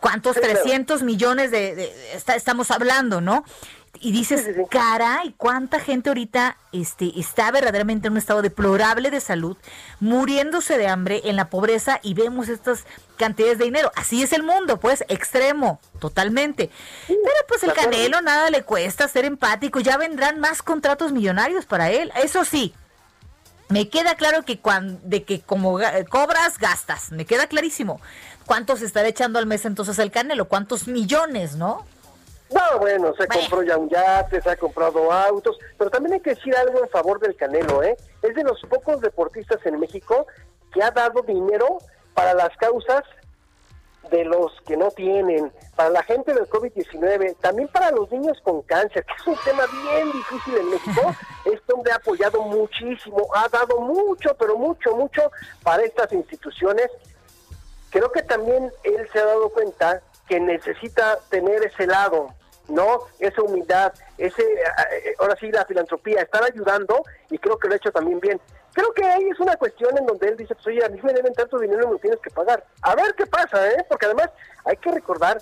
¿Cuántos 0.00 0.36
300 0.36 1.02
millones 1.02 1.50
de, 1.50 1.92
estamos 2.34 2.70
hablando, 2.70 3.20
no? 3.20 3.44
Y 4.00 4.12
dices, 4.12 4.46
caray, 4.70 5.34
cuánta 5.36 5.80
gente 5.80 6.10
ahorita 6.10 6.56
este, 6.72 7.12
está 7.18 7.50
verdaderamente 7.50 8.06
en 8.08 8.12
un 8.12 8.18
estado 8.18 8.42
deplorable 8.42 9.10
de 9.10 9.20
salud, 9.20 9.56
muriéndose 10.00 10.78
de 10.78 10.88
hambre 10.88 11.22
en 11.24 11.36
la 11.36 11.48
pobreza 11.50 12.00
y 12.02 12.14
vemos 12.14 12.48
estas 12.48 12.84
cantidades 13.16 13.58
de 13.58 13.64
dinero. 13.64 13.90
Así 13.96 14.22
es 14.22 14.32
el 14.32 14.42
mundo, 14.42 14.78
pues, 14.78 15.04
extremo, 15.08 15.80
totalmente. 15.98 16.70
Pero 17.06 17.20
pues 17.48 17.62
el 17.62 17.72
Canelo 17.72 18.20
nada 18.20 18.50
le 18.50 18.62
cuesta 18.62 19.08
ser 19.08 19.24
empático, 19.24 19.80
ya 19.80 19.96
vendrán 19.96 20.40
más 20.40 20.62
contratos 20.62 21.12
millonarios 21.12 21.66
para 21.66 21.90
él. 21.90 22.12
Eso 22.22 22.44
sí, 22.44 22.74
me 23.68 23.88
queda 23.88 24.14
claro 24.14 24.44
que 24.44 24.58
cuando, 24.58 25.00
de 25.02 25.24
que 25.24 25.40
como 25.40 25.78
cobras, 26.08 26.58
gastas, 26.58 27.10
me 27.10 27.24
queda 27.24 27.46
clarísimo. 27.46 28.00
¿Cuántos 28.46 28.80
estará 28.80 29.08
echando 29.08 29.40
al 29.40 29.46
mes 29.46 29.64
entonces 29.64 29.98
el 29.98 30.12
Canelo? 30.12 30.46
¿Cuántos 30.46 30.86
millones, 30.86 31.56
no? 31.56 31.84
No, 32.50 32.78
bueno, 32.78 33.12
se 33.18 33.26
compró 33.26 33.62
ya 33.62 33.76
un 33.76 33.88
yate, 33.88 34.40
se 34.40 34.50
ha 34.50 34.56
comprado 34.56 35.10
autos, 35.10 35.58
pero 35.76 35.90
también 35.90 36.14
hay 36.14 36.20
que 36.20 36.34
decir 36.34 36.54
algo 36.56 36.78
en 36.80 36.88
favor 36.88 37.18
del 37.18 37.34
Canelo, 37.34 37.82
¿eh? 37.82 37.96
Es 38.22 38.34
de 38.34 38.44
los 38.44 38.60
pocos 38.62 39.00
deportistas 39.00 39.64
en 39.66 39.80
México 39.80 40.26
que 40.72 40.82
ha 40.82 40.90
dado 40.90 41.22
dinero 41.22 41.78
para 42.14 42.34
las 42.34 42.56
causas 42.56 43.02
de 44.10 44.24
los 44.24 44.52
que 44.66 44.76
no 44.76 44.90
tienen, 44.90 45.52
para 45.74 45.90
la 45.90 46.02
gente 46.02 46.32
del 46.32 46.48
COVID-19, 46.48 47.36
también 47.40 47.68
para 47.68 47.90
los 47.90 48.10
niños 48.10 48.38
con 48.42 48.62
cáncer, 48.62 49.04
que 49.04 49.12
es 49.14 49.26
un 49.26 49.36
tema 49.44 49.64
bien 49.66 50.12
difícil 50.12 50.56
en 50.56 50.70
México. 50.70 51.14
Este 51.46 51.72
hombre 51.72 51.92
ha 51.92 51.96
apoyado 51.96 52.42
muchísimo, 52.42 53.28
ha 53.32 53.48
dado 53.48 53.78
mucho, 53.80 54.34
pero 54.36 54.58
mucho, 54.58 54.96
mucho 54.96 55.30
para 55.62 55.84
estas 55.84 56.12
instituciones. 56.12 56.90
Creo 57.90 58.10
que 58.10 58.22
también 58.22 58.72
él 58.82 59.08
se 59.12 59.20
ha 59.20 59.26
dado 59.26 59.48
cuenta 59.50 60.02
que 60.28 60.40
necesita 60.40 61.18
tener 61.30 61.64
ese 61.64 61.86
lado, 61.86 62.34
¿no? 62.68 63.00
Esa 63.18 63.42
humildad, 63.42 63.92
ese, 64.18 64.42
eh, 64.42 65.14
ahora 65.18 65.36
sí, 65.38 65.50
la 65.50 65.64
filantropía, 65.64 66.22
estar 66.22 66.42
ayudando 66.42 67.02
y 67.30 67.38
creo 67.38 67.58
que 67.58 67.68
lo 67.68 67.74
ha 67.74 67.76
hecho 67.76 67.92
también 67.92 68.20
bien. 68.20 68.40
Creo 68.72 68.92
que 68.92 69.04
ahí 69.04 69.28
es 69.28 69.40
una 69.40 69.56
cuestión 69.56 69.96
en 69.96 70.04
donde 70.04 70.28
él 70.28 70.36
dice, 70.36 70.54
pues 70.54 70.66
oye, 70.66 70.84
a 70.84 70.88
mí 70.88 71.00
me 71.02 71.12
deben 71.12 71.32
tanto 71.32 71.58
dinero 71.58 71.88
y 71.88 71.92
me 71.92 71.98
tienes 71.98 72.20
que 72.20 72.30
pagar. 72.30 72.64
A 72.82 72.94
ver 72.94 73.14
qué 73.14 73.26
pasa, 73.26 73.66
¿eh? 73.68 73.86
Porque 73.88 74.06
además 74.06 74.28
hay 74.64 74.76
que 74.76 74.92
recordar 74.92 75.40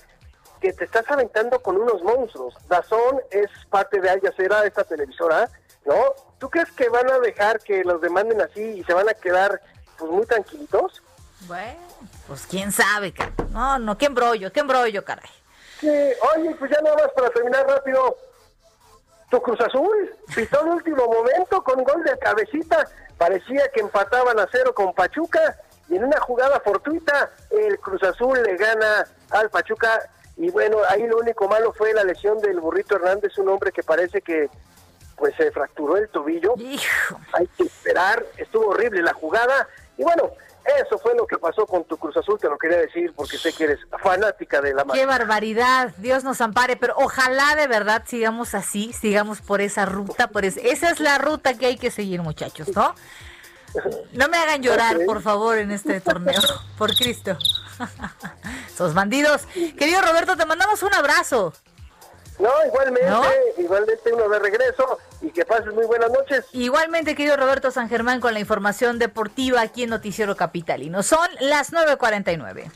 que 0.60 0.72
te 0.72 0.84
estás 0.84 1.04
aventando 1.10 1.60
con 1.60 1.76
unos 1.76 2.02
monstruos. 2.02 2.54
Dazón 2.68 3.20
es 3.30 3.50
parte 3.70 4.00
de 4.00 4.08
Al 4.08 4.20
Jazeera, 4.20 4.64
esta 4.64 4.84
televisora, 4.84 5.50
¿no? 5.84 5.94
¿Tú 6.38 6.48
crees 6.48 6.70
que 6.72 6.88
van 6.88 7.10
a 7.10 7.18
dejar 7.18 7.58
que 7.60 7.82
los 7.84 8.00
demanden 8.00 8.40
así 8.40 8.62
y 8.62 8.84
se 8.84 8.94
van 8.94 9.08
a 9.08 9.14
quedar 9.14 9.60
pues 9.98 10.10
muy 10.10 10.26
tranquilitos? 10.26 11.02
Bueno, 11.46 11.80
pues 12.26 12.46
quién 12.46 12.72
sabe, 12.72 13.12
cara. 13.12 13.32
No, 13.50 13.78
no, 13.78 13.98
qué 13.98 14.06
embrollo, 14.06 14.52
qué 14.52 14.60
embrollo, 14.60 15.04
caray. 15.04 15.30
Sí, 15.80 15.88
oye, 16.36 16.54
pues 16.58 16.70
ya 16.70 16.80
nada 16.80 16.96
más 16.96 17.12
para 17.12 17.30
terminar 17.30 17.66
rápido. 17.66 18.16
Tu 19.30 19.40
Cruz 19.42 19.60
Azul 19.60 20.14
pitó 20.34 20.60
el 20.62 20.68
último 20.68 21.06
momento 21.06 21.62
con 21.62 21.82
gol 21.82 22.04
de 22.04 22.16
cabecita. 22.18 22.88
Parecía 23.18 23.68
que 23.72 23.80
empataban 23.80 24.38
a 24.38 24.48
cero 24.50 24.74
con 24.74 24.92
Pachuca. 24.94 25.56
Y 25.88 25.96
en 25.96 26.04
una 26.04 26.20
jugada 26.20 26.60
fortuita, 26.60 27.30
el 27.50 27.78
Cruz 27.78 28.02
Azul 28.02 28.42
le 28.42 28.56
gana 28.56 29.06
al 29.30 29.50
Pachuca 29.50 30.00
Y 30.36 30.50
bueno, 30.50 30.78
ahí 30.88 31.06
lo 31.06 31.18
único 31.18 31.48
malo 31.48 31.72
fue 31.72 31.92
la 31.92 32.04
lesión 32.04 32.38
del 32.40 32.60
burrito 32.60 32.96
Hernández, 32.96 33.36
un 33.38 33.48
hombre 33.48 33.70
que 33.70 33.82
parece 33.82 34.22
que 34.22 34.48
pues 35.16 35.34
se 35.36 35.50
fracturó 35.52 35.96
el 35.96 36.08
tobillo. 36.08 36.54
Hay 37.32 37.46
que 37.56 37.64
esperar, 37.64 38.24
estuvo 38.36 38.68
horrible 38.68 39.02
la 39.02 39.12
jugada. 39.12 39.68
Y 39.96 40.02
bueno, 40.02 40.32
eso 40.64 40.98
fue 40.98 41.14
lo 41.14 41.26
que 41.26 41.38
pasó 41.38 41.66
con 41.66 41.84
tu 41.84 41.96
Cruz 41.96 42.16
Azul, 42.16 42.38
te 42.38 42.48
lo 42.48 42.56
quería 42.56 42.78
decir 42.78 43.12
porque 43.14 43.36
sé 43.36 43.52
que 43.52 43.64
eres 43.64 43.80
fanática 44.02 44.60
de 44.60 44.74
la 44.74 44.84
Qué 44.84 45.06
barbaridad, 45.06 45.92
Dios 45.98 46.24
nos 46.24 46.40
ampare, 46.40 46.76
pero 46.76 46.94
ojalá 46.96 47.54
de 47.54 47.66
verdad 47.66 48.02
sigamos 48.06 48.54
así, 48.54 48.92
sigamos 48.92 49.40
por 49.40 49.60
esa 49.60 49.84
ruta, 49.84 50.28
por 50.28 50.44
esa 50.44 50.90
es 50.90 51.00
la 51.00 51.18
ruta 51.18 51.54
que 51.54 51.66
hay 51.66 51.76
que 51.76 51.90
seguir, 51.90 52.22
muchachos, 52.22 52.68
¿no? 52.74 52.94
No 54.12 54.28
me 54.28 54.38
hagan 54.38 54.62
llorar, 54.62 54.98
por 55.04 55.20
favor, 55.20 55.58
en 55.58 55.72
este 55.72 56.00
torneo, 56.00 56.40
por 56.78 56.94
Cristo. 56.94 57.36
Sos 58.76 58.94
bandidos. 58.94 59.46
Querido 59.76 60.00
Roberto, 60.00 60.36
te 60.36 60.46
mandamos 60.46 60.82
un 60.84 60.94
abrazo. 60.94 61.52
No, 62.38 62.50
igualmente, 62.66 63.08
igualmente 63.58 64.12
uno 64.12 64.28
de 64.28 64.38
regreso 64.38 64.98
y 65.22 65.30
que 65.30 65.44
pases 65.44 65.72
muy 65.72 65.86
buenas 65.86 66.10
noches. 66.10 66.44
Igualmente, 66.52 67.14
querido 67.14 67.36
Roberto 67.36 67.70
San 67.70 67.88
Germán, 67.88 68.20
con 68.20 68.34
la 68.34 68.40
información 68.40 68.98
deportiva 68.98 69.60
aquí 69.60 69.84
en 69.84 69.90
Noticiero 69.90 70.36
Capitalino. 70.36 71.02
Son 71.02 71.28
las 71.40 71.72
9.49. 71.72 72.70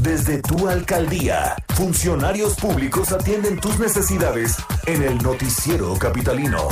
Desde 0.00 0.42
tu 0.42 0.68
alcaldía, 0.68 1.54
funcionarios 1.76 2.56
públicos 2.56 3.12
atienden 3.12 3.60
tus 3.60 3.78
necesidades 3.78 4.56
en 4.86 5.02
el 5.02 5.18
Noticiero 5.18 5.96
Capitalino. 5.98 6.68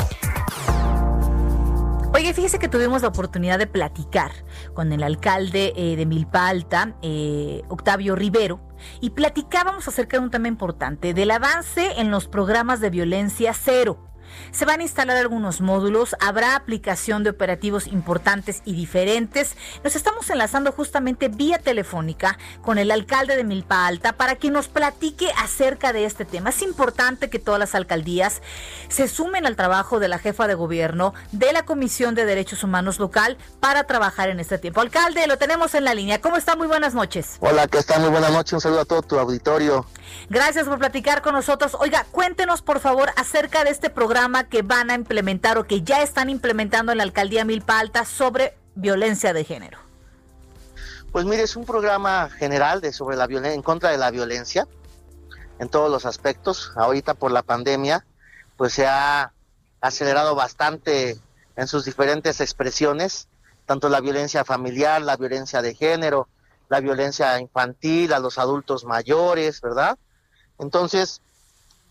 Oye, 2.12 2.34
fíjese 2.34 2.58
que 2.58 2.68
tuvimos 2.68 3.02
la 3.02 3.08
oportunidad 3.08 3.58
de 3.60 3.68
platicar 3.68 4.32
con 4.74 4.92
el 4.92 5.04
alcalde 5.04 5.72
eh, 5.76 5.94
de 5.94 6.06
Milpa 6.06 6.48
Alta, 6.48 6.96
eh, 7.02 7.62
Octavio 7.68 8.16
Rivero, 8.16 8.60
y 9.00 9.10
platicábamos 9.10 9.86
acerca 9.86 10.18
de 10.18 10.24
un 10.24 10.30
tema 10.30 10.48
importante, 10.48 11.14
del 11.14 11.30
avance 11.30 12.00
en 12.00 12.10
los 12.10 12.26
programas 12.26 12.80
de 12.80 12.90
violencia 12.90 13.54
cero. 13.54 14.09
Se 14.52 14.64
van 14.64 14.80
a 14.80 14.82
instalar 14.82 15.16
algunos 15.16 15.60
módulos, 15.60 16.16
habrá 16.20 16.56
aplicación 16.56 17.24
de 17.24 17.30
operativos 17.30 17.86
importantes 17.86 18.62
y 18.64 18.74
diferentes. 18.74 19.56
Nos 19.84 19.96
estamos 19.96 20.28
enlazando 20.30 20.72
justamente 20.72 21.28
vía 21.28 21.58
telefónica 21.58 22.38
con 22.62 22.78
el 22.78 22.90
alcalde 22.90 23.36
de 23.36 23.44
Milpa 23.44 23.86
Alta 23.86 24.12
para 24.12 24.36
que 24.36 24.50
nos 24.50 24.68
platique 24.68 25.30
acerca 25.36 25.92
de 25.92 26.04
este 26.04 26.24
tema. 26.24 26.50
Es 26.50 26.62
importante 26.62 27.30
que 27.30 27.38
todas 27.38 27.60
las 27.60 27.74
alcaldías 27.74 28.42
se 28.88 29.08
sumen 29.08 29.46
al 29.46 29.56
trabajo 29.56 30.00
de 30.00 30.08
la 30.08 30.18
jefa 30.18 30.46
de 30.46 30.54
gobierno 30.54 31.14
de 31.32 31.52
la 31.52 31.64
Comisión 31.64 32.14
de 32.14 32.24
Derechos 32.24 32.62
Humanos 32.64 32.98
local 32.98 33.36
para 33.60 33.84
trabajar 33.84 34.28
en 34.28 34.40
este 34.40 34.58
tiempo. 34.58 34.80
Alcalde, 34.80 35.26
lo 35.26 35.38
tenemos 35.38 35.74
en 35.74 35.84
la 35.84 35.94
línea. 35.94 36.20
¿Cómo 36.20 36.36
está? 36.36 36.56
Muy 36.56 36.66
buenas 36.66 36.94
noches. 36.94 37.36
Hola, 37.40 37.66
¿qué 37.68 37.78
está? 37.78 37.98
Muy 37.98 38.10
buenas 38.10 38.32
noches. 38.32 38.52
Un 38.52 38.60
saludo 38.60 38.80
a 38.80 38.84
todo 38.84 39.02
tu 39.02 39.18
auditorio. 39.18 39.86
Gracias 40.28 40.66
por 40.66 40.78
platicar 40.78 41.22
con 41.22 41.34
nosotros. 41.34 41.76
Oiga, 41.78 42.04
cuéntenos 42.10 42.62
por 42.62 42.80
favor 42.80 43.10
acerca 43.16 43.64
de 43.64 43.70
este 43.70 43.90
programa 43.90 44.19
que 44.50 44.60
van 44.60 44.90
a 44.90 44.94
implementar 44.94 45.56
o 45.56 45.66
que 45.66 45.80
ya 45.82 46.02
están 46.02 46.28
implementando 46.28 46.92
en 46.92 46.98
la 46.98 47.04
alcaldía 47.04 47.46
Milpa 47.46 47.78
Alta 47.78 48.04
sobre 48.04 48.54
violencia 48.74 49.32
de 49.32 49.44
género. 49.44 49.78
Pues 51.10 51.24
mire, 51.24 51.42
es 51.42 51.56
un 51.56 51.64
programa 51.64 52.28
general 52.28 52.82
de 52.82 52.92
sobre 52.92 53.16
la 53.16 53.26
violencia 53.26 53.54
en 53.54 53.62
contra 53.62 53.90
de 53.90 53.96
la 53.96 54.10
violencia 54.10 54.68
en 55.58 55.70
todos 55.70 55.90
los 55.90 56.04
aspectos. 56.04 56.72
Ahorita 56.76 57.14
por 57.14 57.30
la 57.30 57.42
pandemia, 57.42 58.04
pues 58.58 58.74
se 58.74 58.86
ha 58.86 59.32
acelerado 59.80 60.34
bastante 60.34 61.18
en 61.56 61.66
sus 61.66 61.86
diferentes 61.86 62.42
expresiones, 62.42 63.26
tanto 63.64 63.88
la 63.88 64.00
violencia 64.00 64.44
familiar, 64.44 65.00
la 65.00 65.16
violencia 65.16 65.62
de 65.62 65.74
género, 65.74 66.28
la 66.68 66.80
violencia 66.80 67.40
infantil, 67.40 68.12
a 68.12 68.18
los 68.18 68.36
adultos 68.36 68.84
mayores, 68.84 69.62
¿verdad? 69.62 69.98
Entonces, 70.58 71.22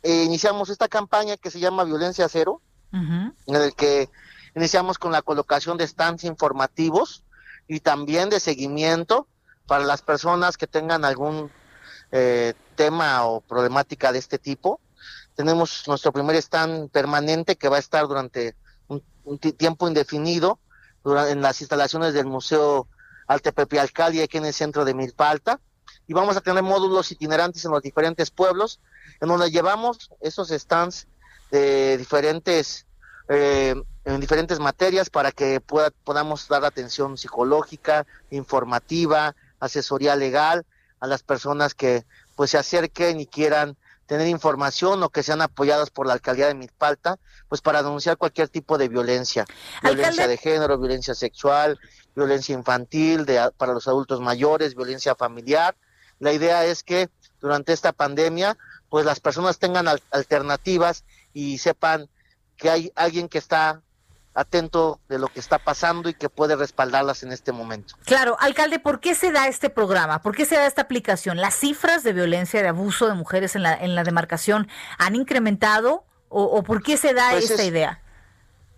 eh, 0.03 0.23
iniciamos 0.23 0.69
esta 0.69 0.87
campaña 0.87 1.37
que 1.37 1.51
se 1.51 1.59
llama 1.59 1.83
Violencia 1.83 2.27
Cero, 2.29 2.61
en 2.91 3.33
el 3.47 3.75
que 3.75 4.09
iniciamos 4.55 4.97
con 4.97 5.11
la 5.11 5.21
colocación 5.21 5.77
de 5.77 5.87
stands 5.87 6.23
informativos 6.23 7.23
y 7.67 7.81
también 7.81 8.29
de 8.29 8.39
seguimiento 8.39 9.27
para 9.67 9.83
las 9.83 10.01
personas 10.01 10.57
que 10.57 10.65
tengan 10.65 11.05
algún 11.05 11.51
eh, 12.11 12.55
tema 12.75 13.25
o 13.25 13.41
problemática 13.41 14.11
de 14.11 14.17
este 14.17 14.39
tipo. 14.39 14.79
Tenemos 15.35 15.87
nuestro 15.87 16.11
primer 16.11 16.35
stand 16.37 16.89
permanente 16.89 17.55
que 17.55 17.69
va 17.69 17.75
a 17.75 17.79
estar 17.79 18.07
durante 18.07 18.55
un, 18.87 19.37
tiempo 19.37 19.87
indefinido 19.87 20.59
en 21.05 21.41
las 21.41 21.61
instalaciones 21.61 22.13
del 22.15 22.25
Museo 22.25 22.87
Altepepe 23.27 23.79
Alcalde 23.79 24.23
aquí 24.23 24.37
en 24.37 24.45
el 24.45 24.53
centro 24.53 24.85
de 24.85 24.95
Milpalta 24.95 25.59
y 26.09 26.13
vamos 26.13 26.35
a 26.35 26.41
tener 26.41 26.63
módulos 26.63 27.11
itinerantes 27.11 27.63
en 27.65 27.71
los 27.71 27.83
diferentes 27.83 28.31
pueblos 28.31 28.79
en 29.21 29.27
donde 29.27 29.51
llevamos 29.51 30.09
esos 30.21 30.49
stands 30.49 31.07
de 31.51 31.97
diferentes 31.99 32.87
eh, 33.29 33.75
en 34.05 34.19
diferentes 34.19 34.59
materias 34.59 35.11
para 35.11 35.31
que 35.31 35.61
pueda, 35.61 35.91
podamos 36.03 36.47
dar 36.47 36.65
atención 36.65 37.15
psicológica, 37.15 38.07
informativa, 38.31 39.35
asesoría 39.59 40.15
legal 40.15 40.65
a 40.99 41.05
las 41.05 41.21
personas 41.21 41.75
que 41.75 42.05
pues 42.35 42.49
se 42.49 42.57
acerquen 42.57 43.19
y 43.19 43.27
quieran 43.27 43.77
tener 44.07 44.27
información 44.29 45.03
o 45.03 45.09
que 45.09 45.21
sean 45.21 45.43
apoyadas 45.43 45.91
por 45.91 46.07
la 46.07 46.13
alcaldía 46.13 46.47
de 46.47 46.55
Milpalta, 46.55 47.19
pues 47.49 47.61
para 47.61 47.83
denunciar 47.83 48.17
cualquier 48.17 48.49
tipo 48.49 48.79
de 48.79 48.87
violencia, 48.87 49.45
violencia 49.83 50.27
de 50.27 50.37
género, 50.37 50.79
violencia 50.79 51.13
sexual, 51.13 51.79
violencia 52.15 52.55
infantil, 52.55 53.27
de, 53.27 53.51
para 53.57 53.73
los 53.73 53.87
adultos 53.87 54.21
mayores, 54.21 54.73
violencia 54.73 55.13
familiar. 55.13 55.75
La 56.19 56.33
idea 56.33 56.65
es 56.65 56.83
que 56.83 57.09
durante 57.39 57.73
esta 57.73 57.93
pandemia 57.93 58.57
pues 58.89 59.05
las 59.05 59.19
personas 59.19 59.59
tengan 59.59 59.87
alternativas 60.11 61.05
y 61.33 61.59
sepan 61.59 62.09
que 62.57 62.69
hay 62.69 62.91
alguien 62.95 63.29
que 63.29 63.37
está 63.37 63.81
atento 64.33 64.99
de 65.09 65.19
lo 65.19 65.27
que 65.27 65.39
está 65.39 65.59
pasando 65.59 66.09
y 66.09 66.13
que 66.13 66.29
puede 66.29 66.55
respaldarlas 66.55 67.23
en 67.23 67.31
este 67.31 67.51
momento. 67.51 67.95
Claro, 68.05 68.37
alcalde, 68.39 68.79
¿por 68.79 68.99
qué 68.99 69.15
se 69.15 69.31
da 69.31 69.47
este 69.47 69.69
programa? 69.69 70.21
¿Por 70.21 70.35
qué 70.35 70.45
se 70.45 70.55
da 70.55 70.65
esta 70.65 70.83
aplicación? 70.83 71.37
¿Las 71.37 71.55
cifras 71.55 72.03
de 72.03 72.13
violencia, 72.13 72.61
de 72.61 72.69
abuso 72.69 73.07
de 73.07 73.15
mujeres 73.15 73.55
en 73.55 73.63
la, 73.63 73.73
en 73.73 73.95
la 73.95 74.03
demarcación 74.03 74.67
han 74.97 75.15
incrementado 75.15 76.05
o, 76.31 76.61
por 76.61 76.83
qué 76.83 76.95
se 76.95 77.13
da 77.13 77.31
pues 77.31 77.49
esta 77.49 77.63
idea? 77.63 78.01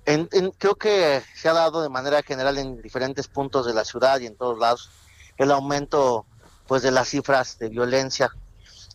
En, 0.05 0.27
creo 0.57 0.75
que 0.75 1.21
se 1.35 1.49
ha 1.49 1.53
dado 1.53 1.81
de 1.81 1.89
manera 1.89 2.23
general 2.23 2.57
en 2.57 2.81
diferentes 2.81 3.27
puntos 3.27 3.65
de 3.65 3.73
la 3.73 3.83
ciudad 3.83 4.19
y 4.19 4.25
en 4.25 4.35
todos 4.35 4.57
lados 4.57 4.89
el 5.37 5.51
aumento 5.51 6.25
pues 6.71 6.83
de 6.83 6.91
las 6.91 7.09
cifras 7.09 7.59
de 7.59 7.67
violencia 7.67 8.31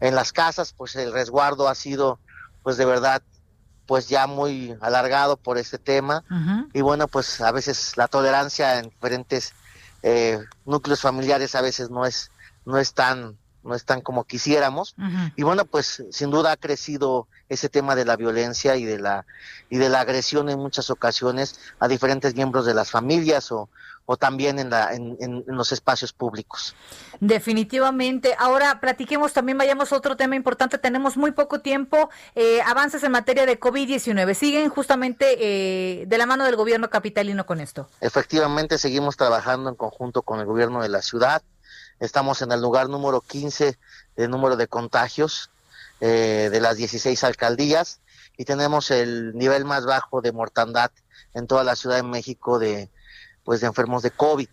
en 0.00 0.14
las 0.14 0.32
casas, 0.32 0.72
pues 0.74 0.96
el 0.96 1.12
resguardo 1.12 1.68
ha 1.68 1.74
sido, 1.74 2.18
pues 2.62 2.78
de 2.78 2.86
verdad, 2.86 3.20
pues 3.84 4.08
ya 4.08 4.26
muy 4.26 4.74
alargado 4.80 5.36
por 5.36 5.58
este 5.58 5.76
tema. 5.76 6.24
Y 6.72 6.80
bueno, 6.80 7.06
pues 7.06 7.38
a 7.42 7.52
veces 7.52 7.98
la 7.98 8.08
tolerancia 8.08 8.78
en 8.78 8.88
diferentes 8.88 9.52
eh, 10.02 10.38
núcleos 10.64 11.02
familiares 11.02 11.54
a 11.54 11.60
veces 11.60 11.90
no 11.90 12.06
es, 12.06 12.30
no 12.64 12.78
es 12.78 12.94
tan 12.94 13.36
no 13.62 13.74
es 13.74 13.84
tan 13.84 14.00
como 14.00 14.24
quisiéramos. 14.24 14.94
Y 15.34 15.42
bueno 15.42 15.66
pues 15.66 16.02
sin 16.12 16.30
duda 16.30 16.52
ha 16.52 16.56
crecido 16.56 17.26
ese 17.50 17.68
tema 17.68 17.94
de 17.94 18.06
la 18.06 18.16
violencia 18.16 18.76
y 18.76 18.84
de 18.84 19.00
la 19.00 19.26
y 19.68 19.76
de 19.76 19.90
la 19.90 20.00
agresión 20.00 20.48
en 20.48 20.58
muchas 20.60 20.88
ocasiones 20.88 21.58
a 21.80 21.88
diferentes 21.88 22.34
miembros 22.36 22.64
de 22.64 22.74
las 22.74 22.90
familias 22.90 23.52
o, 23.52 23.68
o 24.06 24.16
también 24.16 24.58
en, 24.60 24.70
la, 24.70 24.94
en, 24.94 25.44
los 25.46 25.72
espacios 25.72 26.12
públicos. 26.12 26.74
Definitivamente. 27.20 28.36
Ahora 28.38 28.80
platiquemos 28.80 29.32
también, 29.32 29.58
vayamos 29.58 29.92
a 29.92 29.96
otro 29.96 30.16
tema 30.16 30.36
importante. 30.36 30.78
Tenemos 30.78 31.16
muy 31.16 31.32
poco 31.32 31.60
tiempo. 31.60 32.08
Eh, 32.36 32.62
avances 32.62 33.02
en 33.02 33.10
materia 33.10 33.46
de 33.46 33.58
COVID-19. 33.58 34.34
¿Siguen 34.34 34.68
justamente 34.68 35.36
eh, 35.40 36.06
de 36.06 36.18
la 36.18 36.26
mano 36.26 36.44
del 36.44 36.54
gobierno 36.54 36.88
capitalino 36.88 37.46
con 37.46 37.60
esto? 37.60 37.88
Efectivamente, 38.00 38.78
seguimos 38.78 39.16
trabajando 39.16 39.68
en 39.68 39.74
conjunto 39.74 40.22
con 40.22 40.38
el 40.38 40.46
gobierno 40.46 40.82
de 40.82 40.88
la 40.88 41.02
ciudad. 41.02 41.42
Estamos 41.98 42.42
en 42.42 42.52
el 42.52 42.60
lugar 42.60 42.88
número 42.88 43.20
15 43.20 43.76
de 44.16 44.28
número 44.28 44.56
de 44.56 44.68
contagios 44.68 45.50
eh, 46.00 46.48
de 46.52 46.60
las 46.60 46.76
16 46.76 47.24
alcaldías 47.24 48.00
y 48.36 48.44
tenemos 48.44 48.90
el 48.90 49.34
nivel 49.34 49.64
más 49.64 49.84
bajo 49.84 50.20
de 50.20 50.30
mortandad 50.30 50.90
en 51.34 51.46
toda 51.46 51.64
la 51.64 51.74
Ciudad 51.74 51.96
de 51.96 52.02
México 52.02 52.58
de 52.58 52.88
pues 53.46 53.60
de 53.60 53.68
enfermos 53.68 54.02
de 54.02 54.10
COVID. 54.10 54.48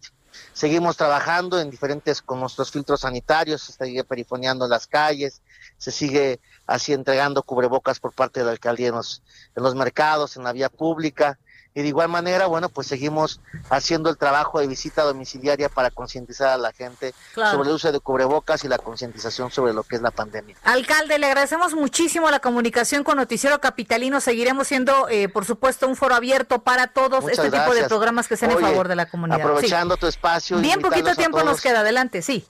Seguimos 0.54 0.98
trabajando 0.98 1.60
en 1.60 1.72
diferentes 1.72 2.22
con 2.22 2.40
nuestros 2.40 2.72
filtros 2.72 3.02
sanitarios, 3.02 3.64
se 3.64 3.86
sigue 3.86 4.04
perifoneando 4.04 4.68
las 4.68 4.86
calles, 4.88 5.42
se 5.78 5.92
sigue 5.92 6.40
así 6.68 6.94
entregando 6.94 7.42
cubrebocas 7.42 8.00
por 8.00 8.14
parte 8.14 8.40
de 8.40 8.46
la 8.46 8.52
alcaldía 8.52 8.90
en 8.90 8.96
los, 8.96 9.24
en 9.56 9.64
los 9.64 9.74
mercados, 9.74 10.38
en 10.38 10.44
la 10.44 10.54
vía 10.54 10.70
pública, 10.70 11.40
y 11.76 11.82
de 11.82 11.88
igual 11.88 12.08
manera, 12.10 12.46
bueno, 12.46 12.70
pues 12.70 12.88
seguimos 12.88 13.40
haciendo 13.70 14.10
el 14.10 14.18
trabajo 14.18 14.60
de 14.60 14.68
visita 14.68 15.04
domiciliaria 15.04 15.70
para 15.70 15.90
concientizar 15.90 16.50
a 16.50 16.58
la 16.58 16.72
gente 16.72 17.16
sobre 17.34 17.70
el 17.70 17.76
uso 17.76 17.92
de 17.92 18.00
cubrebocas 18.00 18.64
y 18.64 18.68
la 18.68 18.78
concientización 18.78 19.50
sobre 19.50 19.74
lo 19.74 19.84
que 19.84 19.96
es 19.96 20.02
la 20.02 20.12
pandemia. 20.12 20.56
Alcalde, 20.64 21.18
le 21.18 21.26
agradecemos 21.26 21.74
muchísimo 21.74 22.30
la 22.30 22.40
comunicación 22.40 23.04
con 23.04 23.18
Noticiero 23.18 23.60
Capitalino. 23.60 24.22
Seguiremos 24.22 24.68
siendo, 24.68 25.10
eh, 25.10 25.30
por 25.30 25.46
supuesto, 25.46 25.88
un 25.88 25.96
foro 25.96 26.14
abierto 26.14 26.62
para 26.62 26.88
todos 26.88 27.28
este 27.28 27.50
tipo 27.50 27.74
de 27.74 27.86
programas 27.86 28.28
que 28.28 28.38
sean 28.38 28.52
en 28.52 28.60
favor 28.60 28.88
de 28.88 28.96
la 28.96 29.08
comunidad. 29.08 29.42
Aprovechando 29.42 29.98
tu 29.98 30.06
espacio. 30.06 30.60
Bien 30.60 30.80
poquito 30.80 31.16
tiempo 31.16 31.44
nos 31.44 31.60
queda, 31.60 31.80
adelante, 31.80 32.22
sí. 32.22 32.46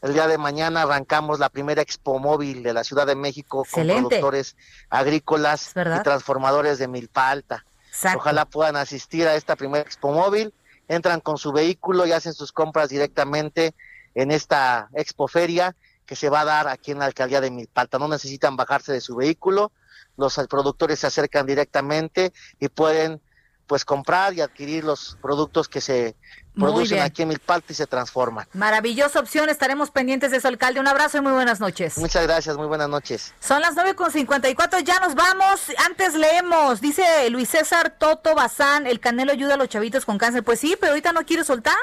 El 0.00 0.12
día 0.12 0.28
de 0.28 0.38
mañana 0.38 0.82
arrancamos 0.82 1.40
la 1.40 1.48
primera 1.48 1.82
expo 1.82 2.20
móvil 2.20 2.62
de 2.62 2.72
la 2.72 2.84
Ciudad 2.84 3.06
de 3.06 3.16
México 3.16 3.66
con 3.68 3.84
productores 3.84 4.54
agrícolas 4.88 5.70
y 5.70 6.02
transformadores 6.04 6.78
de 6.78 6.86
milpa 6.86 7.30
alta. 7.30 7.64
Ojalá 8.16 8.44
puedan 8.44 8.76
asistir 8.76 9.26
a 9.26 9.34
esta 9.34 9.56
primera 9.56 9.82
expo 9.82 10.12
móvil, 10.12 10.52
entran 10.88 11.20
con 11.20 11.38
su 11.38 11.52
vehículo 11.52 12.06
y 12.06 12.12
hacen 12.12 12.32
sus 12.32 12.52
compras 12.52 12.88
directamente 12.88 13.74
en 14.14 14.30
esta 14.30 14.88
expoferia 14.94 15.74
que 16.06 16.16
se 16.16 16.30
va 16.30 16.40
a 16.40 16.44
dar 16.44 16.68
aquí 16.68 16.92
en 16.92 16.98
la 16.98 17.04
alcaldía 17.04 17.40
de 17.40 17.50
Milpalta. 17.50 17.98
No 17.98 18.08
necesitan 18.08 18.56
bajarse 18.56 18.92
de 18.92 19.00
su 19.00 19.16
vehículo, 19.16 19.72
los 20.16 20.34
productores 20.48 20.98
se 20.98 21.06
acercan 21.06 21.46
directamente 21.46 22.32
y 22.58 22.68
pueden 22.68 23.20
pues 23.68 23.84
comprar 23.84 24.34
y 24.34 24.40
adquirir 24.40 24.82
los 24.82 25.16
productos 25.22 25.68
que 25.68 25.80
se 25.80 26.16
producen 26.56 27.00
aquí 27.00 27.22
en 27.22 27.28
Milpalta 27.28 27.72
y 27.72 27.76
se 27.76 27.86
transforman. 27.86 28.48
Maravillosa 28.54 29.20
opción, 29.20 29.48
estaremos 29.48 29.90
pendientes 29.90 30.32
de 30.32 30.40
su 30.40 30.48
alcalde. 30.48 30.80
Un 30.80 30.88
abrazo 30.88 31.18
y 31.18 31.20
muy 31.20 31.32
buenas 31.32 31.60
noches. 31.60 31.98
Muchas 31.98 32.26
gracias, 32.26 32.56
muy 32.56 32.66
buenas 32.66 32.88
noches. 32.88 33.32
Son 33.38 33.60
las 33.60 33.76
9.54, 33.76 34.82
ya 34.82 34.98
nos 34.98 35.14
vamos. 35.14 35.60
Antes 35.86 36.14
leemos, 36.14 36.80
dice 36.80 37.30
Luis 37.30 37.50
César 37.50 37.94
Toto 37.96 38.34
Bazán, 38.34 38.86
el 38.86 38.98
Canelo 38.98 39.30
ayuda 39.30 39.54
a 39.54 39.56
los 39.58 39.68
chavitos 39.68 40.04
con 40.04 40.18
cáncer. 40.18 40.42
Pues 40.42 40.58
sí, 40.58 40.76
pero 40.80 40.92
ahorita 40.92 41.12
no 41.12 41.24
quiere 41.24 41.44
soltar. 41.44 41.76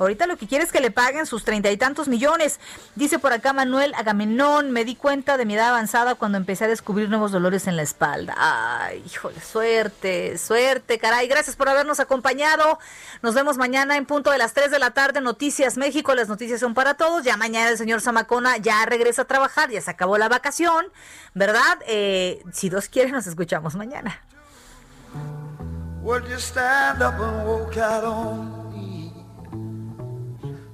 Ahorita 0.00 0.26
lo 0.26 0.38
que 0.38 0.46
quiere 0.46 0.64
es 0.64 0.72
que 0.72 0.80
le 0.80 0.90
paguen 0.90 1.26
sus 1.26 1.44
treinta 1.44 1.70
y 1.70 1.76
tantos 1.76 2.08
millones. 2.08 2.58
Dice 2.94 3.18
por 3.18 3.34
acá 3.34 3.52
Manuel 3.52 3.92
Agamenón, 3.94 4.70
me 4.70 4.86
di 4.86 4.96
cuenta 4.96 5.36
de 5.36 5.44
mi 5.44 5.54
edad 5.54 5.68
avanzada 5.68 6.14
cuando 6.14 6.38
empecé 6.38 6.64
a 6.64 6.68
descubrir 6.68 7.10
nuevos 7.10 7.32
dolores 7.32 7.66
en 7.66 7.76
la 7.76 7.82
espalda. 7.82 8.34
Ay, 8.38 9.02
híjole, 9.04 9.38
suerte, 9.42 10.38
suerte, 10.38 10.98
caray. 10.98 11.28
Gracias 11.28 11.54
por 11.54 11.68
habernos 11.68 12.00
acompañado. 12.00 12.78
Nos 13.20 13.34
vemos 13.34 13.58
mañana 13.58 13.98
en 13.98 14.06
punto 14.06 14.30
de 14.30 14.38
las 14.38 14.54
3 14.54 14.70
de 14.70 14.78
la 14.78 14.92
tarde. 14.92 15.20
Noticias 15.20 15.76
México, 15.76 16.14
las 16.14 16.28
noticias 16.28 16.60
son 16.60 16.72
para 16.72 16.94
todos. 16.94 17.22
Ya 17.22 17.36
mañana 17.36 17.68
el 17.68 17.76
señor 17.76 18.00
Zamacona 18.00 18.56
ya 18.56 18.86
regresa 18.86 19.22
a 19.22 19.24
trabajar, 19.26 19.68
ya 19.68 19.82
se 19.82 19.90
acabó 19.90 20.16
la 20.16 20.30
vacación, 20.30 20.86
¿verdad? 21.34 21.78
Eh, 21.86 22.42
si 22.54 22.70
Dios 22.70 22.88
quiere, 22.88 23.12
nos 23.12 23.26
escuchamos 23.26 23.74
mañana. 23.74 24.18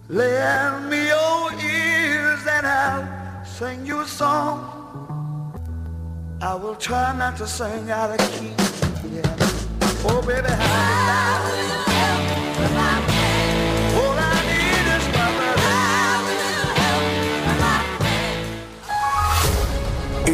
Lend 0.09 0.89
me 0.89 1.09
your 1.09 1.53
ears 1.55 2.47
and 2.49 2.65
I'll 2.65 3.45
sing 3.45 3.85
you 3.85 4.01
a 4.01 4.07
song. 4.07 4.73
I 6.41 6.55
will 6.55 6.77
try 6.77 7.17
not 7.17 7.37
to 7.39 7.47
sing 7.47 7.91
out 7.91 8.11
of 8.11 8.19
key. 8.39 8.55
Yeah. 9.13 9.37
Oh, 10.09 10.23
baby, 10.25 10.49
how 10.49 11.17